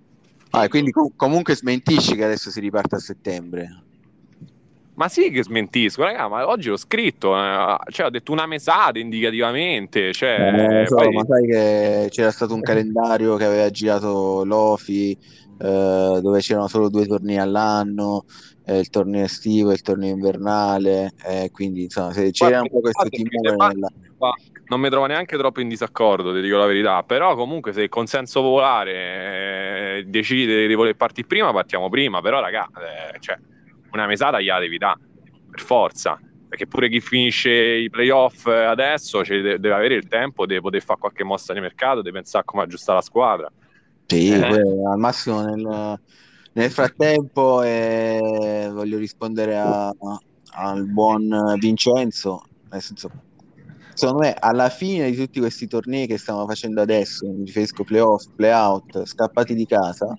Ah, 0.56 0.68
quindi 0.68 0.91
com- 0.91 1.12
comunque 1.16 1.56
smentisci 1.56 2.16
che 2.16 2.24
adesso 2.24 2.51
si 2.51 2.60
riparte 2.60 2.95
a 2.95 2.99
settembre. 2.99 3.84
Ma 4.95 5.10
sì 5.10 5.32
che 5.32 5.41
smentisco, 5.41 6.04
raga, 6.04 6.28
ma 6.28 6.47
oggi 6.47 6.70
ho 6.70 6.78
scritto, 6.78 7.36
eh, 7.36 7.78
cioè 7.89 8.06
ho 8.06 8.10
detto 8.12 8.32
una 8.32 8.45
mesata 8.45 8.99
indicativamente. 8.99 10.14
Cioè, 10.14 10.84
eh, 10.84 10.86
so, 10.86 10.95
poi... 10.95 11.12
Ma 11.12 11.26
sai 11.26 11.47
che 11.47 12.08
c'era 12.12 12.30
stato 12.30 12.54
un 12.54 12.62
calendario 12.62 13.36
che 13.36 13.45
aveva 13.45 13.68
girato 13.72 14.43
Lofi, 14.45 15.18
eh, 15.58 16.20
dove 16.22 16.39
c'erano 16.39 16.68
solo 16.68 16.89
due 16.89 17.08
tornei 17.08 17.38
all'anno, 17.38 18.26
eh, 18.64 18.78
il 18.78 18.89
torneo 18.89 19.24
estivo 19.24 19.72
e 19.72 19.74
il 19.74 19.82
torneo 19.82 20.14
invernale, 20.14 21.14
eh, 21.26 21.49
quindi 21.51 21.84
insomma 21.86 22.14
se 22.14 22.30
c'era 22.30 22.62
un 22.62 22.70
po' 22.70 22.80
questo 22.80 23.10
timore 23.10 23.56
nella... 23.56 23.89
non 24.74 24.82
mi 24.82 24.89
trovo 24.89 25.05
neanche 25.05 25.38
troppo 25.38 25.61
in 25.61 25.69
disaccordo, 25.69 26.34
ti 26.34 26.41
dico 26.41 26.57
la 26.57 26.65
verità, 26.65 27.03
però 27.03 27.36
comunque 27.36 27.74
se 27.74 27.84
il 27.84 27.89
consenso 27.89 28.41
popolare 28.41 28.91
eh, 29.99 30.03
decide 30.07 30.65
di 30.65 30.74
voler 30.74 30.95
partire 30.95 31.28
prima, 31.28 31.51
partiamo 31.51 31.89
prima, 31.89 32.21
però 32.21 32.39
raga, 32.39 32.67
eh, 32.67 33.19
cioè 33.19 33.38
una 33.91 34.07
mesata 34.07 34.41
gliela 34.41 34.59
devi 34.59 34.78
dare, 34.80 34.99
per 35.49 35.61
forza. 35.61 36.19
Perché 36.49 36.67
pure 36.67 36.88
chi 36.88 37.01
finisce 37.01 37.51
i 37.51 37.89
playoff 37.89 38.45
adesso 38.45 39.24
cioè, 39.24 39.41
deve 39.41 39.74
avere 39.74 39.95
il 39.95 40.07
tempo 40.07 40.45
di 40.45 40.59
poter 40.61 40.84
fare 40.84 40.99
qualche 40.99 41.24
mossa 41.24 41.51
di 41.51 41.59
mercato, 41.59 42.03
di 42.03 42.11
pensare 42.11 42.43
a 42.43 42.45
come 42.45 42.61
aggiustare 42.61 42.99
la 42.99 43.03
squadra. 43.03 43.51
Sì, 44.05 44.30
eh. 44.30 44.43
al 44.43 44.97
massimo 44.97 45.41
nel, 45.41 45.99
nel 46.51 46.71
frattempo 46.71 47.63
eh, 47.63 48.69
voglio 48.71 48.99
rispondere 48.99 49.57
a, 49.57 49.91
al 50.51 50.86
buon 50.86 51.55
Vincenzo, 51.57 52.43
nel 52.69 52.82
senso, 52.82 53.09
secondo 53.94 54.22
me 54.22 54.36
alla 54.38 54.70
fine 54.70 55.10
di 55.10 55.16
tutti 55.16 55.39
questi 55.39 55.68
tornei 55.68 56.08
che 56.08 56.18
stiamo 56.18 56.46
facendo 56.48 56.82
adesso, 56.82 57.28
mi 57.28 57.46
riferisco 57.46 57.84
playoff, 57.84 58.26
playout, 58.36 59.06
scappati 59.06 59.54
di 59.54 59.66
casa, 59.66 60.16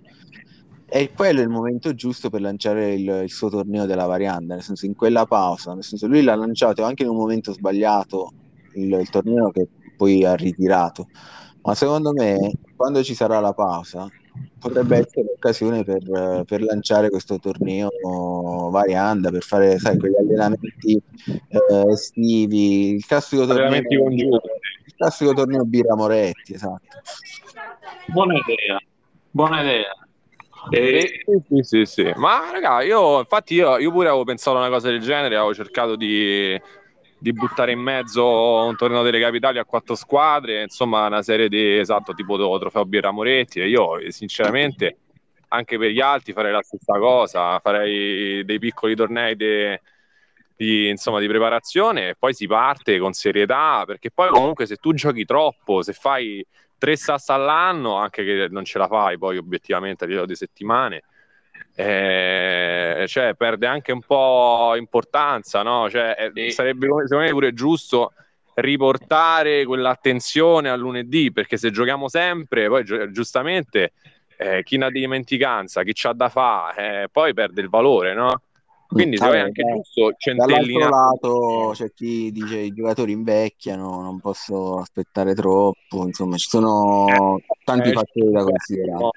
e 0.86 1.12
quello 1.14 1.40
è 1.40 1.42
il 1.42 1.48
momento 1.48 1.94
giusto 1.94 2.30
per 2.30 2.40
lanciare 2.40 2.94
il, 2.94 3.20
il, 3.24 3.30
suo 3.30 3.48
torneo 3.48 3.86
della 3.86 4.06
varianda, 4.06 4.54
nel 4.54 4.62
senso 4.62 4.86
in 4.86 4.94
quella 4.94 5.26
pausa, 5.26 5.74
nel 5.74 5.82
senso 5.82 6.06
lui 6.06 6.22
l'ha 6.22 6.36
lanciato 6.36 6.84
anche 6.84 7.02
in 7.02 7.08
un 7.08 7.16
momento 7.16 7.52
sbagliato 7.52 8.32
il, 8.74 8.92
il 8.92 9.10
torneo 9.10 9.50
che 9.50 9.66
poi 9.96 10.24
ha 10.24 10.34
ritirato, 10.34 11.08
ma 11.62 11.74
secondo 11.74 12.12
me 12.12 12.52
quando 12.76 13.02
ci 13.02 13.14
sarà 13.14 13.40
la 13.40 13.52
pausa 13.52 14.08
potrebbe 14.64 14.96
essere 14.96 15.26
l'occasione 15.26 15.84
per, 15.84 16.44
per 16.46 16.62
lanciare 16.62 17.10
questo 17.10 17.38
torneo 17.38 17.90
varianda, 18.70 19.30
per 19.30 19.42
fare 19.42 19.78
sai, 19.78 19.98
quegli 19.98 20.16
allenamenti 20.16 20.94
eh, 21.26 21.90
estivi, 21.90 22.94
il 22.94 23.04
classico 23.04 23.44
torneo, 23.44 23.82
il 24.08 24.94
classico 24.96 25.34
torneo 25.34 25.64
Birra 25.64 25.94
Moretti, 25.94 26.54
esatto. 26.54 26.80
Buona 28.06 28.34
idea, 28.34 28.78
buona 29.30 29.60
idea. 29.60 29.92
E... 30.70 31.24
Sì, 31.46 31.62
sì, 31.62 31.84
sì, 31.84 32.12
ma 32.16 32.50
raga, 32.50 32.80
io 32.80 33.18
infatti 33.18 33.54
io, 33.54 33.76
io, 33.76 33.90
pure 33.90 34.08
avevo 34.08 34.24
pensato 34.24 34.56
a 34.56 34.60
una 34.60 34.70
cosa 34.70 34.88
del 34.88 35.00
genere, 35.00 35.36
avevo 35.36 35.52
cercato 35.52 35.94
di, 35.94 36.58
di, 37.24 37.32
buttare 37.32 37.72
in 37.72 37.80
mezzo 37.80 38.66
un 38.66 38.76
torneo 38.76 39.02
delle 39.02 39.18
capitali 39.18 39.58
a 39.58 39.64
quattro 39.64 39.94
squadre, 39.94 40.62
insomma 40.62 41.06
una 41.06 41.22
serie 41.22 41.48
di, 41.48 41.78
esatto, 41.78 42.12
tipo 42.12 42.36
trofeo 42.58 42.84
Birra 42.84 43.10
Moretti. 43.10 43.60
E 43.60 43.68
io 43.68 43.98
sinceramente 44.10 44.98
anche 45.48 45.78
per 45.78 45.90
gli 45.90 46.00
altri 46.00 46.32
farei 46.32 46.52
la 46.52 46.62
stessa 46.62 46.98
cosa, 46.98 47.58
farei 47.60 48.44
dei 48.44 48.58
piccoli 48.58 48.94
tornei 48.94 49.36
de, 49.36 49.80
di, 50.54 50.88
insomma, 50.88 51.18
di 51.18 51.26
preparazione 51.26 52.10
e 52.10 52.14
poi 52.16 52.34
si 52.34 52.46
parte 52.46 52.98
con 52.98 53.12
serietà, 53.12 53.84
perché 53.86 54.10
poi 54.10 54.28
comunque 54.28 54.66
se 54.66 54.76
tu 54.76 54.92
giochi 54.92 55.24
troppo, 55.24 55.82
se 55.82 55.94
fai 55.94 56.44
tre 56.76 56.96
sass 56.96 57.30
all'anno, 57.30 57.94
anche 57.94 58.22
che 58.24 58.48
non 58.50 58.64
ce 58.64 58.78
la 58.78 58.86
fai 58.86 59.16
poi 59.16 59.38
obiettivamente 59.38 60.04
a 60.04 60.06
livello 60.06 60.26
di 60.26 60.34
settimane, 60.36 61.04
eh, 61.74 63.04
cioè 63.08 63.34
perde 63.34 63.66
anche 63.66 63.92
un 63.92 64.00
po' 64.00 64.74
importanza, 64.76 65.62
no? 65.62 65.90
Cioè, 65.90 66.30
eh, 66.34 66.50
sarebbe 66.50 66.86
secondo 66.86 67.18
me 67.24 67.30
pure 67.30 67.52
giusto 67.52 68.12
riportare 68.54 69.64
quell'attenzione 69.64 70.70
al 70.70 70.78
lunedì, 70.78 71.32
perché 71.32 71.56
se 71.56 71.70
giochiamo 71.70 72.08
sempre, 72.08 72.68
poi 72.68 72.84
gi- 72.84 73.10
giustamente 73.10 73.92
eh, 74.36 74.62
chi 74.62 74.76
ha 74.76 74.90
dimenticanza, 74.90 75.82
chi 75.82 75.92
c'ha 75.92 76.12
da 76.12 76.28
fare, 76.28 77.02
eh, 77.02 77.08
poi 77.08 77.34
perde 77.34 77.60
il 77.60 77.68
valore, 77.68 78.14
no? 78.14 78.40
Quindi 78.86 79.16
se 79.16 79.24
allora, 79.24 79.42
anche 79.42 79.64
giusto 79.64 80.14
centellina... 80.16 80.88
lato 80.88 81.72
c'è 81.74 81.92
chi 81.92 82.30
dice 82.30 82.58
i 82.58 82.72
giocatori 82.72 83.10
invecchiano, 83.10 84.00
non 84.00 84.20
posso 84.20 84.78
aspettare 84.78 85.34
troppo, 85.34 86.06
insomma 86.06 86.36
ci 86.36 86.48
sono 86.48 87.40
tanti 87.64 87.88
eh, 87.88 87.92
fattori 87.92 88.30
da 88.30 88.44
considerare. 88.44 89.10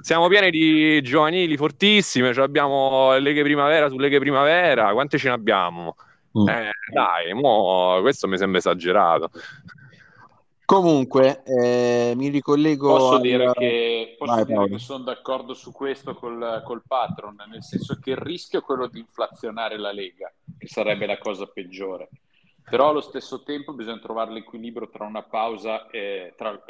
Siamo 0.00 0.28
pieni 0.28 0.50
di 0.50 1.02
giovanili 1.02 1.56
fortissime, 1.56 2.32
cioè 2.32 2.44
abbiamo 2.44 3.16
leghe 3.18 3.42
primavera 3.42 3.88
su 3.88 3.98
leghe 3.98 4.18
primavera, 4.18 4.92
quante 4.92 5.18
ce 5.18 5.28
ne 5.28 5.34
abbiamo? 5.34 5.94
Mm. 6.38 6.48
Eh, 6.48 6.70
dai, 6.92 7.34
mo, 7.34 7.98
questo 8.00 8.28
mi 8.28 8.38
sembra 8.38 8.58
esagerato. 8.58 9.30
Comunque, 10.64 11.42
eh, 11.42 12.12
mi 12.14 12.28
ricollego. 12.28 12.88
Posso 12.88 13.14
al... 13.16 13.20
dire, 13.20 13.50
che, 13.54 14.14
posso 14.16 14.34
Vai, 14.34 14.44
dire 14.44 14.68
che, 14.68 14.78
sono 14.78 15.02
d'accordo 15.02 15.52
su 15.52 15.72
questo 15.72 16.14
col, 16.14 16.62
col, 16.64 16.82
patron, 16.86 17.34
nel 17.50 17.64
senso 17.64 17.98
che 18.00 18.10
il 18.10 18.16
rischio 18.16 18.60
è 18.60 18.62
quello 18.62 18.86
di 18.86 19.00
inflazionare 19.00 19.76
la 19.76 19.90
Lega, 19.90 20.32
che 20.56 20.68
sarebbe 20.68 21.06
la 21.06 21.18
cosa 21.18 21.46
peggiore. 21.46 22.08
Però 22.68 22.90
allo 22.90 23.00
stesso 23.00 23.42
tempo 23.42 23.72
bisogna 23.72 23.98
trovare 23.98 24.32
l'equilibrio 24.32 24.88
tra 24.88 25.04
una 25.04 25.22
pausa 25.22 25.88
e 25.90 26.34
tra, 26.36 26.62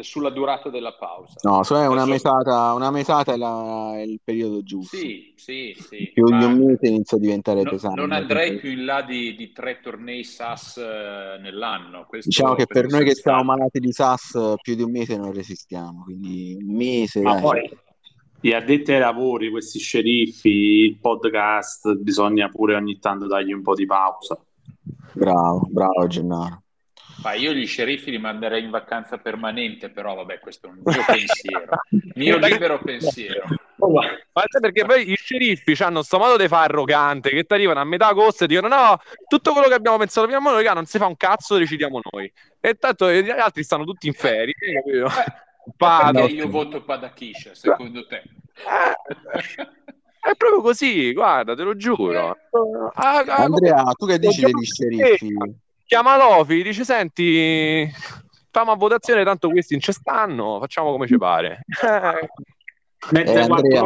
sulla 0.00 0.30
durata 0.30 0.70
della 0.70 0.94
pausa. 0.94 1.34
No, 1.42 1.62
cioè 1.62 1.86
una, 1.86 2.06
mesata, 2.06 2.72
una 2.72 2.90
mesata 2.90 3.34
è, 3.34 3.36
la, 3.36 3.92
è, 3.96 4.00
il 4.00 4.20
periodo 4.22 4.62
giusto. 4.62 4.96
Sì, 4.96 5.34
sì, 5.36 5.76
sì. 5.78 6.10
Più 6.14 6.24
di 6.24 6.44
un 6.44 6.58
mese 6.58 6.86
inizia 6.86 7.16
a 7.18 7.20
diventare 7.20 7.62
no, 7.62 7.70
pesante. 7.70 8.00
Non 8.00 8.12
andrei 8.12 8.56
più 8.56 8.70
in 8.70 8.84
là 8.84 9.02
di, 9.02 9.34
di 9.34 9.52
tre 9.52 9.80
tornei 9.80 10.24
SAS 10.24 10.78
eh, 10.78 11.38
nell'anno. 11.40 12.06
Questo 12.08 12.28
diciamo 12.28 12.54
che 12.54 12.66
per 12.66 12.86
noi 12.86 13.04
che 13.04 13.14
siamo 13.14 13.42
malati 13.42 13.78
di 13.78 13.92
SAS 13.92 14.54
più 14.62 14.74
di 14.74 14.82
un 14.82 14.90
mese 14.90 15.16
non 15.16 15.32
resistiamo, 15.32 16.04
quindi 16.04 16.56
un 16.58 16.74
mese... 16.74 17.20
Ma 17.20 17.34
dai. 17.34 17.42
poi 17.42 17.70
gli 18.40 18.52
addetti 18.52 18.92
ai 18.92 18.98
lavori, 18.98 19.50
questi 19.50 19.78
sceriffi, 19.78 20.48
il 20.48 20.98
podcast, 20.98 21.94
bisogna 21.94 22.48
pure 22.48 22.74
ogni 22.74 22.98
tanto 22.98 23.26
dargli 23.26 23.52
un 23.52 23.62
po' 23.62 23.74
di 23.74 23.86
pausa. 23.86 24.36
Bravo, 25.14 25.66
bravo 25.70 26.06
Gennaro. 26.06 26.62
Ma 27.22 27.34
io 27.34 27.52
gli 27.52 27.66
sceriffi 27.66 28.10
li 28.10 28.18
manderei 28.18 28.64
in 28.64 28.70
vacanza 28.70 29.18
permanente, 29.18 29.90
però 29.90 30.14
vabbè, 30.14 30.40
questo 30.40 30.66
è 30.66 30.70
un 30.70 30.80
mio 30.84 31.04
pensiero, 31.06 31.76
mio 32.14 32.36
libero 32.38 32.80
pensiero. 32.80 33.44
Ma 34.32 34.42
perché 34.60 34.84
poi 34.84 35.10
i 35.10 35.14
sceriffi 35.14 35.80
hanno 35.82 35.98
questo 35.98 36.18
modo 36.18 36.36
di 36.36 36.48
fare 36.48 36.72
arrogante 36.72 37.30
che 37.30 37.44
ti 37.44 37.52
arrivano 37.52 37.80
a 37.80 37.84
metà 37.84 38.08
agosto 38.08 38.44
e 38.44 38.46
dicono 38.48 38.68
no, 38.68 38.98
tutto 39.28 39.52
quello 39.52 39.68
che 39.68 39.74
abbiamo 39.74 39.98
pensato 39.98 40.26
prima 40.26 40.40
noi 40.50 40.64
non 40.64 40.86
si 40.86 40.98
fa 40.98 41.06
un 41.06 41.16
cazzo, 41.16 41.58
decidiamo 41.58 42.00
noi. 42.10 42.32
E 42.58 42.74
tanto 42.74 43.10
gli 43.10 43.30
altri 43.30 43.62
stanno 43.62 43.84
tutti 43.84 44.08
in 44.08 44.14
ferie, 44.14 44.54
capito? 44.54 45.08
Pada, 45.76 46.24
io 46.24 46.48
voto 46.48 46.82
Padakisha, 46.82 47.54
secondo 47.54 48.04
te? 48.06 48.22
Eh. 50.24 50.30
È 50.30 50.36
proprio 50.36 50.60
così, 50.60 51.12
guarda, 51.12 51.54
te 51.54 51.62
lo 51.62 51.76
giuro. 51.76 52.36
Ah, 52.94 53.18
ah, 53.18 53.34
Andrea, 53.42 53.82
tu 53.96 54.06
che 54.06 54.18
dici 54.18 54.40
degli 54.40 54.64
sceriffi? 54.64 55.34
Chiama 55.84 56.16
Lofi, 56.16 56.62
dice, 56.62 56.84
senti, 56.84 57.90
famo 58.50 58.70
a 58.70 58.76
votazione, 58.76 59.24
tanto 59.24 59.48
questi 59.50 59.74
non 59.74 59.82
ci 59.82 59.92
stanno, 59.92 60.58
facciamo 60.60 60.92
come 60.92 61.06
ci 61.06 61.18
pare. 61.18 61.64
Mette 63.10 63.32
eh, 63.32 63.40
Andrea. 63.40 63.82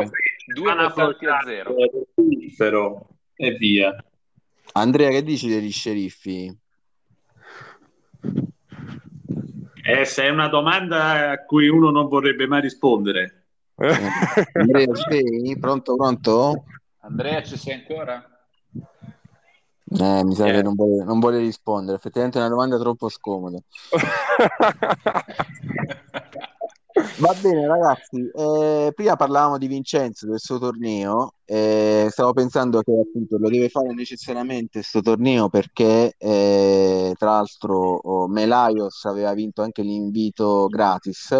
due 0.55 0.75
votanti 0.75 1.27
a 1.27 1.41
zero. 1.43 1.75
Però, 2.57 3.07
e 3.35 3.51
via. 3.53 4.05
Andrea, 4.73 5.09
che 5.09 5.23
dici 5.23 5.49
degli 5.49 5.73
sceriffi? 5.73 6.55
Eh, 9.83 10.05
se 10.05 10.25
è 10.25 10.29
una 10.29 10.49
domanda 10.49 11.31
a 11.31 11.45
cui 11.45 11.69
uno 11.69 11.91
non 11.91 12.09
vorrebbe 12.09 12.47
mai 12.47 12.61
rispondere. 12.61 13.36
Andrea, 13.79 14.95
sei? 14.95 15.57
Pronto, 15.59 15.97
pronto? 15.97 16.65
Andrea, 17.01 17.43
ci 17.43 17.59
sei 17.59 17.75
ancora? 17.75 18.25
Eh, 19.89 20.25
mi 20.25 20.35
sa 20.35 20.47
yeah. 20.47 20.57
che 20.57 20.63
non 20.63 20.75
vuole, 20.75 21.05
non 21.05 21.21
vuole, 21.21 21.39
rispondere. 21.39 21.97
Effettivamente 21.97 22.39
è 22.39 22.41
una 22.41 22.51
domanda 22.51 22.79
troppo 22.79 23.09
scomoda. 23.09 23.59
Va 27.19 27.35
bene, 27.41 27.67
ragazzi. 27.67 28.31
Eh, 28.35 28.91
prima 28.95 29.17
parlavamo 29.17 29.59
di 29.59 29.67
Vincenzo 29.67 30.27
del 30.27 30.41
suo 30.41 30.59
torneo. 30.59 31.35
Eh, 31.45 32.09
stavo 32.11 32.33
pensando 32.33 32.81
che 32.81 32.93
appunto 32.93 33.37
lo 33.39 33.49
deve 33.51 33.69
fare 33.69 33.93
necessariamente 33.93 34.81
questo 34.81 35.03
torneo 35.03 35.49
perché, 35.51 36.15
eh, 36.17 37.15
tra 37.17 37.33
l'altro, 37.33 37.77
oh, 37.77 38.27
Melaios 38.29 39.05
aveva 39.05 39.35
vinto 39.35 39.63
anche 39.63 39.83
l'invito 39.83 40.67
gratis 40.67 41.39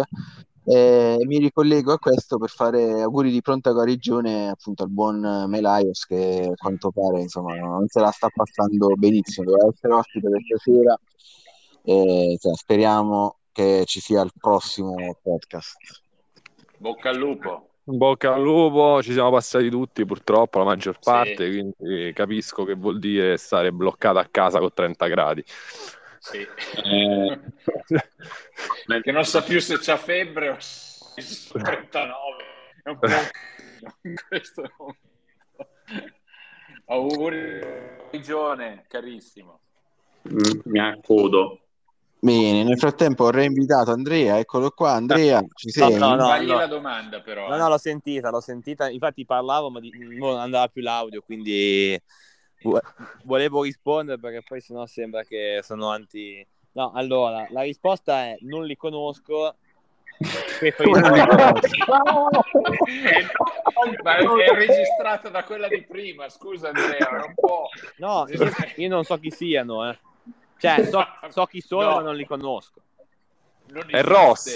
Eh, 0.69 1.15
mi 1.21 1.37
ricollego 1.37 1.93
a 1.93 1.97
questo 1.97 2.37
per 2.37 2.49
fare 2.49 3.01
auguri 3.01 3.31
di 3.31 3.41
pronta 3.41 3.71
guarigione 3.71 4.49
appunto 4.49 4.83
al 4.83 4.89
buon 4.89 5.45
Melaios 5.47 6.05
che 6.05 6.49
a 6.51 6.55
quanto 6.55 6.91
pare 6.91 7.21
insomma 7.21 7.55
non 7.55 7.87
se 7.87 8.01
la 8.01 8.11
sta 8.11 8.27
passando 8.27 8.93
benissimo, 8.97 9.49
doveva 9.49 9.69
essere 9.73 9.93
ospite 9.93 10.27
questa 10.27 10.57
sera 10.57 10.99
e 11.83 12.37
cioè, 12.37 12.53
speriamo 12.53 13.37
che 13.53 13.83
ci 13.85 14.01
sia 14.01 14.21
il 14.21 14.31
prossimo 14.37 14.93
podcast. 15.23 15.77
Bocca 16.77 17.11
al 17.11 17.17
lupo. 17.17 17.69
Bocca 17.85 18.33
al 18.33 18.41
lupo, 18.41 19.01
ci 19.01 19.13
siamo 19.13 19.31
passati 19.31 19.69
tutti 19.69 20.05
purtroppo, 20.05 20.59
la 20.59 20.65
maggior 20.65 20.99
parte, 21.01 21.49
sì. 21.49 21.73
quindi 21.77 22.11
capisco 22.13 22.65
che 22.65 22.73
vuol 22.73 22.99
dire 22.99 23.37
stare 23.37 23.71
bloccato 23.71 24.19
a 24.19 24.27
casa 24.29 24.59
con 24.59 24.73
30 24.73 25.07
gradi. 25.07 25.45
Sì. 26.19 26.47
Eh... 26.83 27.39
che 29.01 29.11
non 29.11 29.25
sa 29.25 29.41
più 29.43 29.59
se 29.59 29.77
c'ha 29.79 29.97
febbre 29.97 30.49
o 30.49 30.57
39. 31.51 32.43
È 32.83 32.89
un 32.89 32.99
po' 32.99 33.07
in 34.03 34.15
questo 34.27 34.63
momento. 34.77 35.05
Auguri, 36.85 37.59
Gione, 38.21 38.85
carissimo. 38.87 39.59
Mm, 40.31 40.59
mi 40.65 40.79
accodo. 40.79 41.61
Bene, 42.19 42.63
nel 42.63 42.79
frattempo 42.79 43.25
ho 43.25 43.29
reinvitato 43.29 43.91
Andrea, 43.91 44.39
eccolo 44.39 44.71
qua. 44.71 44.93
Andrea, 44.93 45.43
ci 45.53 45.69
sei? 45.69 45.97
No, 45.97 46.15
no, 46.15 46.35
no, 46.35 46.41
no. 46.41 46.55
la 46.55 46.65
domanda 46.65 47.21
però. 47.21 47.47
No, 47.47 47.57
no, 47.57 47.69
l'ho 47.69 47.77
sentita, 47.77 48.29
l'ho 48.29 48.39
sentita. 48.39 48.89
Infatti 48.89 49.25
parlavo, 49.25 49.69
ma 49.69 49.79
di... 49.79 49.91
non 50.17 50.39
andava 50.39 50.67
più 50.67 50.81
l'audio, 50.81 51.21
quindi 51.21 51.99
volevo 53.23 53.63
rispondere 53.63 54.19
perché 54.19 54.41
poi 54.41 54.61
sennò 54.61 54.85
sembra 54.85 55.23
che 55.23 55.61
sono 55.63 55.89
anti... 55.89 56.45
No, 56.73 56.91
allora, 56.93 57.47
la 57.49 57.61
risposta 57.61 58.25
è 58.25 58.37
non 58.41 58.65
li 58.65 58.75
conosco. 58.75 59.55
Ma 64.03 64.17
è 64.17 64.53
registrata 64.53 65.29
da 65.29 65.43
quella 65.43 65.67
di 65.67 65.83
prima, 65.83 66.29
scusa 66.29 66.67
Andrea, 66.69 67.25
un 67.25 67.33
po'. 67.35 67.69
No, 67.97 68.25
io, 68.27 68.49
io 68.75 68.89
non 68.89 69.03
so 69.03 69.17
chi 69.17 69.31
siano, 69.31 69.89
eh. 69.89 69.97
Cioè, 70.57 70.85
so, 70.85 71.05
so 71.29 71.45
chi 71.45 71.61
sono, 71.61 71.89
no. 71.89 71.95
ma 71.95 72.01
non 72.01 72.15
li 72.15 72.25
conosco. 72.25 72.81
Non 73.69 73.85
è 73.87 74.01
Ross. 74.01 74.55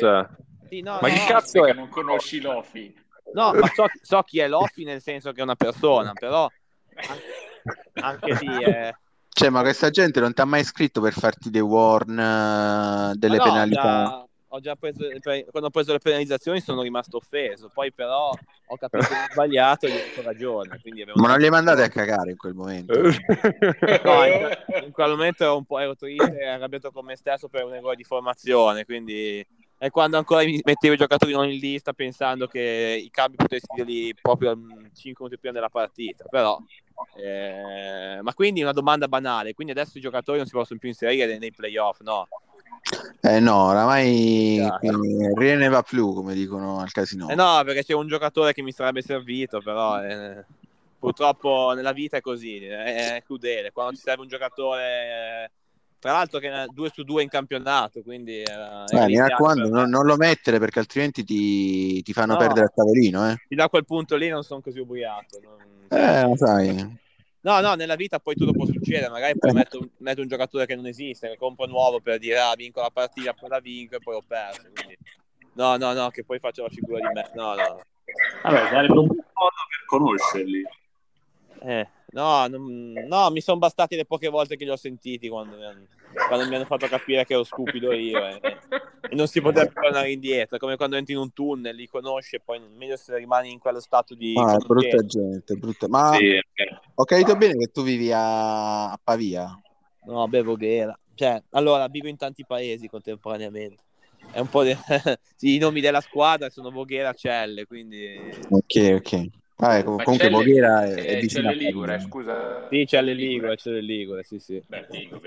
Sì, 0.67 0.81
no, 0.81 0.99
ma 1.01 1.07
no, 1.07 1.13
chi 1.13 1.25
cazzo 1.25 1.65
è? 1.65 1.73
Non 1.73 1.89
conosci 1.89 2.39
Lofi. 2.41 2.95
No, 3.33 3.53
ma 3.53 3.67
so, 3.67 3.85
so, 4.01 4.21
chi 4.23 4.39
è 4.39 4.47
Lofi 4.47 4.83
nel 4.83 5.01
senso 5.01 5.31
che 5.31 5.41
è 5.41 5.43
una 5.43 5.55
persona, 5.55 6.13
però 6.13 6.49
anche 8.01 8.37
lì 8.41 8.63
è... 8.63 8.93
Cioè, 9.33 9.49
ma 9.49 9.61
questa 9.61 9.89
gente 9.89 10.19
non 10.19 10.33
ti 10.33 10.41
ha 10.41 10.45
mai 10.45 10.63
scritto 10.63 10.99
per 10.99 11.13
farti 11.13 11.49
dei 11.49 11.61
warn 11.61 12.11
uh, 12.11 13.15
delle 13.15 13.37
no, 13.37 13.43
penalità? 13.43 13.81
Da 13.81 14.25
ho 14.53 14.59
già 14.59 14.75
preso, 14.75 15.05
quando 15.49 15.67
ho 15.67 15.69
preso 15.69 15.93
le 15.93 15.99
penalizzazioni 15.99 16.59
sono 16.59 16.81
rimasto 16.81 17.17
offeso, 17.17 17.69
poi 17.73 17.93
però 17.93 18.31
ho 18.31 18.77
capito 18.77 19.05
che 19.05 19.13
ho 19.13 19.27
sbagliato 19.31 19.85
e 19.85 19.91
gli 19.91 19.95
ho 19.95 20.07
dato 20.09 20.21
ragione. 20.21 20.79
Ma 21.15 21.27
non 21.29 21.37
li 21.37 21.45
hai 21.45 21.49
mandati 21.49 21.81
a 21.81 21.87
cagare 21.87 22.31
in 22.31 22.37
quel 22.37 22.53
momento? 22.53 22.99
no, 23.01 24.25
in, 24.25 24.49
in, 24.83 24.91
quel 24.91 25.09
momento 25.09 25.43
ero 25.43 25.55
un 25.55 25.63
po' 25.63 25.79
ero 25.79 25.95
triste 25.95 26.37
e 26.37 26.47
arrabbiato 26.47 26.91
con 26.91 27.05
me 27.05 27.15
stesso 27.15 27.47
per 27.47 27.63
un 27.63 27.75
errore 27.75 27.95
di 27.95 28.03
formazione, 28.03 28.83
quindi 28.83 29.45
è 29.81 29.89
quando 29.89 30.15
ancora 30.15 30.43
mettevo 30.43 30.93
i 30.93 30.97
giocatori 30.97 31.31
non 31.31 31.49
in 31.49 31.57
lista 31.57 31.91
pensando 31.91 32.45
che 32.45 33.01
i 33.03 33.09
cambi 33.09 33.37
potessi 33.37 33.65
dirli 33.73 34.13
proprio 34.13 34.51
5 34.51 35.15
minuti 35.17 35.39
prima 35.39 35.55
della 35.55 35.69
partita, 35.69 36.25
però... 36.29 36.61
Eh, 37.15 38.19
ma 38.21 38.31
quindi 38.35 38.61
una 38.61 38.73
domanda 38.73 39.07
banale, 39.07 39.55
quindi 39.55 39.73
adesso 39.73 39.97
i 39.97 40.01
giocatori 40.01 40.37
non 40.37 40.45
si 40.45 40.51
possono 40.51 40.77
più 40.77 40.87
inserire 40.87 41.39
nei 41.39 41.51
playoff, 41.51 42.01
no? 42.01 42.27
Eh 43.21 43.39
no, 43.39 43.55
oramai 43.55 44.61
rien 45.35 45.57
ne 45.57 45.67
va 45.67 45.81
più, 45.81 46.13
come 46.13 46.35
dicono 46.35 46.77
al 46.77 46.91
casino. 46.91 47.27
Eh 47.27 47.33
no, 47.33 47.59
perché 47.65 47.83
c'è 47.83 47.93
un 47.95 48.07
giocatore 48.07 48.53
che 48.53 48.61
mi 48.61 48.71
sarebbe 48.71 49.01
servito, 49.01 49.61
però 49.61 49.99
eh, 50.03 50.45
purtroppo 50.99 51.71
nella 51.73 51.91
vita 51.91 52.17
è 52.17 52.21
così, 52.21 52.63
è, 52.63 53.15
è 53.15 53.23
crudele. 53.23 53.71
Quando 53.71 53.93
ti 53.93 54.01
serve 54.01 54.21
un 54.21 54.27
giocatore, 54.27 55.51
eh, 56.01 56.07
tra 56.09 56.11
l'altro 56.13 56.39
che 56.39 56.51
è 56.51 56.65
2 56.67 56.91
su 56.91 57.03
2 57.03 57.23
in 57.23 57.29
campionato, 57.29 58.01
quindi... 58.01 58.41
Eh, 58.41 58.97
eh 58.97 59.05
mi 59.05 59.17
raccomando, 59.17 59.69
non, 59.69 59.89
non, 59.89 60.05
lo 60.05 60.17
mettere 60.17 60.57
perché 60.57 60.79
altrimenti 60.79 61.23
ti, 61.23 62.01
ti 62.01 62.13
fanno 62.13 62.33
no, 62.33 62.39
perdere 62.39 62.65
il 62.65 62.71
tavolino. 62.73 63.29
Eh. 63.29 63.55
Da 63.55 63.69
quel 63.69 63.85
punto 63.85 64.15
lì 64.15 64.27
non 64.27 64.43
sono 64.43 64.61
così 64.61 64.79
ubriaco. 64.79 65.39
Non... 65.41 65.99
Eh, 65.99 66.23
lo 66.23 66.35
sai. 66.35 66.99
No, 67.43 67.59
no, 67.59 67.73
nella 67.73 67.95
vita 67.95 68.19
poi 68.19 68.35
tutto 68.35 68.51
può 68.51 68.65
succedere, 68.65 69.09
magari 69.09 69.37
poi 69.37 69.51
metto, 69.51 69.89
metto 69.97 70.21
un 70.21 70.27
giocatore 70.27 70.67
che 70.67 70.75
non 70.75 70.85
esiste, 70.85 71.29
che 71.29 71.37
compro 71.37 71.65
nuovo 71.65 71.99
per 71.99 72.19
dire 72.19 72.39
ah, 72.39 72.53
vinco 72.55 72.81
la 72.81 72.91
partita, 72.91 73.33
poi 73.33 73.49
la 73.49 73.59
vinco 73.59 73.95
e 73.95 73.99
poi 73.99 74.15
ho 74.15 74.23
perso. 74.25 74.61
Quindi... 74.73 74.97
No, 75.53 75.75
no, 75.77 75.93
no, 75.93 76.09
che 76.09 76.23
poi 76.23 76.39
faccio 76.39 76.63
la 76.63 76.69
figura 76.69 76.99
di 76.99 77.13
me. 77.13 77.29
No, 77.33 77.55
no. 77.55 77.81
Vabbè, 78.43 78.69
sarebbe 78.69 78.97
un 78.97 79.07
buon 79.07 79.25
modo 79.33 79.55
per 79.69 79.85
conoscerli. 79.85 80.63
Eh, 81.63 81.87
no, 82.11 82.47
non, 82.47 82.93
no, 83.07 83.29
mi 83.29 83.41
sono 83.41 83.57
bastati 83.57 83.95
le 83.95 84.05
poche 84.05 84.29
volte 84.29 84.55
che 84.55 84.63
li 84.63 84.69
ho 84.69 84.75
sentiti 84.75 85.29
quando 85.29 85.57
mi 85.57 85.65
hanno, 85.65 85.85
quando 86.27 86.47
mi 86.47 86.55
hanno 86.55 86.65
fatto 86.65 86.87
capire 86.87 87.25
che 87.25 87.33
ero 87.33 87.43
stupido 87.43 87.91
io 87.91 88.25
eh, 88.25 88.39
e 89.09 89.15
non 89.15 89.27
si 89.27 89.41
poteva 89.41 89.65
tornare 89.67 90.11
indietro. 90.11 90.57
È 90.57 90.59
come 90.59 90.77
quando 90.77 90.95
entri 90.95 91.13
in 91.13 91.19
un 91.19 91.33
tunnel, 91.33 91.75
li 91.75 91.87
conosci 91.87 92.35
e 92.37 92.41
poi 92.43 92.59
meglio 92.75 92.97
se 92.97 93.15
rimani 93.17 93.51
in 93.51 93.59
quello 93.59 93.79
stato 93.79 94.15
di. 94.15 94.35
Ah, 94.37 94.57
brutta 94.57 95.05
gente, 95.05 95.55
brutta. 95.55 95.87
Ma 95.87 96.15
sì, 96.17 96.39
ho 96.95 97.03
capito 97.03 97.35
bene 97.35 97.57
che 97.57 97.67
tu 97.67 97.83
vivi 97.83 98.11
a, 98.11 98.91
a 98.91 98.99
Pavia. 99.01 99.59
No, 100.05 100.27
beh, 100.27 100.41
Voghera. 100.41 100.97
Cioè, 101.13 101.41
allora 101.51 101.87
vivo 101.87 102.07
in 102.07 102.17
tanti 102.17 102.45
paesi 102.45 102.87
contemporaneamente. 102.87 103.83
È 104.31 104.39
un 104.39 104.47
po' 104.47 104.63
di... 104.63 104.75
sì, 105.35 105.55
i 105.55 105.57
nomi 105.57 105.81
della 105.81 106.01
squadra 106.01 106.49
sono 106.49 106.71
Voghera 106.71 107.13
Celle, 107.13 107.65
quindi... 107.65 108.17
Ok, 108.49 108.93
ok. 108.95 109.40
Ah, 109.63 109.83
comunque 109.83 110.17
Celle, 110.17 110.29
Voghera 110.31 110.85
è, 110.85 110.93
è 110.93 111.19
vicino 111.19 111.49
a 111.49 111.51
Ligure, 111.51 111.99
scusa. 111.99 112.67
Sì, 112.67 112.83
c'è 112.85 112.99
le 113.01 113.13
Ligure, 113.13 113.55
c'è 113.55 113.69
le 113.69 113.81
Ligure, 113.81 114.23
sì, 114.23 114.39
sì. 114.39 114.59
Beh, 114.65 114.87
figo, 114.89 115.19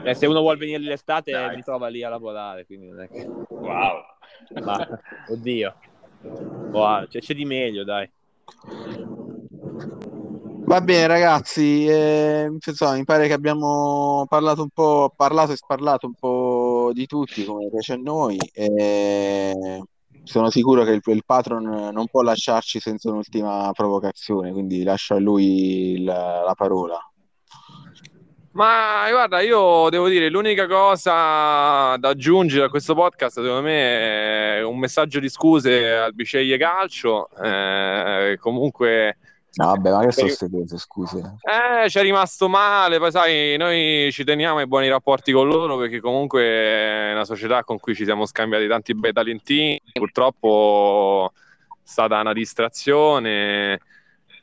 Beh, 0.00 0.14
se 0.14 0.26
uno 0.26 0.40
vuole 0.40 0.58
venire 0.58 0.78
l'estate 0.78 1.32
Dai. 1.32 1.56
mi 1.56 1.62
trova 1.62 1.88
lì 1.88 2.04
a 2.04 2.08
lavorare, 2.08 2.66
quindi 2.66 2.86
non 2.86 3.00
è 3.00 3.10
che... 3.10 3.26
Wow. 3.60 4.02
Ma, 4.62 4.86
oddio. 5.28 5.74
Wow, 6.70 7.06
c'è, 7.08 7.18
c'è 7.18 7.34
di 7.34 7.44
meglio, 7.44 7.82
dai. 7.82 8.08
Va 10.66 10.80
bene 10.80 11.06
ragazzi, 11.08 11.86
eh, 11.86 12.48
insomma, 12.64 12.94
mi 12.94 13.04
pare 13.04 13.26
che 13.26 13.32
abbiamo 13.32 14.24
parlato 14.28 14.62
un 14.62 14.70
po', 14.70 15.12
parlato 15.14 15.52
e 15.52 15.56
sparlato 15.56 16.06
un 16.06 16.14
po' 16.14 16.90
di 16.94 17.06
tutti 17.06 17.44
come 17.44 17.68
piace 17.70 17.94
a 17.94 17.96
noi. 17.96 18.38
Eh, 18.52 19.82
sono 20.24 20.50
sicuro 20.50 20.84
che 20.84 20.90
il, 20.90 21.00
il, 21.04 21.22
patron 21.24 21.90
non 21.92 22.06
può 22.08 22.22
lasciarci 22.22 22.80
senza 22.80 23.10
un'ultima 23.10 23.70
provocazione, 23.72 24.52
quindi 24.52 24.82
lascio 24.82 25.14
a 25.14 25.20
lui 25.20 25.92
il, 25.92 26.04
la 26.04 26.54
parola. 26.56 26.98
Ma 28.54 29.06
guarda, 29.10 29.40
io 29.40 29.88
devo 29.90 30.08
dire, 30.08 30.28
l'unica 30.28 30.68
cosa 30.68 31.96
da 31.96 32.08
aggiungere 32.08 32.66
a 32.66 32.68
questo 32.68 32.94
podcast, 32.94 33.40
secondo 33.40 33.62
me, 33.62 34.58
è 34.58 34.62
un 34.62 34.78
messaggio 34.78 35.18
di 35.18 35.28
scuse 35.28 35.92
al 35.92 36.14
Biceglie 36.14 36.56
Calcio. 36.56 37.28
Eh, 37.30 38.38
comunque 38.40 39.18
No, 39.56 39.66
vabbè, 39.66 39.90
ma 39.90 40.04
che 40.04 40.12
sono 40.12 40.26
queste 40.26 40.50
cose, 40.50 40.78
scusi. 40.78 41.18
Eh, 41.18 41.88
ci 41.88 41.98
è 41.98 42.02
rimasto 42.02 42.48
male, 42.48 42.98
poi 42.98 43.10
sai, 43.12 43.56
noi 43.56 44.10
ci 44.10 44.24
teniamo 44.24 44.58
ai 44.58 44.66
buoni 44.66 44.88
rapporti 44.88 45.30
con 45.32 45.46
loro 45.46 45.76
perché 45.76 46.00
comunque 46.00 46.42
è 46.42 47.12
una 47.12 47.24
società 47.24 47.62
con 47.62 47.78
cui 47.78 47.94
ci 47.94 48.04
siamo 48.04 48.26
scambiati 48.26 48.66
tanti 48.66 48.94
bei 48.94 49.12
talentini, 49.12 49.80
purtroppo 49.92 51.30
è 51.32 51.38
stata 51.82 52.20
una 52.20 52.32
distrazione. 52.32 53.78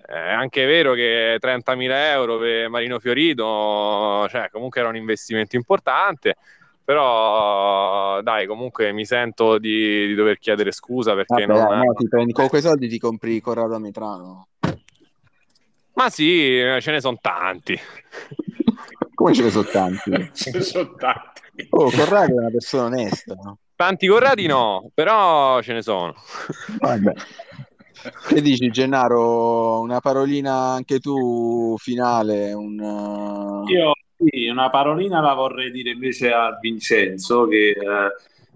È 0.06 0.18
anche 0.18 0.66
vero 0.66 0.94
che 0.94 1.38
30.000 1.42 1.90
euro 2.12 2.38
per 2.38 2.70
Marino 2.70 3.00
Fiorito, 3.00 4.28
cioè 4.30 4.50
comunque 4.50 4.80
era 4.80 4.90
un 4.90 4.96
investimento 4.96 5.56
importante, 5.56 6.36
però 6.84 8.22
dai, 8.22 8.46
comunque 8.46 8.92
mi 8.92 9.06
sento 9.06 9.58
di, 9.58 10.08
di 10.08 10.14
dover 10.14 10.38
chiedere 10.38 10.72
scusa 10.72 11.16
perché 11.16 11.46
Vabbè, 11.46 11.66
non... 11.68 11.78
No, 11.80 11.94
ti 11.94 12.08
prendi, 12.08 12.32
con 12.34 12.48
quei 12.48 12.62
soldi 12.62 12.88
ti 12.88 12.98
compri 12.98 13.40
Corrado 13.42 13.78
Metrano. 13.78 14.48
Ma 15.94 16.10
sì, 16.10 16.60
ce 16.80 16.92
ne 16.92 17.02
sono 17.02 17.18
tanti. 17.22 17.78
Come 19.14 19.34
ce 19.34 19.44
ne 19.44 19.50
sono 19.50 19.66
tanti? 19.66 20.12
ce 20.34 20.52
ne 20.52 20.62
sono 20.62 20.94
tanti. 20.96 21.68
Oh, 21.70 21.92
Corrado 21.92 22.36
è 22.36 22.40
una 22.40 22.50
persona 22.50 22.86
onesta. 22.86 23.36
No? 23.36 23.58
Tanti 23.76 24.08
Corradi 24.08 24.48
no, 24.48 24.90
però 24.94 25.62
ce 25.62 25.74
ne 25.74 25.82
sono. 25.82 26.14
Vabbè. 26.80 27.14
Che 28.28 28.42
dici 28.42 28.70
Gennaro? 28.70 29.80
Una 29.82 30.00
parolina 30.00 30.72
anche 30.72 31.00
tu 31.00 31.76
finale? 31.78 32.52
Un... 32.54 32.80
Uh, 32.80 33.70
Io 33.70 33.94
sì, 34.24 34.48
una 34.48 34.70
parolina 34.70 35.20
la 35.20 35.34
vorrei 35.34 35.72
dire 35.72 35.92
invece 35.92 36.32
a 36.32 36.58
Vincenzo 36.60 37.48
che 37.48 37.70
eh, 37.70 37.78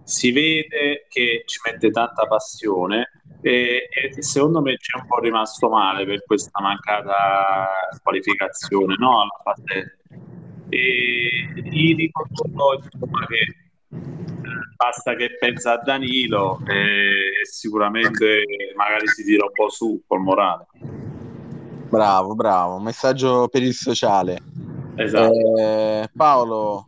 si 0.06 0.32
vede 0.32 1.08
che 1.10 1.44
ci 1.46 1.60
mette 1.66 1.90
tanta 1.90 2.26
passione 2.28 3.10
e, 3.42 3.90
e, 3.90 4.22
secondo 4.22 4.62
me 4.62 4.78
c'è 4.78 5.00
un 5.00 5.08
po' 5.08 5.20
rimasto 5.20 5.68
male 5.68 6.06
per 6.06 6.24
questa 6.24 6.62
mancata 6.62 7.68
qualificazione 8.02 8.96
no? 8.98 9.22
alla 9.22 9.42
fase 9.44 9.98
e 10.70 11.30
gli 11.56 11.96
dico 11.96 12.26
insomma 12.30 13.26
che 13.28 13.36
eh, 13.36 13.56
basta 14.76 15.16
che 15.16 15.38
pensa 15.40 15.74
a 15.74 15.84
Danilo 15.84 16.60
e 16.68 17.44
sicuramente 17.44 18.44
magari 18.76 19.08
si 19.08 19.24
tira 19.24 19.46
un 19.46 19.52
po' 19.54 19.70
su 19.70 20.04
col 20.06 20.22
morale. 20.22 20.68
Bravo, 21.90 22.36
bravo, 22.36 22.80
messaggio 22.80 23.48
per 23.48 23.64
il 23.64 23.74
sociale. 23.74 24.42
Esatto. 24.96 25.58
Eh, 25.58 26.10
Paolo, 26.16 26.86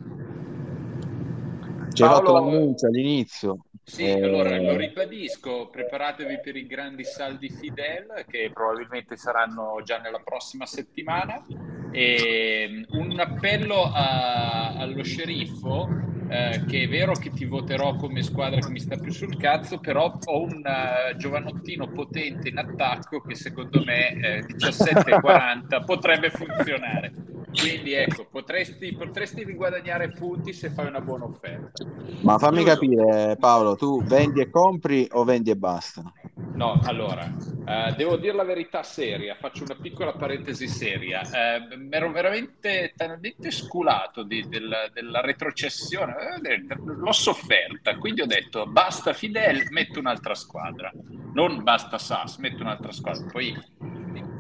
fatto 2.05 2.33
l'annuncio 2.33 2.87
all'inizio. 2.87 3.65
Sì, 3.83 4.03
eh... 4.03 4.21
allora 4.21 4.59
lo 4.59 4.75
ribadisco, 4.75 5.69
preparatevi 5.69 6.39
per 6.41 6.55
i 6.55 6.67
grandi 6.67 7.03
saldi 7.05 7.49
Fidel 7.49 8.25
che 8.27 8.49
probabilmente 8.53 9.15
saranno 9.15 9.81
già 9.83 9.97
nella 9.99 10.19
prossima 10.19 10.65
settimana. 10.65 11.43
E 11.91 12.85
un 12.89 13.19
appello 13.19 13.83
a, 13.83 14.73
allo 14.75 15.03
sceriffo 15.03 16.15
eh, 16.29 16.65
che 16.67 16.83
è 16.83 16.87
vero 16.89 17.13
che 17.13 17.31
ti 17.31 17.45
voterò 17.45 17.95
come 17.95 18.21
squadra 18.21 18.59
che 18.59 18.69
mi 18.69 18.79
sta 18.79 18.97
più 18.97 19.11
sul 19.11 19.37
cazzo, 19.37 19.79
però 19.79 20.17
ho 20.25 20.41
un 20.41 20.61
uh, 20.61 21.15
giovanottino 21.15 21.87
potente 21.87 22.49
in 22.49 22.57
attacco 22.57 23.21
che 23.21 23.35
secondo 23.35 23.81
me 23.85 24.09
eh, 24.09 24.45
17-40 24.45 25.83
potrebbe 25.85 26.29
funzionare. 26.29 27.13
Quindi 27.57 27.93
ecco, 27.93 28.27
potresti, 28.29 28.93
potresti 28.93 29.43
riguadagnare 29.43 30.11
punti 30.11 30.51
se 30.51 30.69
fai 30.69 30.87
una 30.87 30.99
buona 30.99 31.25
offerta. 31.25 31.85
Ma 32.21 32.37
fammi 32.37 32.57
Giusto. 32.57 32.73
capire, 32.73 33.37
Paolo, 33.39 33.75
tu 33.75 34.03
vendi 34.03 34.41
e 34.41 34.49
compri 34.49 35.07
o 35.11 35.23
vendi 35.23 35.49
e 35.49 35.55
basta? 35.55 36.03
No, 36.37 36.79
allora, 36.83 37.25
uh, 37.25 37.95
devo 37.95 38.15
dire 38.15 38.33
la 38.33 38.43
verità 38.43 38.83
seria, 38.83 39.35
faccio 39.35 39.63
una 39.63 39.75
piccola 39.75 40.13
parentesi 40.13 40.67
seria. 40.67 41.21
Uh, 41.21 41.77
mi 41.77 41.89
ero 41.91 42.11
veramente 42.11 42.93
talmente 42.95 43.51
sculato 43.51 44.23
di, 44.23 44.47
del, 44.47 44.89
della 44.93 45.21
retrocessione, 45.21 46.15
eh, 46.43 46.65
l'ho 46.83 47.11
sofferta, 47.11 47.95
quindi 47.97 48.21
ho 48.21 48.25
detto 48.25 48.65
basta 48.65 49.13
Fidel, 49.13 49.67
metto 49.69 49.99
un'altra 49.99 50.35
squadra, 50.35 50.91
non 51.33 51.63
basta 51.63 51.97
Sass, 51.97 52.37
metto 52.37 52.61
un'altra 52.63 52.91
squadra. 52.91 53.25
Poi 53.31 53.55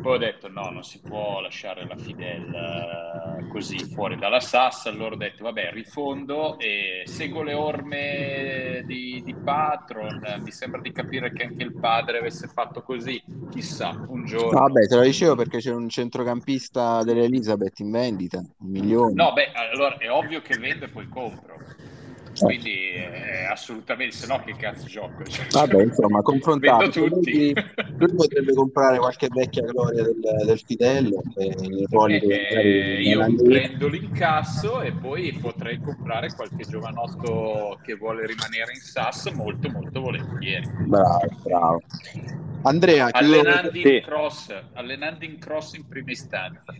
poi 0.01 0.15
ho 0.15 0.17
detto 0.17 0.49
no, 0.49 0.69
non 0.69 0.83
si 0.83 0.99
può 0.99 1.39
lasciare 1.41 1.85
la 1.87 1.95
Fidel 1.95 3.39
uh, 3.41 3.47
così 3.47 3.77
fuori 3.93 4.17
dalla 4.17 4.39
SAS, 4.39 4.85
allora 4.85 5.15
ho 5.15 5.17
detto 5.17 5.43
vabbè 5.43 5.71
rifondo 5.71 6.57
e 6.59 7.03
seguo 7.05 7.43
le 7.43 7.53
orme 7.53 8.83
di, 8.85 9.21
di 9.23 9.35
Patron, 9.35 10.41
mi 10.43 10.51
sembra 10.51 10.81
di 10.81 10.91
capire 10.91 11.31
che 11.31 11.43
anche 11.43 11.63
il 11.63 11.73
padre 11.73 12.19
avesse 12.19 12.47
fatto 12.47 12.81
così, 12.81 13.21
chissà, 13.49 14.05
un 14.07 14.25
giorno. 14.25 14.59
Vabbè, 14.59 14.87
te 14.87 14.95
lo 14.95 15.01
dicevo 15.01 15.35
perché 15.35 15.59
c'è 15.59 15.73
un 15.73 15.89
centrocampista 15.89 17.03
dell'Elizabeth 17.03 17.79
in 17.79 17.91
vendita, 17.91 18.37
un 18.37 18.69
milione. 18.69 19.13
No, 19.13 19.33
beh, 19.33 19.51
allora 19.53 19.97
è 19.97 20.09
ovvio 20.09 20.41
che 20.41 20.57
vendo 20.57 20.85
e 20.85 20.89
poi 20.89 21.07
compro 21.07 21.55
quindi 22.45 22.91
eh, 22.91 23.45
assolutamente 23.49 24.15
se 24.15 24.27
no 24.27 24.41
che 24.43 24.55
cazzo 24.55 24.85
gioco? 24.85 25.23
Cioè, 25.23 25.47
vabbè 25.49 25.83
insomma 25.83 26.21
confrontato. 26.21 26.89
tutti. 26.89 27.53
Lui 27.97 28.15
potrebbe 28.15 28.53
comprare 28.53 28.97
qualche 28.97 29.27
vecchia 29.29 29.63
gloria 29.63 30.03
del, 30.03 30.19
del 30.45 30.59
Fidello 30.59 31.21
e 31.35 31.85
poi 31.89 32.19
eh, 32.19 33.01
io 33.01 33.35
prendo 33.43 33.87
l'incasso 33.87 34.81
e 34.81 34.91
poi 34.91 35.33
potrei 35.33 35.79
comprare 35.79 36.33
qualche 36.33 36.63
giovanotto 36.67 37.79
che 37.83 37.95
vuole 37.95 38.25
rimanere 38.25 38.73
in 38.73 38.79
SAS 38.79 39.25
molto 39.33 39.69
molto 39.69 40.01
volentieri. 40.01 40.67
Bravo 40.85 41.27
bravo. 41.43 41.81
Andrea 42.63 43.09
allenando 43.11 43.69
chiudo... 43.69 43.89
in 43.89 44.01
cross 44.01 44.63
allenando 44.73 45.25
in 45.25 45.37
cross 45.39 45.73
in 45.73 45.87
prima 45.87 46.11
istanza 46.11 46.73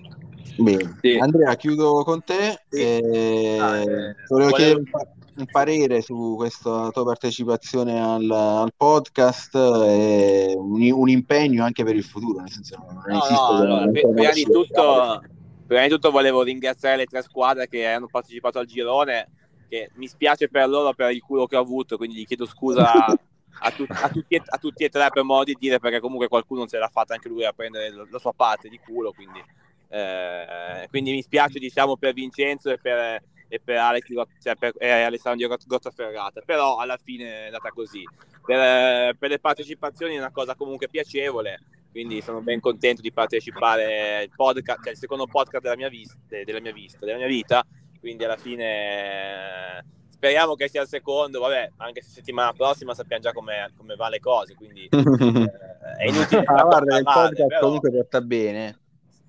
Bene. 0.58 0.98
Sì. 1.02 1.18
Andrea, 1.18 1.56
chiudo 1.56 2.04
con 2.04 2.24
te. 2.24 2.60
Sì. 2.70 2.82
E... 2.82 3.58
Ah, 3.60 3.78
eh, 3.78 4.16
volevo 4.28 4.52
chiedere 4.52 4.80
un, 4.80 4.90
pa- 4.90 5.08
un, 5.38 5.46
parere 5.46 6.02
su 6.02 6.36
questa 6.36 6.90
tua 6.90 7.04
partecipazione 7.04 8.02
al, 8.02 8.30
al 8.30 8.72
podcast 8.76 9.56
e 9.56 10.54
un, 10.56 10.92
un, 10.92 11.10
impegno 11.10 11.64
anche 11.64 11.84
per 11.84 11.96
il 11.96 12.04
futuro. 12.04 12.40
Nel 12.40 12.52
senso, 12.52 12.78
non 12.78 13.02
no, 13.06 13.18
no, 13.30 13.48
allora, 13.48 13.92
prima, 13.92 14.32
di 14.32 14.44
tutto, 14.44 15.22
prima 15.66 15.84
di 15.84 15.90
tutto 15.90 16.12
volevo 16.12 16.44
ringraziare 16.44 16.98
le 16.98 17.06
tre 17.06 17.22
squadre 17.22 17.68
che 17.68 17.86
hanno 17.86 18.08
partecipato 18.08 18.60
al 18.60 18.66
girone. 18.66 19.32
Che 19.70 19.92
mi 19.96 20.08
spiace 20.08 20.48
per 20.48 20.70
loro 20.70 20.94
per 20.94 21.12
il 21.12 21.22
culo 21.22 21.46
che 21.46 21.58
ho 21.58 21.62
avuto, 21.62 21.98
quindi 21.98 22.16
gli 22.16 22.26
chiedo 22.26 22.46
scusa 22.46 23.06
a, 23.06 23.72
tu, 23.72 23.86
a, 23.90 24.08
tutti 24.08 24.36
e, 24.36 24.42
a, 24.46 24.58
tutti 24.58 24.86
e, 24.86 24.90
tre 24.90 25.10
per 25.10 25.24
modo 25.24 25.44
di 25.44 25.58
dire, 25.60 25.80
perché 25.80 26.00
comunque 26.00 26.30
qualcuno 26.30 26.66
se 26.68 26.78
l'ha 26.78 26.88
fatta 26.88 27.14
anche 27.14 27.28
lui 27.28 27.44
a 27.44 27.52
prendere 27.52 27.92
la 28.10 28.20
sua 28.20 28.34
parte 28.34 28.70
di 28.70 28.80
culo. 28.80 29.12
Quindi 29.12 29.44
eh, 29.90 30.88
quindi 30.90 31.12
mi 31.12 31.22
spiace 31.22 31.60
diciamo 31.60 31.96
per 31.96 32.14
Vincenzo 32.14 32.70
e 32.70 32.78
per, 32.78 33.22
e 33.48 33.60
per, 33.64 33.78
Alex, 33.78 34.08
cioè 34.42 34.56
per 34.56 34.74
eh, 34.78 34.90
Alessandro 34.90 35.56
Grottaferrata, 35.66 36.42
però 36.46 36.78
alla 36.78 36.98
fine 37.02 37.44
è 37.44 37.46
andata 37.46 37.70
così. 37.70 38.04
Per, 38.46 39.16
per, 39.18 39.30
le 39.30 39.40
partecipazioni 39.40 40.16
è 40.16 40.20
una 40.20 40.32
cosa 40.32 40.56
comunque 40.56 40.88
piacevole, 40.90 41.60
quindi 41.92 42.22
sono 42.22 42.42
ben 42.42 42.60
contento 42.60 43.02
di 43.02 43.12
partecipare 43.12 44.18
al 44.18 44.30
podcast, 44.36 44.84
cioè 44.84 44.92
il 44.94 44.98
secondo 44.98 45.26
podcast 45.28 45.64
della 45.64 45.76
mia, 45.76 45.90
vista, 45.90 46.18
della 46.28 46.60
mia, 46.60 46.74
vista, 46.74 47.06
della 47.06 47.18
mia 47.18 47.28
vita, 47.28 47.66
quindi 48.00 48.24
alla 48.24 48.38
fine 48.38 49.84
speriamo 50.10 50.56
che 50.56 50.68
sia 50.68 50.82
il 50.82 50.88
secondo, 50.88 51.40
vabbè, 51.40 51.74
anche 51.78 52.02
se 52.02 52.10
settimana 52.10 52.52
prossima 52.52 52.96
sappiamo 52.96 53.22
già 53.22 53.32
come, 53.34 53.72
come 53.78 53.96
va 53.96 54.10
le 54.10 54.20
cose, 54.20 54.56
quindi 54.56 54.90
eh, 54.92 55.52
è 55.98 56.08
inutile. 56.08 56.44
Ah, 56.46 56.64
guarda, 56.64 56.98
il 56.98 57.04
podcast 57.04 57.48
però... 57.48 57.60
comunque 57.60 57.92
porta 57.92 58.22
bene. 58.22 58.80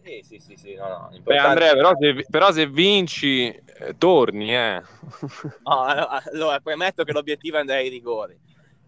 Sì, 0.08 0.22
sì, 0.22 0.38
sì, 0.38 0.56
sì 0.56 0.74
no, 0.74 0.88
no, 0.88 1.10
Beh, 1.22 1.36
Andrea, 1.36 1.74
però 1.74 1.92
se, 1.98 2.24
però 2.30 2.50
se 2.50 2.66
vinci, 2.66 3.48
eh, 3.48 3.94
torni, 3.98 4.56
eh. 4.56 4.80
no, 5.64 5.84
allora, 6.32 6.60
premetto 6.60 7.04
che 7.04 7.12
l'obiettivo 7.12 7.58
è 7.58 7.60
andare 7.60 7.80
ai 7.80 7.90
rigori. 7.90 8.38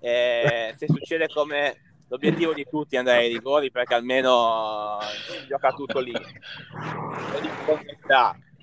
Eh, 0.00 0.74
se 0.78 0.86
succede 0.86 1.28
come 1.28 1.76
l'obiettivo 2.08 2.54
di 2.54 2.64
tutti 2.64 2.94
è 2.94 2.98
andare 3.00 3.18
ai 3.18 3.32
rigori, 3.34 3.70
perché 3.70 3.92
almeno 3.92 4.98
gioca 5.46 5.72
tutto 5.72 5.98
lì. 6.00 6.14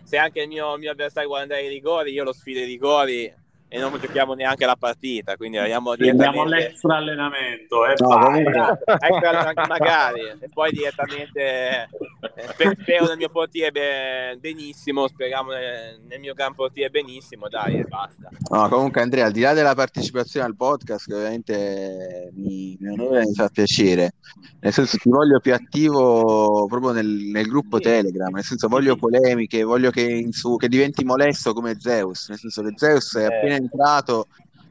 Se 0.01 0.17
anche 0.17 0.41
il 0.41 0.47
mio, 0.47 0.77
mio 0.77 0.91
avversario 0.91 1.27
vuole 1.27 1.43
andare 1.43 1.61
ai 1.61 1.69
rigori, 1.69 2.11
io 2.11 2.23
lo 2.23 2.33
sfido 2.33 2.59
ai 2.59 2.65
rigori 2.65 3.31
e 3.69 3.79
non 3.79 3.91
giochiamo 3.99 4.33
neanche 4.33 4.65
la 4.65 4.77
partita, 4.77 5.35
quindi 5.35 5.57
andiamo 5.57 5.95
direttamente... 5.95 6.49
l'extra 6.49 6.95
allenamento, 6.97 7.85
eh, 7.85 7.95
no, 7.97 8.35
extra, 8.37 9.53
magari, 9.67 10.21
e 10.39 10.49
poi 10.53 10.71
direttamente 10.71 11.89
eh, 12.35 12.75
spero 12.79 13.07
nel 13.07 13.17
mio 13.17 13.29
portiere 13.29 14.37
benissimo, 14.39 15.07
speriamo 15.07 15.51
nel, 15.51 16.19
mio 16.19 16.33
gran 16.33 16.55
portiere 16.55 16.89
benissimo, 16.89 17.49
dai, 17.49 17.79
e 17.79 17.83
basta. 17.83 18.29
No, 18.49 18.69
comunque 18.69 19.01
Andrea, 19.01 19.25
al 19.25 19.33
di 19.33 19.41
là 19.41 19.53
della 19.53 19.75
partecipazione 19.75 20.45
al 20.45 20.55
podcast, 20.55 21.07
che 21.07 21.13
ovviamente 21.13 22.31
mi, 22.35 22.77
mi 22.79 22.87
onora 22.87 23.21
e 23.21 23.25
mi 23.25 23.33
fa 23.33 23.49
piacere, 23.49 24.13
nel 24.61 24.71
senso 24.71 24.95
ti 24.95 25.09
voglio 25.09 25.41
più 25.41 25.53
attivo 25.53 26.67
proprio 26.67 26.91
nel, 26.91 27.05
nel 27.05 27.47
gruppo 27.47 27.77
sì. 27.77 27.83
Telegram, 27.83 28.33
nel 28.33 28.43
senso 28.43 28.69
voglio 28.69 28.95
polemiche, 28.95 29.63
voglio 29.63 29.91
che, 29.91 30.03
in 30.03 30.31
su, 30.31 30.55
che 30.55 30.69
diventi 30.69 31.03
molesto 31.03 31.51
come 31.51 31.77
Zeus, 31.77 32.29
nel 32.29 32.37
senso 32.37 32.63
che 32.63 32.71
Zeus 32.75 33.17
è 33.17 33.25
appena 33.25 33.55
entrato 33.57 34.27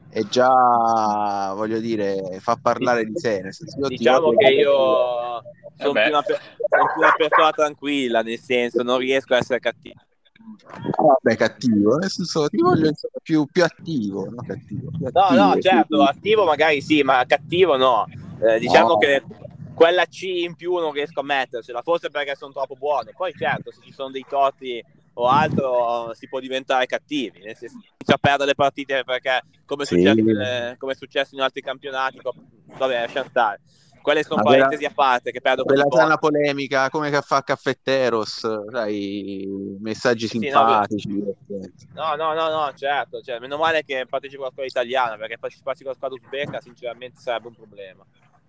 e 0.09 0.25
già 0.29 1.53
voglio 1.53 1.79
dire 1.79 2.39
fa 2.39 2.57
parlare 2.59 3.05
di 3.05 3.13
sé 3.15 3.41
nel 3.41 3.53
senso, 3.53 3.77
io 3.79 3.87
diciamo 3.87 4.31
che 4.31 4.47
io 4.47 5.43
sono 5.77 5.91
più, 5.91 6.01
una, 6.07 6.23
sono 6.23 6.87
più 6.93 7.01
una 7.01 7.13
persona 7.15 7.51
tranquilla 7.51 8.21
nel 8.21 8.39
senso 8.39 8.83
non 8.83 8.97
riesco 8.97 9.33
a 9.33 9.37
essere 9.37 9.59
cattivo. 9.59 10.01
Vabbè 10.63 11.35
cattivo 11.35 11.97
nel 11.97 12.09
senso 12.09 12.47
ti 12.47 12.61
voglio 12.61 12.91
più, 13.21 13.45
più 13.51 13.63
attivo, 13.63 14.29
no? 14.29 14.43
cattivo 14.47 14.89
più 14.97 15.07
attivo 15.07 15.35
no 15.35 15.53
no 15.53 15.61
certo 15.61 16.03
attivo 16.03 16.45
magari 16.45 16.81
sì 16.81 17.03
ma 17.03 17.23
cattivo 17.27 17.75
no. 17.75 18.05
Eh, 18.41 18.59
diciamo 18.59 18.89
no. 18.89 18.97
che 18.97 19.23
quella 19.73 20.05
C 20.05 20.23
in 20.23 20.55
più 20.55 20.77
non 20.77 20.91
riesco 20.91 21.19
a 21.19 21.23
mettercela 21.23 21.81
forse 21.83 22.09
perché 22.09 22.35
sono 22.35 22.53
troppo 22.53 22.75
buono. 22.75 23.11
Poi 23.15 23.33
certo 23.33 23.71
se 23.71 23.81
ci 23.83 23.91
sono 23.91 24.09
dei 24.09 24.25
torti 24.27 24.83
o 25.19 25.27
altro 25.27 26.13
si 26.13 26.27
può 26.27 26.39
diventare 26.39 26.85
cattivi, 26.85 27.41
nel 27.41 27.55
senso 27.55 27.75
inizia 27.75 28.15
a 28.15 28.17
perdere 28.19 28.49
le 28.49 28.55
partite 28.55 29.03
perché 29.03 29.41
come, 29.65 29.85
sì. 29.85 29.95
successo, 29.95 30.75
come 30.77 30.91
è 30.91 30.95
successo 30.95 31.35
in 31.35 31.41
altri 31.41 31.61
campionati, 31.61 32.19
vabbè 32.77 33.01
lascia 33.01 33.25
stare. 33.25 33.61
Quelle 34.01 34.23
sono 34.23 34.41
Vabbè, 34.41 34.59
parentesi 34.59 34.85
a 34.85 34.91
parte 34.93 35.31
che 35.31 35.41
perdo 35.41 35.65
quella 35.65 35.83
sana 35.89 36.15
polemica 36.15 36.89
come 36.89 37.09
che 37.09 37.19
fa 37.19 37.41
Caffetteros, 37.41 38.65
sai, 38.71 39.45
messaggi 39.81 40.27
sì, 40.27 40.39
simpatici. 40.39 41.09
No, 41.93 42.15
no, 42.15 42.33
no, 42.33 42.49
no, 42.49 42.71
certo, 42.73 43.19
cioè, 43.19 43.39
meno 43.39 43.57
male 43.57 43.83
che 43.83 44.05
partecipo 44.07 44.43
alla 44.43 44.51
scuola 44.51 44.67
italiana 44.67 45.17
perché 45.17 45.37
partecipassi 45.37 45.83
con 45.83 45.91
la 45.91 45.97
squadra 45.97 46.17
uzbeka 46.21 46.61
sinceramente 46.61 47.19
sarebbe 47.19 47.47
un 47.47 47.55
problema 47.55 48.05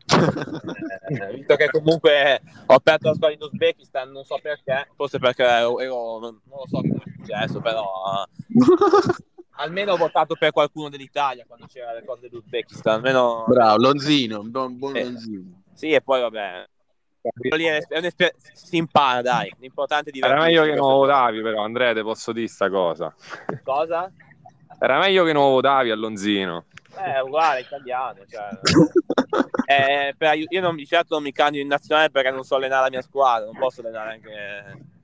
eh, 1.09 1.35
visto 1.35 1.57
che 1.57 1.71
comunque 1.71 2.41
ho 2.67 2.75
aperto 2.75 3.09
la 3.09 3.15
squadra 3.15 3.37
in 3.37 3.43
Uzbekistan, 3.43 4.11
non 4.11 4.25
so 4.25 4.39
perché, 4.41 4.89
forse 4.95 5.19
perché 5.19 5.45
ero, 5.45 5.79
ero 5.81 6.19
non 6.21 6.41
lo 6.45 6.65
so 6.67 6.81
che 6.81 6.89
è 6.89 7.11
successo, 7.17 7.61
però 7.61 7.87
almeno 9.59 9.93
ho 9.93 9.97
votato 9.97 10.35
per 10.35 10.51
qualcuno 10.51 10.89
dell'Italia 10.89 11.45
quando 11.47 11.67
c'era 11.67 11.93
le 11.93 12.05
cose 12.05 12.29
dell'Uzbekistan. 12.29 12.95
Almeno... 12.95 13.45
Bravo, 13.47 13.77
Lonzino, 13.77 14.43
buon, 14.43 14.79
buon 14.79 14.97
eh, 14.97 15.05
Lonzino. 15.05 15.63
Sì, 15.75 15.93
e 15.93 16.01
poi 16.01 16.21
vabbè. 16.23 16.67
si 18.53 18.77
impara, 18.77 19.23
dai. 19.23 19.53
L'importante 19.59 20.11
è 20.11 20.13
di. 20.13 20.21
Era 20.21 20.41
meglio 20.41 20.65
che 20.65 20.75
non 20.75 20.93
votavi, 20.93 21.43
però, 21.43 21.63
Andrea, 21.63 21.93
te 21.93 22.03
posso 22.03 22.33
dire 22.33 22.49
sta 22.49 22.71
cosa. 22.71 23.15
Cosa? 23.63 24.11
Era 24.81 24.99
meglio 24.99 25.25
che 25.25 25.33
non 25.33 25.51
votavi 25.51 25.91
a 25.91 25.97
Lonzino. 25.97 26.65
Eh, 26.97 27.21
uguale, 27.21 27.61
italiano. 27.61 28.21
Cioè, 28.29 28.49
eh, 29.67 30.15
per, 30.17 30.37
io 30.37 30.61
non, 30.61 30.77
certo 30.85 31.15
non 31.15 31.23
mi 31.23 31.33
candido 31.33 31.63
in 31.63 31.69
nazionale 31.69 32.11
perché 32.11 32.31
non 32.31 32.45
so 32.45 32.57
allenare 32.57 32.85
la 32.85 32.91
mia 32.91 33.03
squadra, 33.03 33.47
non 33.47 33.57
posso 33.59 33.81
allenare 33.81 34.13
anche... 34.13 34.97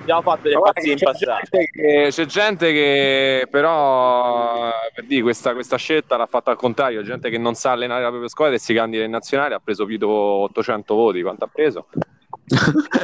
Abbiamo 0.00 0.20
fatto 0.20 0.42
delle 0.42 0.60
pazzie 0.60 0.92
in 0.92 0.98
passato. 0.98 1.48
Che, 1.48 2.08
c'è 2.10 2.24
gente 2.26 2.72
che 2.72 3.48
però 3.50 4.70
per 4.94 5.04
dire, 5.06 5.22
questa, 5.22 5.54
questa, 5.54 5.76
scelta 5.76 6.18
l'ha 6.18 6.26
fatta 6.26 6.50
al 6.50 6.58
contrario, 6.58 7.02
gente 7.02 7.30
che 7.30 7.38
non 7.38 7.54
sa 7.54 7.72
allenare 7.72 8.02
la 8.02 8.08
propria 8.08 8.28
squadra 8.28 8.54
e 8.54 8.58
si 8.58 8.74
candida 8.74 9.02
in 9.02 9.10
nazionale, 9.10 9.54
ha 9.54 9.60
preso 9.60 9.86
più 9.86 9.96
di 9.96 10.04
800 10.04 10.94
voti, 10.94 11.22
quanto 11.22 11.44
ha 11.44 11.48
preso? 11.50 11.86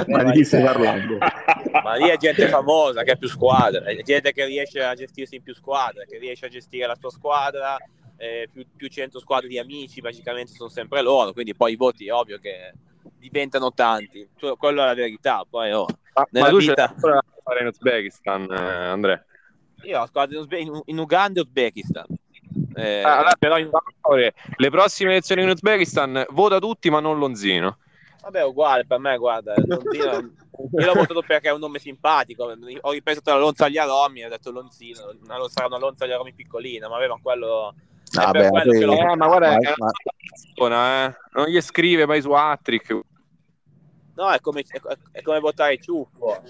Ma 0.06 0.22
di 0.24 0.32
chi 0.32 0.44
stai 0.44 0.62
parlando? 0.62 1.18
Ma 1.82 1.94
lì 1.94 2.08
è 2.08 2.16
gente 2.16 2.48
famosa 2.48 3.02
che 3.02 3.12
ha 3.12 3.16
più 3.16 3.28
squadre, 3.28 3.82
è 3.84 4.02
gente 4.02 4.32
che 4.32 4.44
riesce 4.44 4.82
a 4.82 4.94
gestirsi 4.94 5.36
in 5.36 5.42
più 5.42 5.54
squadre, 5.54 6.06
che 6.06 6.18
riesce 6.18 6.46
a 6.46 6.48
gestire 6.48 6.86
la 6.86 6.94
sua 6.94 7.10
squadra, 7.10 7.76
eh, 8.16 8.48
più, 8.52 8.64
più 8.76 8.88
100 8.88 9.18
squadre 9.18 9.48
di 9.48 9.58
amici, 9.58 10.00
basicamente 10.00 10.52
sono 10.52 10.68
sempre 10.68 11.02
loro, 11.02 11.32
quindi 11.32 11.54
poi 11.56 11.72
i 11.72 11.76
voti 11.76 12.06
è 12.06 12.12
ovvio 12.12 12.38
che 12.38 12.72
diventano 13.18 13.72
tanti, 13.72 14.28
cioè, 14.36 14.56
quello 14.56 14.82
è 14.82 14.86
la 14.86 14.94
verità. 14.94 15.44
Poi, 15.48 15.72
oh, 15.72 15.86
ma, 16.14 16.26
ma 16.30 16.48
tu 16.48 16.58
vita... 16.58 16.94
fare 16.96 17.60
in 17.60 17.66
Uzbekistan, 17.66 18.42
eh, 18.50 18.56
Andrea? 18.56 19.24
Io 19.84 20.00
ho 20.00 20.06
squadra 20.06 20.36
in, 20.36 20.42
Uzbe- 20.42 20.82
in, 20.84 20.98
Uganda 20.98 21.40
e 21.40 21.42
Uzbekistan. 21.42 22.06
Eh, 22.74 23.02
ah, 23.02 23.18
allora, 23.18 23.34
però 23.38 23.58
in... 23.58 23.70
le 24.56 24.70
prossime 24.70 25.10
elezioni 25.10 25.42
in 25.42 25.48
Uzbekistan 25.48 26.26
vota 26.30 26.58
tutti 26.58 26.90
ma 26.90 27.00
non 27.00 27.18
Lonzino 27.18 27.78
Vabbè, 28.22 28.44
uguale 28.44 28.86
per 28.86 29.00
me, 29.00 29.18
guarda, 29.18 29.54
Lonzino, 29.56 30.12
io 30.12 30.86
l'ho 30.86 30.92
votato 30.94 31.22
perché 31.26 31.48
è 31.48 31.52
un 31.52 31.58
nome 31.58 31.80
simpatico. 31.80 32.54
Ho 32.82 32.92
ripreso 32.92 33.20
tra 33.20 33.36
Lonza 33.36 33.64
agli 33.64 33.78
Aromi, 33.78 34.24
ho 34.24 34.28
detto 34.28 34.52
Lonzino, 34.52 35.12
una, 35.24 35.48
sarà 35.48 35.66
una 35.66 35.78
Lonza 35.78 36.04
agli 36.04 36.12
Aromi 36.12 36.32
piccolina, 36.32 36.88
ma 36.88 36.96
aveva 36.96 37.18
quello. 37.20 37.74
Ah, 38.14 38.30
beh, 38.30 38.46
eh, 38.46 39.16
ma 39.16 39.26
guarda, 39.26 39.56
è 39.56 39.72
una 39.76 39.90
persona, 40.30 41.06
eh. 41.06 41.16
non 41.32 41.46
gli 41.46 41.60
scrive 41.60 42.06
mai 42.06 42.20
su 42.20 42.30
Attrick. 42.30 43.00
No, 44.14 44.30
è 44.30 44.38
come, 44.40 44.62
è, 44.68 44.80
è 45.10 45.22
come 45.22 45.40
votare 45.40 45.80
ciuffo. 45.80 46.42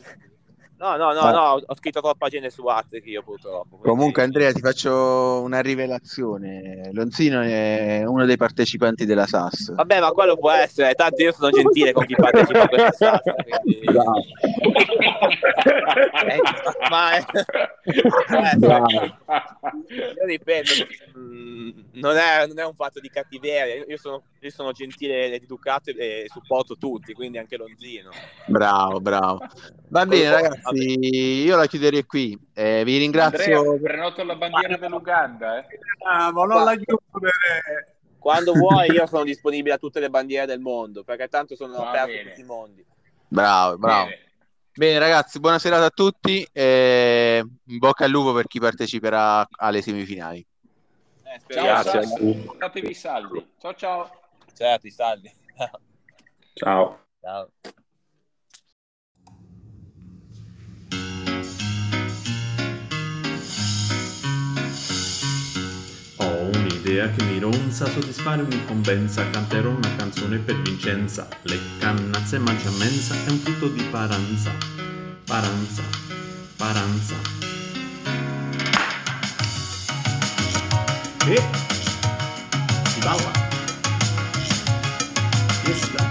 No, 0.83 0.97
no, 0.97 1.13
no, 1.13 1.31
no, 1.31 1.63
ho 1.65 1.75
scritto 1.77 2.01
troppa 2.01 2.29
gente 2.29 2.51
su 2.51 2.67
Attrick 2.67 3.07
io 3.07 3.23
purtroppo. 3.23 3.77
Quindi... 3.77 3.87
Comunque 3.87 4.23
Andrea 4.25 4.51
ti 4.51 4.61
faccio 4.61 5.41
una 5.41 5.61
rivelazione. 5.61 6.91
Lonzino 6.93 7.41
è 7.41 8.03
uno 8.05 8.25
dei 8.25 8.37
partecipanti 8.37 9.05
della 9.05 9.25
SAS. 9.27 9.75
Vabbè, 9.77 10.01
ma 10.01 10.11
quello 10.11 10.37
può 10.37 10.51
essere, 10.51 10.95
tanto 10.95 11.23
io 11.23 11.31
sono 11.31 11.51
gentile 11.51 11.93
con 11.93 12.05
chi 12.05 12.17
partecipa 12.17 12.63
a 12.63 12.69
questa 12.69 12.91
SAS. 12.91 13.21
Quindi... 13.63 13.87
eh, 16.27 16.41
ma 16.91 17.13
è... 17.13 17.25
eh, 17.85 18.57
io 19.89 20.27
ripeto, 20.27 20.71
mm, 21.17 21.71
non 21.93 22.17
è, 22.17 22.47
non 22.47 22.59
è, 22.59 22.65
un 22.65 22.75
fatto 22.75 22.99
di 23.01 23.09
cattiveria, 23.09 23.85
io 23.87 23.97
sono, 23.97 24.23
io 24.41 24.51
sono 24.51 24.73
gentile 24.73 25.33
ed 25.33 25.43
educato 25.43 25.91
e 25.91 26.27
supporto 26.29 26.77
tutti, 26.77 27.13
quindi 27.13 27.39
anche 27.39 27.57
Lonzino. 27.57 28.11
Bravo, 28.47 29.01
bravo. 29.01 29.47
Va 29.89 30.07
bene 30.07 30.31
ragazzi, 30.31 30.72
io 30.75 31.57
la 31.57 31.67
chiuderei 31.67 32.05
qui. 32.05 32.39
Eh, 32.55 32.83
vi 32.85 32.99
ringrazio. 32.99 33.59
Andrea, 33.59 33.79
prenoto 33.81 34.25
la 34.25 34.37
bandiera 34.37 34.77
dell'Uganda. 34.77 35.59
Eh? 35.59 35.79
Ah, 36.09 36.33
ma 36.33 36.45
non 36.45 36.65
la 36.65 36.75
chiudere. 36.77 37.97
Quando 38.19 38.53
vuoi, 38.53 38.89
io 38.93 39.07
sono 39.07 39.25
disponibile 39.25 39.75
a 39.75 39.79
tutte 39.79 40.01
le 40.01 40.11
bandiere 40.11 40.47
del 40.47 40.61
mondo, 40.61 41.03
perché 41.03 41.29
tanto 41.29 41.57
sono 41.57 41.75
Va 41.75 41.91
aperto 41.91 42.19
a 42.19 42.31
tutti 42.31 42.41
i 42.41 42.45
mondi. 42.45 42.85
Bravo, 43.29 43.79
bravo. 43.79 44.05
Bene. 44.05 44.31
Bene 44.75 44.99
ragazzi, 44.99 45.39
buona 45.39 45.59
serata 45.59 45.85
a 45.85 45.91
tutti 45.91 46.49
e 46.51 47.45
in 47.67 47.79
bocca 47.79 48.07
al 48.07 48.11
lupo 48.11 48.33
per 48.33 48.47
chi 48.47 48.59
parteciperà 48.59 49.47
alle 49.51 49.83
semifinali. 49.83 50.47
Eh, 51.25 51.55
ciao, 51.55 51.65
Grazie. 51.65 52.55
Fatevi 52.59 52.95
saldi. 52.95 53.53
Ciao 53.59 53.75
ciao. 53.75 54.11
Certo, 54.55 54.87
i 54.87 54.91
saldi. 54.91 55.31
Ciao. 56.55 57.01
Ciao. 57.21 57.51
Un'idea 66.93 67.11
che 67.11 67.25
mi 67.25 67.39
ronza, 67.39 67.89
soddisfare 67.89 68.43
un'incombenza, 68.43 69.29
canterò 69.31 69.71
una 69.71 69.97
canzone 69.97 70.37
per 70.37 70.61
Vincenza. 70.61 71.27
Le 71.43 71.59
cannazze 71.79 72.39
mangia 72.39 72.71
mensa 72.73 73.15
è 73.25 73.31
un 73.31 73.39
frutto 73.39 73.69
di 73.69 73.83
paranza, 73.85 74.53
paranza, 75.25 75.83
paranza. 76.57 77.15
E 81.27 81.43
si 82.91 83.01
balla. 83.01 83.31
Questa. 85.65 86.11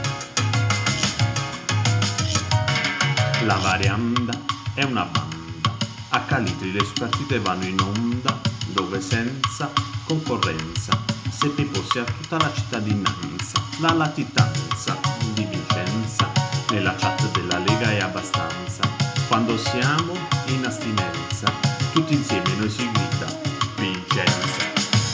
La 3.46 3.56
varianda 3.56 4.34
è 4.74 4.84
una 4.84 5.04
banda, 5.04 5.78
a 6.10 6.22
Calitri 6.22 6.72
le 6.72 6.84
sue 6.84 6.94
partite 6.98 7.40
vanno 7.40 7.66
in 7.66 7.80
onda, 7.80 8.40
dove 8.74 9.00
senza 9.00 9.91
concorrenza, 10.12 10.92
se 11.30 11.48
Pippo 11.48 11.80
a 11.80 12.04
tutta 12.04 12.38
la 12.38 12.52
cittadinanza, 12.54 13.64
la 13.80 13.94
latitanza 13.94 15.00
di 15.34 15.46
Vincenza, 15.46 16.30
nella 16.70 16.94
chat 16.96 17.32
della 17.32 17.60
Lega 17.60 17.92
è 17.92 18.00
abbastanza, 18.02 18.82
quando 19.30 19.58
siamo 19.58 20.18
in 20.48 20.66
astinenza, 20.66 21.50
tutti 21.94 22.14
insieme 22.14 22.54
noi 22.58 22.70
si 22.70 22.90
grida 22.92 23.40
Vincenza. 23.78 24.70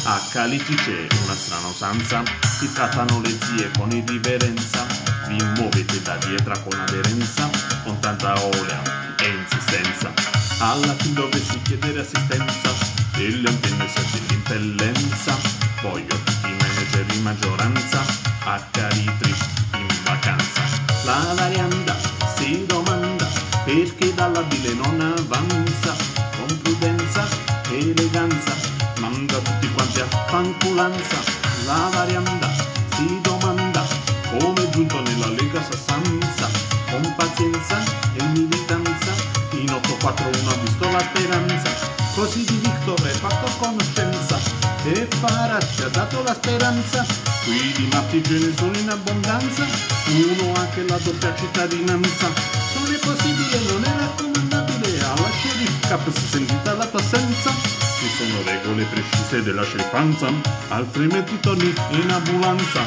A 0.06 0.20
Caliti 0.32 0.74
c'è 0.74 1.06
una 1.26 1.36
strana 1.36 1.68
usanza, 1.68 2.24
si 2.58 2.72
trattano 2.74 3.22
le 3.22 3.38
zie 3.43 3.70
con 3.78 3.91
irriverenza, 3.91 4.84
vi 5.28 5.38
muovete 5.58 6.02
da 6.02 6.18
dietro 6.26 6.60
con 6.64 6.80
aderenza, 6.80 7.48
con 7.84 8.00
tanta 8.00 8.34
olea 8.43 9.16
e 9.20 9.28
insistenza. 9.28 10.12
Alla 10.58 10.95
fin 10.95 11.14
dovessi 11.14 11.62
chiedere 11.62 12.00
assistenza, 12.00 12.87
e 13.18 13.30
le 13.30 13.49
antenne 13.49 13.88
serve 13.88 14.20
l'impellenza 14.28 15.36
voglio 15.82 16.15
tutti 16.24 16.47
i 16.47 16.55
manager 16.59 17.05
in 17.15 17.22
maggioranza 17.24 18.28
Caritri 18.72 19.34
in 19.74 19.88
vacanza. 20.03 20.61
La 21.03 21.34
varianda 21.36 21.95
si 22.36 22.65
domanda 22.65 23.28
perché 23.65 24.13
dalla 24.13 24.41
bile 24.43 24.74
non 24.74 25.01
avanza? 25.01 25.95
Con 26.38 26.61
prudenza 26.61 27.28
e 27.72 27.89
eleganza 27.89 28.55
manda 28.99 29.38
tutti 29.39 29.70
quanti 29.72 29.99
a 29.99 30.07
fanculanza 30.28 31.18
la 31.65 31.89
varianda 31.91 32.49
si 32.95 33.20
domanda 33.22 33.86
come 34.30 34.63
è 34.63 34.70
giunto 34.70 35.01
nella 35.01 35.28
Lega 35.28 35.61
Sassanza? 35.61 36.49
Con 36.89 37.13
pazienza 37.18 37.84
e 38.15 38.24
militanza 38.28 39.11
in 39.51 39.74
841 39.74 40.49
ha 40.49 40.55
visto 40.63 40.91
la 40.91 40.99
speranza 40.99 41.97
Così 42.18 42.43
di 42.45 42.55
Victor 42.55 42.99
è 43.03 43.11
fatto 43.11 43.45
conoscenza 43.59 44.39
e 44.86 45.07
Farah 45.20 45.59
ci 45.59 45.84
ha 45.84 45.88
dato 45.89 46.24
la 46.24 46.34
speranza. 46.34 47.05
Qui 47.43 47.72
di 47.74 47.88
matti 47.91 48.24
ce 48.24 48.39
ne 48.39 48.53
sono 48.57 48.76
in 48.76 48.89
abbondanza, 48.89 49.63
uno 50.07 50.51
anche 50.55 50.84
la 50.88 50.97
doppia 50.97 51.36
cittadinanza. 51.36 52.26
Non 52.74 52.91
è 52.91 52.97
possibile, 52.97 53.59
non 53.70 53.84
è 53.84 53.93
raccomandabile, 53.99 54.99
alla 55.03 55.30
sheriff 55.39 55.88
cap 55.88 56.11
si 56.11 56.27
sentita 56.27 56.73
la 56.73 56.88
tua 56.88 56.99
assenza. 56.99 57.52
Ci 57.52 58.10
sono 58.18 58.41
regole 58.45 58.85
precise 58.85 59.44
della 59.44 59.64
sceriffanza, 59.64 60.27
altrimenti 60.69 61.39
torni 61.39 61.72
in 61.91 62.10
ambulanza. 62.10 62.81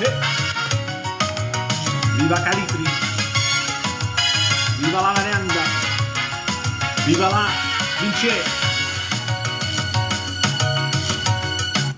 Eh. 0.00 0.12
Viva 2.18 2.42
Calitri! 2.42 2.84
Viva 4.80 5.00
la 5.00 5.12
varianda! 5.12 5.35
Viva 7.06 7.28
lá, 7.28 7.46
20 8.00 8.65